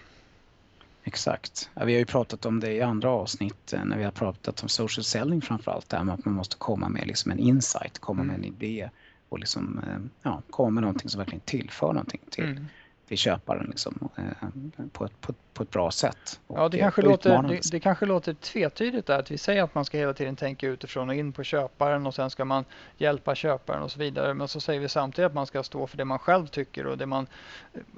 Exakt. 1.03 1.69
Ja, 1.73 1.85
vi 1.85 1.93
har 1.93 1.99
ju 1.99 2.05
pratat 2.05 2.45
om 2.45 2.59
det 2.59 2.73
i 2.73 2.81
andra 2.81 3.09
avsnitt 3.09 3.73
eh, 3.73 3.85
när 3.85 3.97
vi 3.97 4.03
har 4.03 4.11
pratat 4.11 4.63
om 4.63 4.69
social 4.69 5.03
selling 5.03 5.41
framförallt. 5.41 5.89
Där 5.89 6.03
med 6.03 6.13
att 6.13 6.25
man 6.25 6.33
måste 6.33 6.55
komma 6.57 6.89
med 6.89 7.07
liksom 7.07 7.31
en 7.31 7.39
insight, 7.39 7.99
komma 7.99 8.21
mm. 8.21 8.27
med 8.27 8.45
en 8.45 8.53
idé 8.53 8.89
och 9.29 9.39
liksom, 9.39 9.81
eh, 9.87 9.99
ja, 10.21 10.41
komma 10.49 10.69
med 10.69 10.81
någonting 10.81 11.09
som 11.09 11.19
verkligen 11.19 11.41
tillför 11.45 11.87
någonting 11.87 12.21
till, 12.29 12.43
mm 12.43 12.65
till 13.07 13.17
köparen 13.17 13.65
liksom, 13.69 14.09
eh, 14.15 14.49
på, 14.91 15.05
ett, 15.05 15.21
på, 15.21 15.33
på, 15.53 15.63
ett 15.63 15.71
bra 15.71 15.91
sätt. 15.91 16.39
Ja, 16.47 16.69
det 16.69 16.77
kanske, 16.77 17.01
låter, 17.01 17.43
det, 17.43 17.71
det, 17.71 17.79
kanske 17.79 18.05
låter 18.05 18.33
tvetydigt 18.33 19.07
där 19.07 19.19
att 19.19 19.31
vi 19.31 19.37
säger 19.37 19.63
att 19.63 19.75
man 19.75 19.85
ska 19.85 19.97
hela 19.97 20.13
tiden 20.13 20.35
tänka 20.35 20.67
utifrån 20.67 21.09
och 21.09 21.15
in 21.15 21.33
på 21.33 21.43
köparen 21.43 22.07
och 22.07 22.15
sen 22.15 22.29
ska 22.29 22.45
man 22.45 22.65
hjälpa 22.97 23.35
köparen 23.35 23.83
och 23.83 23.91
så 23.91 23.99
vidare. 23.99 24.33
Men 24.33 24.47
så 24.47 24.59
säger 24.59 24.79
vi 24.79 24.89
samtidigt 24.89 25.27
att 25.27 25.35
man 25.35 25.45
ska 25.45 25.63
stå 25.63 25.87
för 25.87 25.97
det 25.97 26.05
man 26.05 26.19
själv 26.19 26.47
tycker 26.47 26.87
och 26.87 26.97
det 26.97 27.05
man 27.05 27.27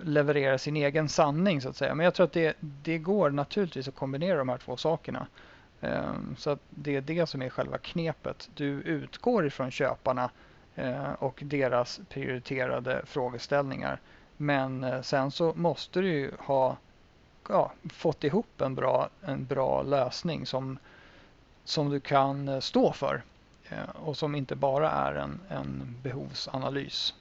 levererar 0.04 0.58
sin 0.58 0.78
egen 0.78 1.10
sanning 1.10 1.62
så 1.62 1.70
att 1.70 1.76
säga. 1.76 1.96
Men 1.96 2.04
jag 2.04 2.14
tror 2.14 2.26
att 2.26 2.34
det, 2.34 2.58
det 2.60 2.98
går 2.98 3.30
naturligtvis 3.30 3.88
att 3.88 3.96
kombinera 3.96 4.38
de 4.38 4.50
här 4.50 4.58
två 4.58 4.78
sakerna. 4.78 5.28
Ehm, 5.82 6.36
så 6.38 6.50
att 6.50 6.60
det 6.70 6.96
är 6.96 7.02
det 7.02 7.30
som 7.30 7.42
är 7.42 7.50
själva 7.50 7.78
knepet. 7.78 8.50
Du 8.56 8.68
utgår 8.68 9.46
ifrån 9.48 9.72
köparna 9.72 10.30
eh, 10.76 11.12
och 11.20 11.40
deras 11.46 12.00
prioriterade 12.10 13.02
frågeställningar 13.06 14.00
men 14.38 14.84
eh, 14.84 15.02
sen 15.02 15.32
så 15.32 15.54
måste 15.56 16.02
du 16.02 16.08
ju 16.08 16.32
ha 16.40 16.78
ja, 17.50 17.72
fått 17.94 18.24
ihop 18.24 18.62
en 18.62 18.76
bra, 18.76 19.10
en 19.22 19.46
bra 19.46 19.84
lösning 19.84 20.46
som, 20.46 20.78
som 21.64 21.90
du 21.90 22.00
kan 22.00 22.48
eh, 22.48 22.60
stå 22.60 22.94
för 22.94 23.24
eh, 23.70 23.90
och 24.04 24.18
som 24.18 24.36
inte 24.36 24.56
bara 24.56 24.92
är 24.92 25.16
en, 25.16 25.40
en 25.50 25.96
behovsanalys. 26.04 27.14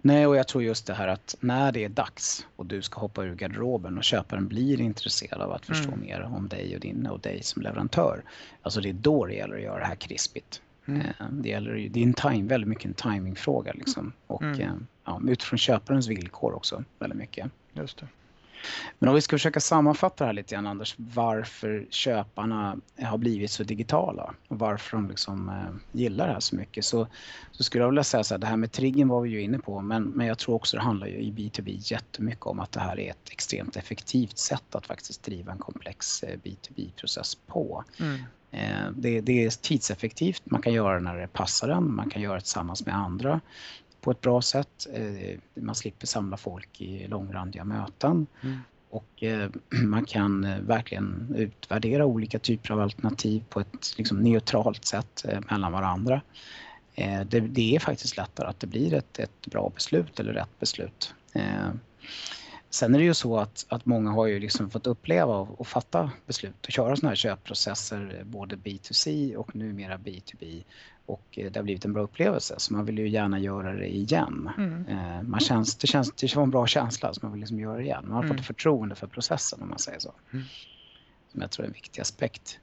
Nej, 0.00 0.26
och 0.26 0.36
jag 0.36 0.48
tror 0.48 0.62
just 0.62 0.86
det 0.86 0.94
här 0.94 1.08
att 1.08 1.36
när 1.40 1.72
det 1.72 1.84
är 1.84 1.88
dags 1.88 2.46
och 2.56 2.66
du 2.66 2.82
ska 2.82 3.00
hoppa 3.00 3.24
ur 3.24 3.34
garderoben 3.34 3.98
och 3.98 4.04
köparen 4.04 4.48
blir 4.48 4.80
intresserad 4.80 5.40
av 5.40 5.52
att 5.52 5.66
förstå 5.66 5.88
mm. 5.88 6.00
mer 6.00 6.22
om 6.22 6.48
dig 6.48 6.74
och 6.74 6.80
din 6.80 7.06
och 7.06 7.20
dig 7.20 7.42
som 7.42 7.62
leverantör. 7.62 8.22
Alltså 8.62 8.80
det 8.80 8.88
är 8.88 8.92
då 8.92 9.26
det 9.26 9.34
gäller 9.34 9.56
att 9.56 9.62
göra 9.62 9.78
det 9.78 9.84
här 9.84 9.94
krispigt. 9.94 10.62
Mm. 10.88 11.06
Det, 11.30 11.48
gäller, 11.48 11.88
det 11.90 12.00
är 12.00 12.04
en 12.04 12.14
time, 12.14 12.48
väldigt 12.48 12.68
mycket 12.68 12.84
en 12.84 12.94
timingfråga 12.94 13.72
liksom. 13.72 14.12
Och 14.26 14.42
mm 14.42 14.86
ja, 15.08 15.20
utifrån 15.28 15.58
köparens 15.58 16.08
villkor 16.08 16.54
också 16.54 16.84
väldigt 16.98 17.18
mycket. 17.18 17.50
Just 17.72 17.98
det. 17.98 18.08
Men 18.98 19.08
om 19.08 19.14
vi 19.14 19.20
ska 19.20 19.34
försöka 19.34 19.60
sammanfatta 19.60 20.24
det 20.24 20.26
här 20.26 20.32
lite 20.32 20.54
grann 20.54 20.66
Anders, 20.66 20.94
varför 20.96 21.86
köparna 21.90 22.76
har 23.02 23.18
blivit 23.18 23.50
så 23.50 23.62
digitala 23.62 24.34
och 24.48 24.58
varför 24.58 24.96
de 24.96 25.08
liksom, 25.08 25.48
eh, 25.48 25.98
gillar 26.00 26.26
det 26.26 26.32
här 26.32 26.40
så 26.40 26.56
mycket 26.56 26.84
så, 26.84 27.06
så 27.52 27.64
skulle 27.64 27.84
jag 27.84 27.88
vilja 27.88 28.04
säga 28.04 28.24
så 28.24 28.34
här, 28.34 28.38
det 28.38 28.46
här 28.46 28.56
med 28.56 28.72
triggen 28.72 29.08
var 29.08 29.20
vi 29.20 29.30
ju 29.30 29.42
inne 29.42 29.58
på 29.58 29.80
men, 29.80 30.04
men 30.04 30.26
jag 30.26 30.38
tror 30.38 30.54
också 30.54 30.76
det 30.76 30.82
handlar 30.82 31.06
ju 31.06 31.16
i 31.16 31.32
B2B 31.32 31.92
jättemycket 31.92 32.46
om 32.46 32.60
att 32.60 32.72
det 32.72 32.80
här 32.80 33.00
är 33.00 33.10
ett 33.10 33.30
extremt 33.30 33.76
effektivt 33.76 34.38
sätt 34.38 34.74
att 34.74 34.86
faktiskt 34.86 35.22
driva 35.22 35.52
en 35.52 35.58
komplex 35.58 36.22
eh, 36.22 36.38
B2B-process 36.44 37.34
på. 37.34 37.84
Mm. 38.00 38.20
Eh, 38.50 38.90
det, 38.96 39.20
det, 39.20 39.44
är 39.44 39.50
tidseffektivt, 39.50 40.42
man 40.44 40.62
kan 40.62 40.72
göra 40.72 40.94
det 40.94 41.00
när 41.00 41.16
det 41.16 41.28
passar 41.28 41.68
en, 41.68 41.94
man 41.94 42.10
kan 42.10 42.22
göra 42.22 42.34
det 42.34 42.40
tillsammans 42.40 42.86
med 42.86 42.96
andra 42.96 43.40
på 44.00 44.10
ett 44.10 44.20
bra 44.20 44.42
sätt. 44.42 44.86
Eh, 44.92 45.38
man 45.54 45.74
slipper 45.74 46.06
samla 46.06 46.36
folk 46.36 46.80
i 46.80 47.08
långrandiga 47.08 47.64
möten. 47.64 48.26
Mm. 48.42 48.58
Och 48.90 49.22
eh, 49.22 49.50
man 49.82 50.04
kan 50.04 50.66
verkligen 50.66 51.34
utvärdera 51.38 52.06
olika 52.06 52.38
typer 52.38 52.72
av 52.72 52.80
alternativ 52.80 53.44
på 53.48 53.60
ett 53.60 53.94
liksom, 53.98 54.18
neutralt 54.18 54.84
sätt 54.84 55.24
mellan 55.50 55.72
varandra. 55.72 56.20
Det, 57.26 57.40
det, 57.40 57.76
är 57.76 57.78
faktiskt 57.78 58.16
lättare 58.16 58.48
att 58.48 58.60
det 58.60 58.66
blir 58.66 58.94
ett, 58.94 59.18
ett 59.18 59.46
bra 59.46 59.72
beslut 59.74 60.20
eller 60.20 60.32
rätt 60.32 60.58
beslut. 60.60 61.14
Sen 62.70 62.94
är 62.94 62.98
det 62.98 63.04
ju 63.04 63.14
så 63.14 63.38
att, 63.38 63.66
att 63.68 63.86
många 63.86 64.10
har 64.10 64.26
ju 64.26 64.40
liksom 64.40 64.70
fått 64.70 64.86
uppleva 64.86 65.36
och, 65.36 65.60
och 65.60 65.66
fatta 65.66 66.10
beslut 66.26 66.66
och 66.66 66.72
köra 66.72 66.96
sådana 66.96 67.10
här 67.10 67.16
köpprocesser, 67.16 68.22
både 68.24 68.56
B2C 68.56 69.34
och 69.34 69.56
numera 69.56 69.96
B2B 69.96 70.64
och 71.08 71.24
det 71.34 71.56
har 71.56 71.62
blivit 71.62 71.84
en 71.84 71.92
bra 71.92 72.02
upplevelse 72.02 72.54
så 72.58 72.72
man 72.72 72.84
vill 72.84 72.98
ju 72.98 73.08
gärna 73.08 73.38
göra 73.38 73.72
det 73.72 73.96
igen. 73.96 74.50
Mm. 74.58 74.86
Eh, 74.88 75.22
man 75.22 75.40
känns, 75.40 75.76
det, 75.76 75.86
känns, 75.86 76.12
det 76.12 76.36
var 76.36 76.42
en 76.42 76.50
bra 76.50 76.66
känsla 76.66 77.14
så 77.14 77.20
man 77.22 77.32
vill 77.32 77.40
liksom 77.40 77.60
göra 77.60 77.76
det 77.76 77.82
igen. 77.82 78.04
Man 78.06 78.16
har 78.16 78.22
mm. 78.22 78.36
fått 78.36 78.46
förtroende 78.46 78.94
för 78.94 79.06
processen 79.06 79.62
om 79.62 79.68
man 79.68 79.78
säger 79.78 79.98
så. 79.98 80.12
Mm. 80.32 80.44
Som 81.32 81.40
jag 81.40 81.50
tror 81.50 81.64
är 81.64 81.68
en 81.68 81.74
viktig 81.74 82.00
aspekt. 82.00 82.58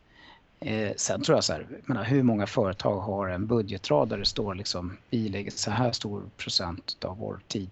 Eh, 0.59 0.91
sen 0.97 1.21
tror 1.21 1.37
jag 1.37 1.43
så 1.43 1.53
här, 1.53 1.67
menar, 1.85 2.03
hur 2.03 2.23
många 2.23 2.47
företag 2.47 2.99
har 2.99 3.29
en 3.29 3.47
budgetrad 3.47 4.09
där 4.09 4.17
det 4.17 4.25
står 4.25 4.55
liksom 4.55 4.97
vi 5.09 5.29
lägger 5.29 5.51
så 5.51 5.71
här 5.71 5.91
stor 5.91 6.23
procent 6.37 6.97
av 7.01 7.17
vår 7.17 7.39
tid 7.47 7.69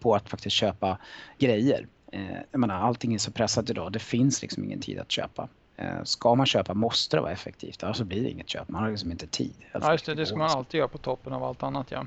på 0.00 0.14
att 0.14 0.28
faktiskt 0.28 0.56
köpa 0.56 0.98
grejer. 1.38 1.86
Eh, 2.12 2.36
jag 2.50 2.58
menar, 2.58 2.74
allting 2.74 3.14
är 3.14 3.18
så 3.18 3.30
pressat 3.30 3.70
idag, 3.70 3.92
det 3.92 3.98
finns 3.98 4.42
liksom 4.42 4.64
ingen 4.64 4.80
tid 4.80 4.98
att 4.98 5.10
köpa. 5.10 5.48
Eh, 5.76 6.04
ska 6.04 6.34
man 6.34 6.46
köpa 6.46 6.74
måste 6.74 7.16
det 7.16 7.20
vara 7.20 7.32
effektivt, 7.32 7.82
annars 7.82 8.00
blir 8.00 8.22
det 8.22 8.30
inget 8.30 8.48
köp. 8.48 8.68
Man 8.68 8.82
har 8.82 8.90
liksom 8.90 9.10
inte 9.10 9.26
tid. 9.26 9.54
Ja, 9.72 9.92
just 9.92 10.06
det. 10.06 10.14
Det 10.14 10.26
ska 10.26 10.36
man 10.36 10.50
alltid 10.50 10.78
göra 10.78 10.88
på 10.88 10.98
toppen 10.98 11.32
av 11.32 11.44
allt 11.44 11.62
annat, 11.62 11.90
ja. 11.90 12.06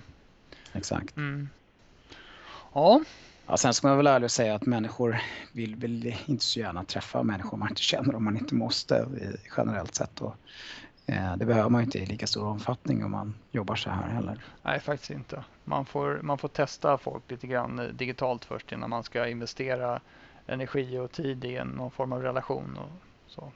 Exakt. 0.73 1.17
Mm. 1.17 1.49
Ja. 2.73 3.01
ja. 3.47 3.57
Sen 3.57 3.73
ska 3.73 3.87
man 3.87 3.97
väl 3.97 4.07
ärligt 4.07 4.31
säga 4.31 4.55
att 4.55 4.65
människor 4.65 5.21
vill 5.51 5.75
väl 5.75 6.15
inte 6.25 6.45
så 6.45 6.59
gärna 6.59 6.83
träffa 6.83 7.23
människor 7.23 7.57
man 7.57 7.69
inte 7.69 7.81
känner 7.81 8.15
om 8.15 8.23
man 8.23 8.37
inte 8.37 8.55
måste 8.55 9.07
generellt 9.57 9.95
sett. 9.95 10.21
Och, 10.21 10.27
eh, 10.27 10.33
det 11.37 11.45
behöver 11.45 11.69
man 11.69 11.81
inte 11.81 11.99
i 11.99 12.05
lika 12.05 12.27
stor 12.27 12.45
omfattning 12.45 13.05
om 13.05 13.11
man 13.11 13.33
jobbar 13.51 13.75
så 13.75 13.89
här 13.89 14.09
heller. 14.09 14.39
Nej, 14.61 14.79
faktiskt 14.79 15.11
inte. 15.11 15.43
Man 15.63 15.85
får, 15.85 16.19
man 16.23 16.37
får 16.37 16.47
testa 16.47 16.97
folk 16.97 17.31
lite 17.31 17.47
grann 17.47 17.79
eh, 17.79 17.85
digitalt 17.85 18.45
först 18.45 18.71
innan 18.71 18.89
man 18.89 19.03
ska 19.03 19.27
investera 19.27 19.99
energi 20.47 20.97
och 20.97 21.11
tid 21.11 21.45
i 21.45 21.63
någon 21.63 21.91
form 21.91 22.13
av 22.13 22.21
relation. 22.21 22.77
Och 22.77 22.89
så. 23.27 23.51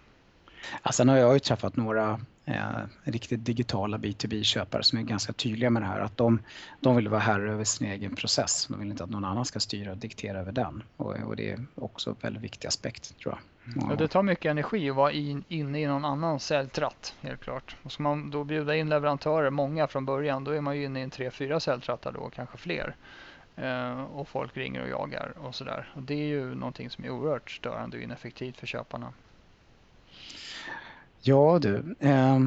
Ja, 0.84 0.92
sen 0.92 1.10
har 1.10 1.18
jag 1.18 1.34
ju 1.34 1.40
träffat 1.40 1.76
några 1.76 2.20
eh, 2.46 2.70
riktigt 3.04 3.46
digitala 3.46 3.98
B2B-köpare 3.98 4.84
som 4.84 5.00
är 5.00 5.04
ganska 5.04 5.34
tydliga 5.34 5.70
med 5.70 5.82
det 5.82 5.88
här 5.88 6.00
att 6.00 6.18
de, 6.18 6.40
de 6.80 6.96
vill 6.96 7.08
vara 7.08 7.22
herre 7.22 7.52
över 7.52 7.64
sin 7.64 7.88
egen 7.88 8.16
process. 8.16 8.68
De 8.70 8.80
vill 8.80 8.92
inte 8.92 9.04
att 9.04 9.10
någon 9.10 9.26
annan 9.26 9.46
ska 9.46 9.60
styra 9.60 9.92
och 9.92 9.98
diktera 9.98 10.40
över 10.40 10.52
den 10.52 10.84
och, 10.98 11.16
och 11.16 11.36
det 11.36 11.52
är 11.52 11.66
också 11.76 12.10
en 12.10 12.16
väldigt 12.22 12.44
viktig 12.44 12.68
aspekt 12.68 13.20
tror 13.20 13.34
jag. 13.34 13.40
Ja. 13.76 13.96
det 13.96 14.08
tar 14.08 14.24
mycket 14.24 14.50
energi 14.50 14.90
att 14.90 14.96
vara 14.96 15.12
in, 15.12 15.44
inne 15.48 15.82
i 15.82 15.86
någon 15.86 16.06
annan 16.06 16.40
säljtratt 16.40 17.16
helt 17.22 17.42
klart. 17.42 17.76
Och 17.84 17.92
ska 17.92 18.04
man 18.04 18.32
då 18.32 18.44
bjuda 18.44 18.76
in 18.76 18.90
leverantörer, 18.90 19.50
många 19.50 19.88
från 19.88 20.06
början, 20.06 20.44
då 20.44 20.52
är 20.52 20.62
man 20.62 20.78
ju 20.78 20.84
inne 20.86 21.00
i 21.00 21.04
en 21.04 21.10
tre, 21.10 21.32
fyra 21.32 21.60
säljtrattar 21.60 22.12
då, 22.12 22.30
kanske 22.30 22.58
fler. 22.58 22.96
Eh, 23.56 24.02
och 24.02 24.28
folk 24.28 24.58
ringer 24.58 24.82
och 24.82 24.90
jagar 24.90 25.34
och 25.38 25.56
sådär. 25.56 25.90
Och 25.94 26.02
det 26.02 26.14
är 26.14 26.28
ju 26.28 26.56
någonting 26.56 26.90
som 26.90 27.06
är 27.06 27.10
oerhört 27.10 27.52
störande 27.52 27.98
och 27.98 28.04
ineffektivt 28.04 28.58
för 28.58 28.68
köparna. 28.68 29.14
Ja 31.22 31.60
du, 31.62 31.96
eh, 32.00 32.40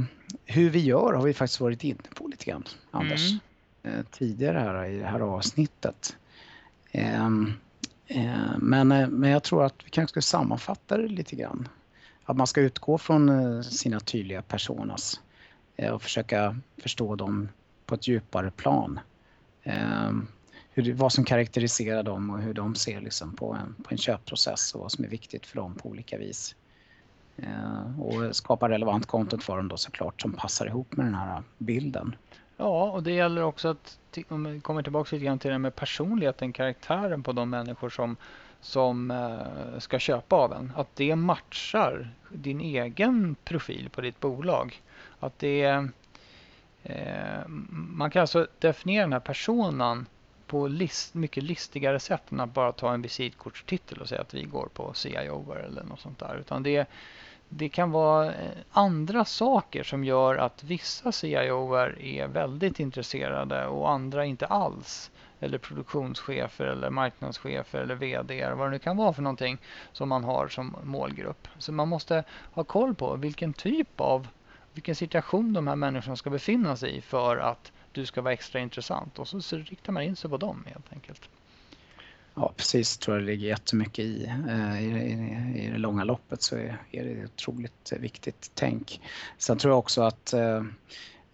hur 0.46 0.70
vi 0.70 0.78
gör 0.78 1.12
har 1.12 1.22
vi 1.22 1.34
faktiskt 1.34 1.60
varit 1.60 1.84
inne 1.84 2.08
på 2.14 2.28
lite 2.28 2.44
grann, 2.44 2.64
Anders. 2.90 3.30
Mm. 3.30 3.98
Eh, 3.98 4.04
tidigare 4.10 4.58
här 4.58 4.84
i 4.84 4.98
det 4.98 5.06
här 5.06 5.20
avsnittet. 5.20 6.16
Eh, 6.90 7.28
Eh, 8.10 8.58
men, 8.58 8.92
eh, 8.92 9.08
men 9.08 9.30
jag 9.30 9.42
tror 9.42 9.64
att 9.64 9.74
vi 9.84 9.90
kanske 9.90 10.12
ska 10.12 10.22
sammanfatta 10.22 10.96
det 10.96 11.08
lite 11.08 11.36
grann. 11.36 11.68
Att 12.24 12.36
man 12.36 12.46
ska 12.46 12.60
utgå 12.60 12.98
från 12.98 13.28
eh, 13.28 13.60
sina 13.60 14.00
tydliga 14.00 14.42
personas 14.42 15.20
och 15.92 16.02
försöka 16.02 16.56
förstå 16.78 17.16
dem 17.16 17.48
på 17.86 17.94
ett 17.94 18.08
djupare 18.08 18.50
plan. 18.50 19.00
Hur, 20.72 20.94
vad 20.94 21.12
som 21.12 21.24
karaktäriserar 21.24 22.02
dem 22.02 22.30
och 22.30 22.40
hur 22.40 22.54
de 22.54 22.74
ser 22.74 23.00
liksom 23.00 23.36
på, 23.36 23.54
en, 23.54 23.74
på 23.84 23.88
en 23.90 23.98
köpprocess 23.98 24.74
och 24.74 24.80
vad 24.80 24.92
som 24.92 25.04
är 25.04 25.08
viktigt 25.08 25.46
för 25.46 25.56
dem 25.56 25.74
på 25.74 25.88
olika 25.88 26.18
vis. 26.18 26.54
Och 27.98 28.36
skapa 28.36 28.68
relevant 28.68 29.06
content 29.06 29.44
för 29.44 29.56
dem 29.56 29.68
då 29.68 29.76
såklart 29.76 30.20
som 30.22 30.32
passar 30.32 30.66
ihop 30.66 30.96
med 30.96 31.06
den 31.06 31.14
här 31.14 31.42
bilden. 31.58 32.16
Ja, 32.60 32.90
och 32.90 33.02
det 33.02 33.12
gäller 33.12 33.42
också 33.42 33.68
att, 33.68 33.98
om 34.28 34.44
vi 34.44 34.60
kommer 34.60 34.82
tillbaka 34.82 35.16
lite 35.16 35.26
grann 35.26 35.38
till 35.38 35.48
det 35.48 35.54
här 35.54 35.58
med 35.58 35.76
personligheten, 35.76 36.52
karaktären 36.52 37.22
på 37.22 37.32
de 37.32 37.50
människor 37.50 37.90
som, 37.90 38.16
som 38.60 39.10
eh, 39.10 39.78
ska 39.78 39.98
köpa 39.98 40.36
av 40.36 40.52
en. 40.52 40.72
Att 40.76 40.96
det 40.96 41.16
matchar 41.16 42.10
din 42.28 42.60
egen 42.60 43.36
profil 43.44 43.90
på 43.90 44.00
ditt 44.00 44.20
bolag. 44.20 44.82
Att 45.20 45.38
det 45.38 45.88
eh, 46.82 47.48
Man 47.68 48.10
kan 48.10 48.20
alltså 48.20 48.46
definiera 48.58 49.04
den 49.04 49.12
här 49.12 49.20
personen 49.20 50.06
på 50.46 50.68
list, 50.68 51.14
mycket 51.14 51.44
listigare 51.44 52.00
sätt 52.00 52.32
än 52.32 52.40
att 52.40 52.54
bara 52.54 52.72
ta 52.72 52.94
en 52.94 53.02
visitkortstitel 53.02 54.00
och 54.00 54.08
säga 54.08 54.20
att 54.20 54.34
vi 54.34 54.42
går 54.44 54.68
på 54.74 54.94
CIO 54.94 55.52
eller 55.52 55.82
något 55.82 56.00
sånt 56.00 56.18
där. 56.18 56.36
Utan 56.40 56.62
det, 56.62 56.88
det 57.52 57.68
kan 57.68 57.90
vara 57.90 58.26
eh, 58.26 58.50
andra 58.70 59.24
saker 59.24 59.82
som 59.82 60.04
gör 60.04 60.36
att 60.36 60.64
vissa 60.64 61.12
CIO 61.12 61.74
är 61.74 62.26
väldigt 62.26 62.80
intresserade 62.80 63.66
och 63.66 63.90
andra 63.90 64.24
inte 64.24 64.46
alls. 64.46 65.10
Eller 65.40 65.58
produktionschefer 65.58 66.64
eller 66.64 66.90
marknadschefer 66.90 67.78
eller 67.78 67.94
VD 67.94 68.50
vad 68.54 68.66
det 68.66 68.70
nu 68.70 68.78
kan 68.78 68.96
vara 68.96 69.12
för 69.12 69.22
någonting 69.22 69.58
som 69.92 70.08
man 70.08 70.24
har 70.24 70.48
som 70.48 70.76
målgrupp. 70.82 71.48
Så 71.58 71.72
man 71.72 71.88
måste 71.88 72.24
ha 72.52 72.64
koll 72.64 72.94
på 72.94 73.16
vilken 73.16 73.52
typ 73.52 74.00
av, 74.00 74.28
vilken 74.72 74.94
situation 74.94 75.52
de 75.52 75.66
här 75.66 75.76
människorna 75.76 76.16
ska 76.16 76.30
befinna 76.30 76.76
sig 76.76 76.96
i 76.96 77.00
för 77.00 77.36
att 77.36 77.72
du 77.92 78.06
ska 78.06 78.22
vara 78.22 78.32
extra 78.32 78.60
intressant 78.60 79.18
och 79.18 79.28
så, 79.28 79.40
så 79.40 79.56
riktar 79.56 79.92
man 79.92 80.02
in 80.02 80.16
sig 80.16 80.30
på 80.30 80.36
dem 80.36 80.64
helt 80.66 80.92
enkelt. 80.92 81.28
Ja, 82.40 82.52
precis. 82.56 82.98
tror 82.98 83.16
jag 83.16 83.22
det 83.22 83.26
ligger 83.26 83.48
jättemycket 83.48 84.04
i. 84.04 84.26
Eh, 84.48 84.82
I, 84.82 84.86
i, 84.86 85.66
I 85.66 85.70
det 85.70 85.78
långa 85.78 86.04
loppet 86.04 86.42
så 86.42 86.56
är, 86.56 86.82
är 86.90 87.04
det 87.04 87.10
ett 87.10 87.30
otroligt 87.34 87.92
viktigt 87.98 88.50
tänk. 88.54 89.00
Sen 89.38 89.58
tror 89.58 89.72
jag 89.72 89.78
också 89.78 90.02
att 90.02 90.32
eh, 90.32 90.62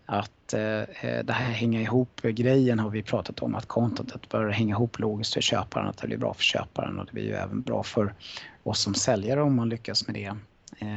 att 0.07 0.54
eh, 0.54 0.80
eh, 0.80 1.24
det 1.24 1.32
här 1.32 1.52
hänga 1.52 1.80
ihop-grejen 1.80 2.78
har 2.78 2.90
vi 2.90 3.02
pratat 3.02 3.42
om, 3.42 3.54
att 3.54 3.66
contentet 3.66 4.28
bör 4.28 4.48
hänga 4.48 4.74
ihop 4.74 4.98
logiskt 4.98 5.34
för 5.34 5.40
köparen, 5.40 5.88
att 5.88 5.96
det 5.96 6.07
blir 6.07 6.16
bra 6.16 6.34
för 6.34 6.42
köparen 6.42 6.98
och 6.98 7.07
det 7.07 7.12
blir 7.12 7.24
ju 7.24 7.34
även 7.34 7.62
bra 7.62 7.82
för 7.82 8.14
oss 8.62 8.80
som 8.80 8.94
säljare 8.94 9.42
om 9.42 9.54
man 9.54 9.68
lyckas 9.68 10.07
med 10.07 10.14
det. 10.14 10.36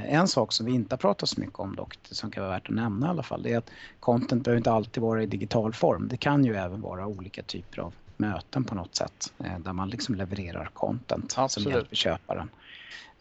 En 0.07 0.27
sak 0.27 0.53
som 0.53 0.65
vi 0.65 0.71
inte 0.71 0.93
har 0.93 0.97
pratat 0.97 1.29
så 1.29 1.39
mycket 1.39 1.59
om 1.59 1.75
dock, 1.75 1.97
som 2.03 2.31
kan 2.31 2.43
vara 2.43 2.53
värt 2.53 2.69
att 2.69 2.75
nämna 2.75 3.07
i 3.07 3.09
alla 3.09 3.23
fall, 3.23 3.43
det 3.43 3.53
är 3.53 3.57
att 3.57 3.71
content 3.99 4.43
behöver 4.43 4.57
inte 4.57 4.71
alltid 4.71 5.03
vara 5.03 5.23
i 5.23 5.25
digital 5.25 5.73
form. 5.73 6.07
Det 6.07 6.17
kan 6.17 6.45
ju 6.45 6.55
även 6.55 6.81
vara 6.81 7.07
olika 7.07 7.43
typer 7.43 7.81
av 7.81 7.93
möten 8.19 8.63
på 8.63 8.75
något 8.75 8.95
sätt 8.95 9.33
eh, 9.43 9.59
där 9.59 9.73
man 9.73 9.89
liksom 9.89 10.15
levererar 10.15 10.69
content 10.73 11.35
Absolut. 11.37 11.63
som 11.63 11.71
hjälper 11.71 11.95
köparen. 11.95 12.49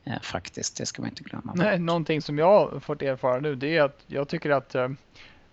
Eh, 0.04 0.20
faktiskt, 0.20 0.76
det 0.76 0.86
ska 0.86 1.02
man 1.02 1.08
inte 1.08 1.22
glömma. 1.22 1.52
Nej, 1.54 1.78
någonting 1.78 2.22
som 2.22 2.38
jag 2.38 2.46
har 2.46 2.80
fått 2.80 3.02
erfara 3.02 3.40
nu 3.40 3.54
det 3.54 3.76
är 3.76 3.82
att 3.82 4.04
jag 4.06 4.28
tycker 4.28 4.50
att 4.50 4.74
eh, 4.74 4.88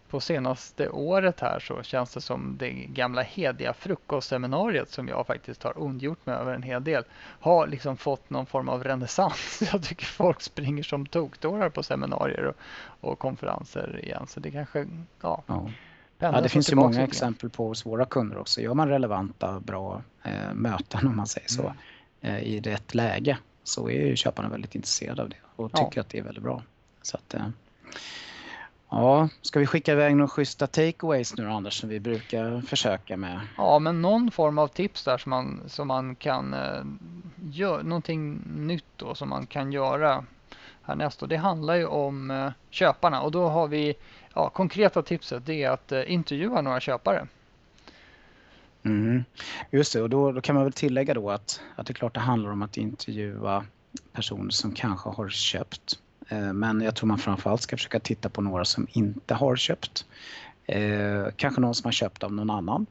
på 0.09 0.19
senaste 0.19 0.89
året 0.89 1.39
här 1.39 1.59
så 1.59 1.83
känns 1.83 2.13
det 2.13 2.21
som 2.21 2.57
det 2.57 2.69
gamla 2.71 3.21
hediga 3.21 3.73
frukostseminariet 3.73 4.89
som 4.89 5.07
jag 5.07 5.27
faktiskt 5.27 5.63
har 5.63 5.83
ondgjort 5.83 6.25
mig 6.25 6.35
över 6.35 6.53
en 6.53 6.63
hel 6.63 6.83
del 6.83 7.03
har 7.39 7.67
liksom 7.67 7.97
fått 7.97 8.29
någon 8.29 8.45
form 8.45 8.69
av 8.69 8.83
renässans. 8.83 9.61
Jag 9.71 9.83
tycker 9.83 10.05
folk 10.05 10.41
springer 10.41 10.83
som 10.83 11.05
tokdårar 11.05 11.69
på 11.69 11.83
seminarier 11.83 12.45
och, 12.45 12.55
och, 13.11 13.19
konferenser 13.19 13.99
igen. 14.03 14.27
Så 14.27 14.39
det 14.39 14.51
kanske, 14.51 14.87
ja. 15.21 15.43
ja. 15.47 15.69
Ja, 16.19 16.41
det 16.41 16.49
finns 16.49 16.71
ju 16.71 16.75
många 16.75 17.03
exempel 17.03 17.49
på 17.49 17.67
hos 17.67 17.85
våra 17.85 18.05
kunder 18.05 18.37
också. 18.37 18.61
Gör 18.61 18.73
man 18.73 18.89
relevanta, 18.89 19.59
bra 19.59 20.01
eh, 20.23 20.53
möten 20.53 21.07
om 21.07 21.17
man 21.17 21.27
säger 21.27 21.47
så 21.47 21.61
mm. 21.61 22.35
eh, 22.35 22.43
i 22.43 22.59
rätt 22.59 22.95
läge 22.95 23.37
så 23.63 23.89
är 23.89 24.07
ju 24.07 24.15
köparna 24.15 24.49
väldigt 24.49 24.75
intresserade 24.75 25.21
av 25.21 25.29
det 25.29 25.35
och 25.55 25.71
tycker 25.71 25.91
ja. 25.95 26.01
att 26.01 26.09
det 26.09 26.19
är 26.19 26.23
väldigt 26.23 26.43
bra. 26.43 26.63
Så 27.01 27.17
att, 27.17 27.33
eh, 27.33 27.47
ja, 28.89 29.29
ska 29.41 29.59
vi 29.59 29.65
skicka 29.65 29.91
iväg 29.91 30.15
några 30.15 30.27
schyssta 30.27 30.67
takeaways 30.67 31.37
nu 31.37 31.49
Anders 31.49 31.79
som 31.79 31.89
vi 31.89 31.99
brukar 31.99 32.61
försöka 32.61 33.17
med? 33.17 33.39
Ja, 33.57 33.79
men 33.79 34.01
någon 34.01 34.31
form 34.31 34.57
av 34.57 34.67
tips 34.67 35.03
där 35.03 35.17
som 35.17 35.29
man, 35.29 35.61
som 35.67 35.87
man 35.87 36.15
kan 36.15 36.53
eh, 36.53 36.83
göra, 37.51 37.81
någonting 37.81 38.41
nytt 38.55 38.85
då 38.95 39.15
som 39.15 39.29
man 39.29 39.45
kan 39.45 39.71
göra 39.71 40.25
härnäst 40.81 41.21
och 41.21 41.27
det 41.27 41.37
handlar 41.37 41.75
ju 41.75 41.85
om 41.85 42.31
eh, 42.31 42.51
köparna 42.69 43.21
och 43.21 43.31
då 43.31 43.49
har 43.49 43.67
vi 43.67 43.95
ja, 44.35 44.49
konkreta 44.49 45.01
tipset 45.01 45.45
det 45.45 45.63
är 45.63 45.69
att 45.69 45.91
eh, 45.91 46.11
intervjua 46.11 46.61
några 46.61 46.79
köpare. 46.79 47.27
Mm. 48.83 49.23
Just 49.71 49.93
det, 49.93 50.01
och 50.01 50.09
då, 50.09 50.31
då, 50.31 50.41
kan 50.41 50.55
man 50.55 50.63
väl 50.63 50.73
tillägga 50.73 51.13
då 51.13 51.31
att, 51.31 51.61
att 51.75 51.87
det 51.87 51.91
är 51.91 51.95
klart 51.95 52.13
det 52.13 52.19
handlar 52.19 52.51
om 52.51 52.61
att 52.61 52.77
intervjua 52.77 53.65
personer 54.11 54.49
som 54.49 54.71
kanske 54.71 55.09
har 55.09 55.29
köpt. 55.29 55.99
Eh, 56.29 56.53
men 56.53 56.81
jag 56.81 56.95
tror 56.95 57.07
man 57.07 57.17
framförallt 57.17 57.61
ska 57.61 57.77
försöka 57.77 57.99
titta 57.99 58.29
på 58.29 58.41
några 58.41 58.65
som 58.65 58.87
inte 58.91 59.33
har 59.33 59.55
köpt. 59.55 60.05
Eh, 60.65 61.25
kanske 61.35 61.61
någon 61.61 61.75
som 61.75 61.87
har 61.87 61.91
köpt 61.91 62.23
av 62.23 62.33
någon 62.33 62.49
annan 62.49 62.85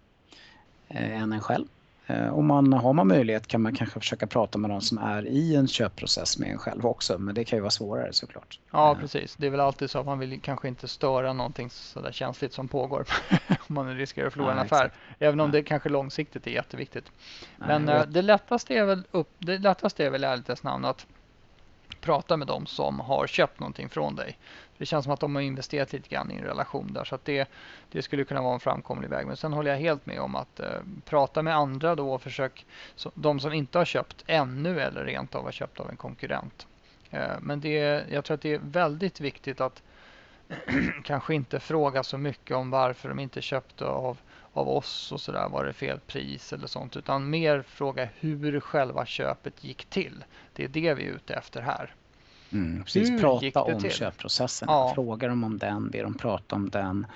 eh, 0.88 1.22
än 1.22 1.32
en 1.32 1.40
själv. 1.40 1.66
Eh, 2.06 2.38
om 2.38 2.46
man 2.46 2.72
har 2.72 2.92
man 2.92 3.08
möjlighet 3.08 3.46
kan 3.46 3.62
man 3.62 3.74
kanske 3.74 4.00
försöka 4.00 4.26
prata 4.26 4.58
med 4.58 4.70
de 4.70 4.80
som 4.80 4.98
är 4.98 5.26
i 5.26 5.54
en 5.54 5.68
köpprocess 5.68 6.38
med 6.38 6.50
en 6.50 6.58
själv 6.58 6.86
också, 6.86 7.18
men 7.18 7.34
det 7.34 7.44
kan 7.44 7.56
ju 7.56 7.60
vara 7.60 7.70
svårare 7.70 8.12
såklart. 8.12 8.60
Ja, 8.70 8.92
eh. 8.92 8.98
precis. 8.98 9.36
Det 9.36 9.46
är 9.46 9.50
väl 9.50 9.60
alltid 9.60 9.90
så 9.90 9.98
att 9.98 10.06
man 10.06 10.18
vill 10.18 10.40
kanske 10.40 10.68
inte 10.68 10.88
störa 10.88 11.32
någonting 11.32 11.70
sådär 11.70 12.12
känsligt 12.12 12.52
som 12.52 12.68
pågår 12.68 13.06
om 13.68 13.74
man 13.74 13.96
riskerar 13.96 14.26
att 14.26 14.32
förlora 14.32 14.52
en 14.52 14.58
affär, 14.58 14.84
exakt. 14.84 15.00
även 15.18 15.40
om 15.40 15.50
Nej. 15.50 15.60
det 15.60 15.68
kanske 15.68 15.88
långsiktigt 15.88 16.46
är 16.46 16.50
jätteviktigt. 16.50 17.12
Men 17.56 17.84
Nej, 17.84 17.94
eh, 17.96 18.06
det 18.06 18.22
lättaste 18.22 18.74
är 18.74 18.84
väl 18.84 19.02
upp, 19.10 19.30
det 19.38 19.58
lättaste 19.58 20.04
är 20.04 20.10
väl 20.10 20.24
ärligtvis 20.24 20.62
namn 20.62 20.84
att 20.84 21.06
prata 22.00 22.36
med 22.36 22.46
dem 22.46 22.66
som 22.66 23.00
har 23.00 23.26
köpt 23.26 23.60
någonting 23.60 23.88
från 23.88 24.16
dig. 24.16 24.38
Det 24.78 24.86
känns 24.86 25.04
som 25.04 25.12
att 25.12 25.20
de 25.20 25.34
har 25.34 25.42
investerat 25.42 25.92
lite 25.92 26.08
grann 26.08 26.30
i 26.30 26.34
en 26.34 26.44
relation 26.44 26.92
där 26.92 27.04
så 27.04 27.14
att 27.14 27.24
det, 27.24 27.48
det 27.90 28.02
skulle 28.02 28.24
kunna 28.24 28.42
vara 28.42 28.54
en 28.54 28.60
framkomlig 28.60 29.10
väg. 29.10 29.26
Men 29.26 29.36
sen 29.36 29.52
håller 29.52 29.70
jag 29.70 29.78
helt 29.78 30.06
med 30.06 30.20
om 30.20 30.34
att 30.36 30.60
eh, 30.60 30.80
prata 31.04 31.42
med 31.42 31.56
andra 31.56 31.94
då 31.94 32.14
och 32.14 32.22
försök, 32.22 32.66
så, 32.96 33.10
de 33.14 33.40
som 33.40 33.52
inte 33.52 33.78
har 33.78 33.84
köpt 33.84 34.24
ännu 34.26 34.80
eller 34.80 35.04
rent 35.04 35.34
av 35.34 35.44
har 35.44 35.52
köpt 35.52 35.80
av 35.80 35.90
en 35.90 35.96
konkurrent. 35.96 36.66
Eh, 37.10 37.32
men 37.40 37.60
det, 37.60 38.04
jag 38.10 38.24
tror 38.24 38.34
att 38.34 38.42
det 38.42 38.54
är 38.54 38.60
väldigt 38.62 39.20
viktigt 39.20 39.60
att 39.60 39.82
kanske 41.04 41.34
inte 41.34 41.60
fråga 41.60 42.02
så 42.02 42.18
mycket 42.18 42.56
om 42.56 42.70
varför 42.70 43.08
de 43.08 43.18
inte 43.18 43.42
köpte 43.42 43.86
av, 43.86 44.18
av 44.52 44.68
oss 44.68 45.12
och 45.12 45.20
sådär, 45.20 45.48
var 45.48 45.64
det 45.64 45.72
fel 45.72 46.00
pris 46.06 46.52
eller 46.52 46.66
sånt, 46.66 46.96
utan 46.96 47.30
mer 47.30 47.62
fråga 47.62 48.08
hur 48.20 48.60
själva 48.60 49.06
köpet 49.06 49.64
gick 49.64 49.84
till. 49.84 50.24
Det 50.52 50.64
är 50.64 50.68
det 50.68 50.94
vi 50.94 51.06
är 51.06 51.12
ute 51.12 51.34
efter 51.34 51.60
här. 51.60 51.94
Mm, 52.52 52.84
precis, 52.84 53.10
Hur 53.10 53.18
prata 53.18 53.62
om 53.62 53.80
till? 53.80 53.90
köpprocessen. 53.90 54.68
Ja. 54.70 54.92
Fråga 54.94 55.28
dem 55.28 55.44
om 55.44 55.58
den, 55.58 55.90
be 55.90 56.02
dem 56.02 56.14
prata 56.14 56.56
om 56.56 56.70
den 56.70 57.06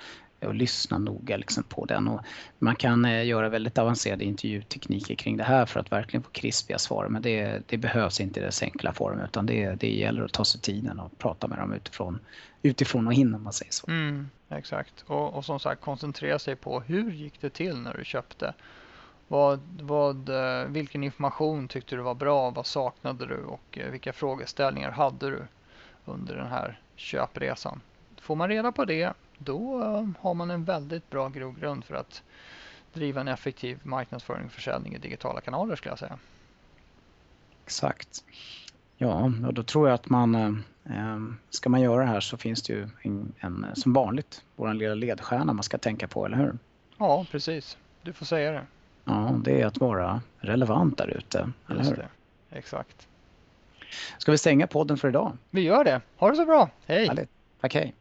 och 0.41 0.55
lyssna 0.55 0.97
noga 0.97 1.37
liksom 1.37 1.63
på 1.63 1.85
den. 1.85 2.07
Och 2.07 2.21
man 2.59 2.75
kan 2.75 3.05
eh, 3.05 3.25
göra 3.25 3.49
väldigt 3.49 3.77
avancerade 3.77 4.23
intervjutekniker 4.23 5.15
kring 5.15 5.37
det 5.37 5.43
här 5.43 5.65
för 5.65 5.79
att 5.79 5.91
verkligen 5.91 6.23
få 6.23 6.29
krispiga 6.29 6.79
svar. 6.79 7.07
Men 7.07 7.21
det, 7.21 7.61
det 7.67 7.77
behövs 7.77 8.19
inte 8.19 8.39
i 8.39 8.43
dess 8.43 8.63
enkla 8.63 8.93
form 8.93 9.19
utan 9.19 9.45
det, 9.45 9.75
det 9.75 9.91
gäller 9.91 10.23
att 10.23 10.33
ta 10.33 10.45
sig 10.45 10.61
tiden 10.61 10.99
och 10.99 11.17
prata 11.17 11.47
med 11.47 11.57
dem 11.57 11.73
utifrån, 11.73 12.19
utifrån 12.61 13.07
och 13.07 13.13
in 13.13 13.35
om 13.35 13.43
man 13.43 13.53
säger 13.53 13.71
så. 13.71 13.87
Mm, 13.87 14.29
exakt. 14.49 15.03
Och, 15.07 15.33
och 15.33 15.45
som 15.45 15.59
sagt 15.59 15.81
koncentrera 15.81 16.39
sig 16.39 16.55
på 16.55 16.79
hur 16.79 17.11
gick 17.11 17.41
det 17.41 17.49
till 17.49 17.77
när 17.77 17.93
du 17.97 18.05
köpte? 18.05 18.53
Vad, 19.31 19.59
vad, 19.81 20.29
eh, 20.29 20.67
vilken 20.67 21.03
information 21.03 21.67
tyckte 21.67 21.95
du 21.95 22.01
var 22.01 22.15
bra? 22.15 22.49
Vad 22.49 22.65
saknade 22.65 23.25
du? 23.25 23.37
Och 23.37 23.77
eh, 23.77 23.91
vilka 23.91 24.13
frågeställningar 24.13 24.91
hade 24.91 25.29
du 25.29 25.43
under 26.05 26.35
den 26.35 26.47
här 26.47 26.79
köpresan? 26.95 27.81
Får 28.21 28.35
man 28.35 28.49
reda 28.49 28.71
på 28.71 28.85
det, 28.85 29.13
då 29.37 29.81
eh, 29.81 30.07
har 30.19 30.33
man 30.33 30.51
en 30.51 30.63
väldigt 30.63 31.09
bra 31.09 31.29
grogrund 31.29 31.85
för 31.85 31.95
att 31.95 32.23
driva 32.93 33.21
en 33.21 33.27
effektiv 33.27 33.79
marknadsföring 33.83 34.45
och 34.45 34.51
försäljning 34.51 34.95
i 34.95 34.97
digitala 34.97 35.41
kanaler 35.41 35.75
skulle 35.75 35.91
jag 35.91 35.99
säga. 35.99 36.19
Exakt. 37.63 38.23
Ja, 38.97 39.31
och 39.47 39.53
då 39.53 39.63
tror 39.63 39.87
jag 39.87 39.95
att 39.95 40.09
man 40.09 40.63
ska 41.49 41.69
man 41.69 41.81
göra 41.81 42.01
det 42.01 42.09
här 42.09 42.19
så 42.19 42.37
finns 42.37 42.63
det 42.63 42.73
ju 42.73 42.89
en, 43.01 43.33
en 43.39 43.65
som 43.75 43.93
vanligt 43.93 44.43
vår 44.55 44.73
lilla 44.73 44.95
ledstjärna 44.95 45.53
man 45.53 45.63
ska 45.63 45.77
tänka 45.77 46.07
på, 46.07 46.25
eller 46.25 46.37
hur? 46.37 46.57
Ja, 46.97 47.25
precis. 47.31 47.77
Du 48.01 48.13
får 48.13 48.25
säga 48.25 48.51
det. 48.51 48.65
Ja, 49.09 49.35
det 49.43 49.61
är 49.61 49.65
att 49.65 49.77
vara 49.77 50.21
relevant 50.39 50.97
där 50.97 51.07
ute, 51.17 51.51
eller 51.69 51.83
hur? 51.83 52.07
Exakt. 52.51 53.07
Ska 54.17 54.31
vi 54.31 54.37
stänga 54.37 54.67
podden 54.67 54.97
för 54.97 55.07
idag? 55.07 55.37
Vi 55.49 55.61
gör 55.61 55.83
det. 55.83 56.01
Ha 56.17 56.29
det 56.29 56.35
så 56.35 56.45
bra. 56.45 56.69
Hej! 56.85 57.07
Härligt. 57.07 57.29
Tack, 57.61 57.73
hej. 57.73 57.93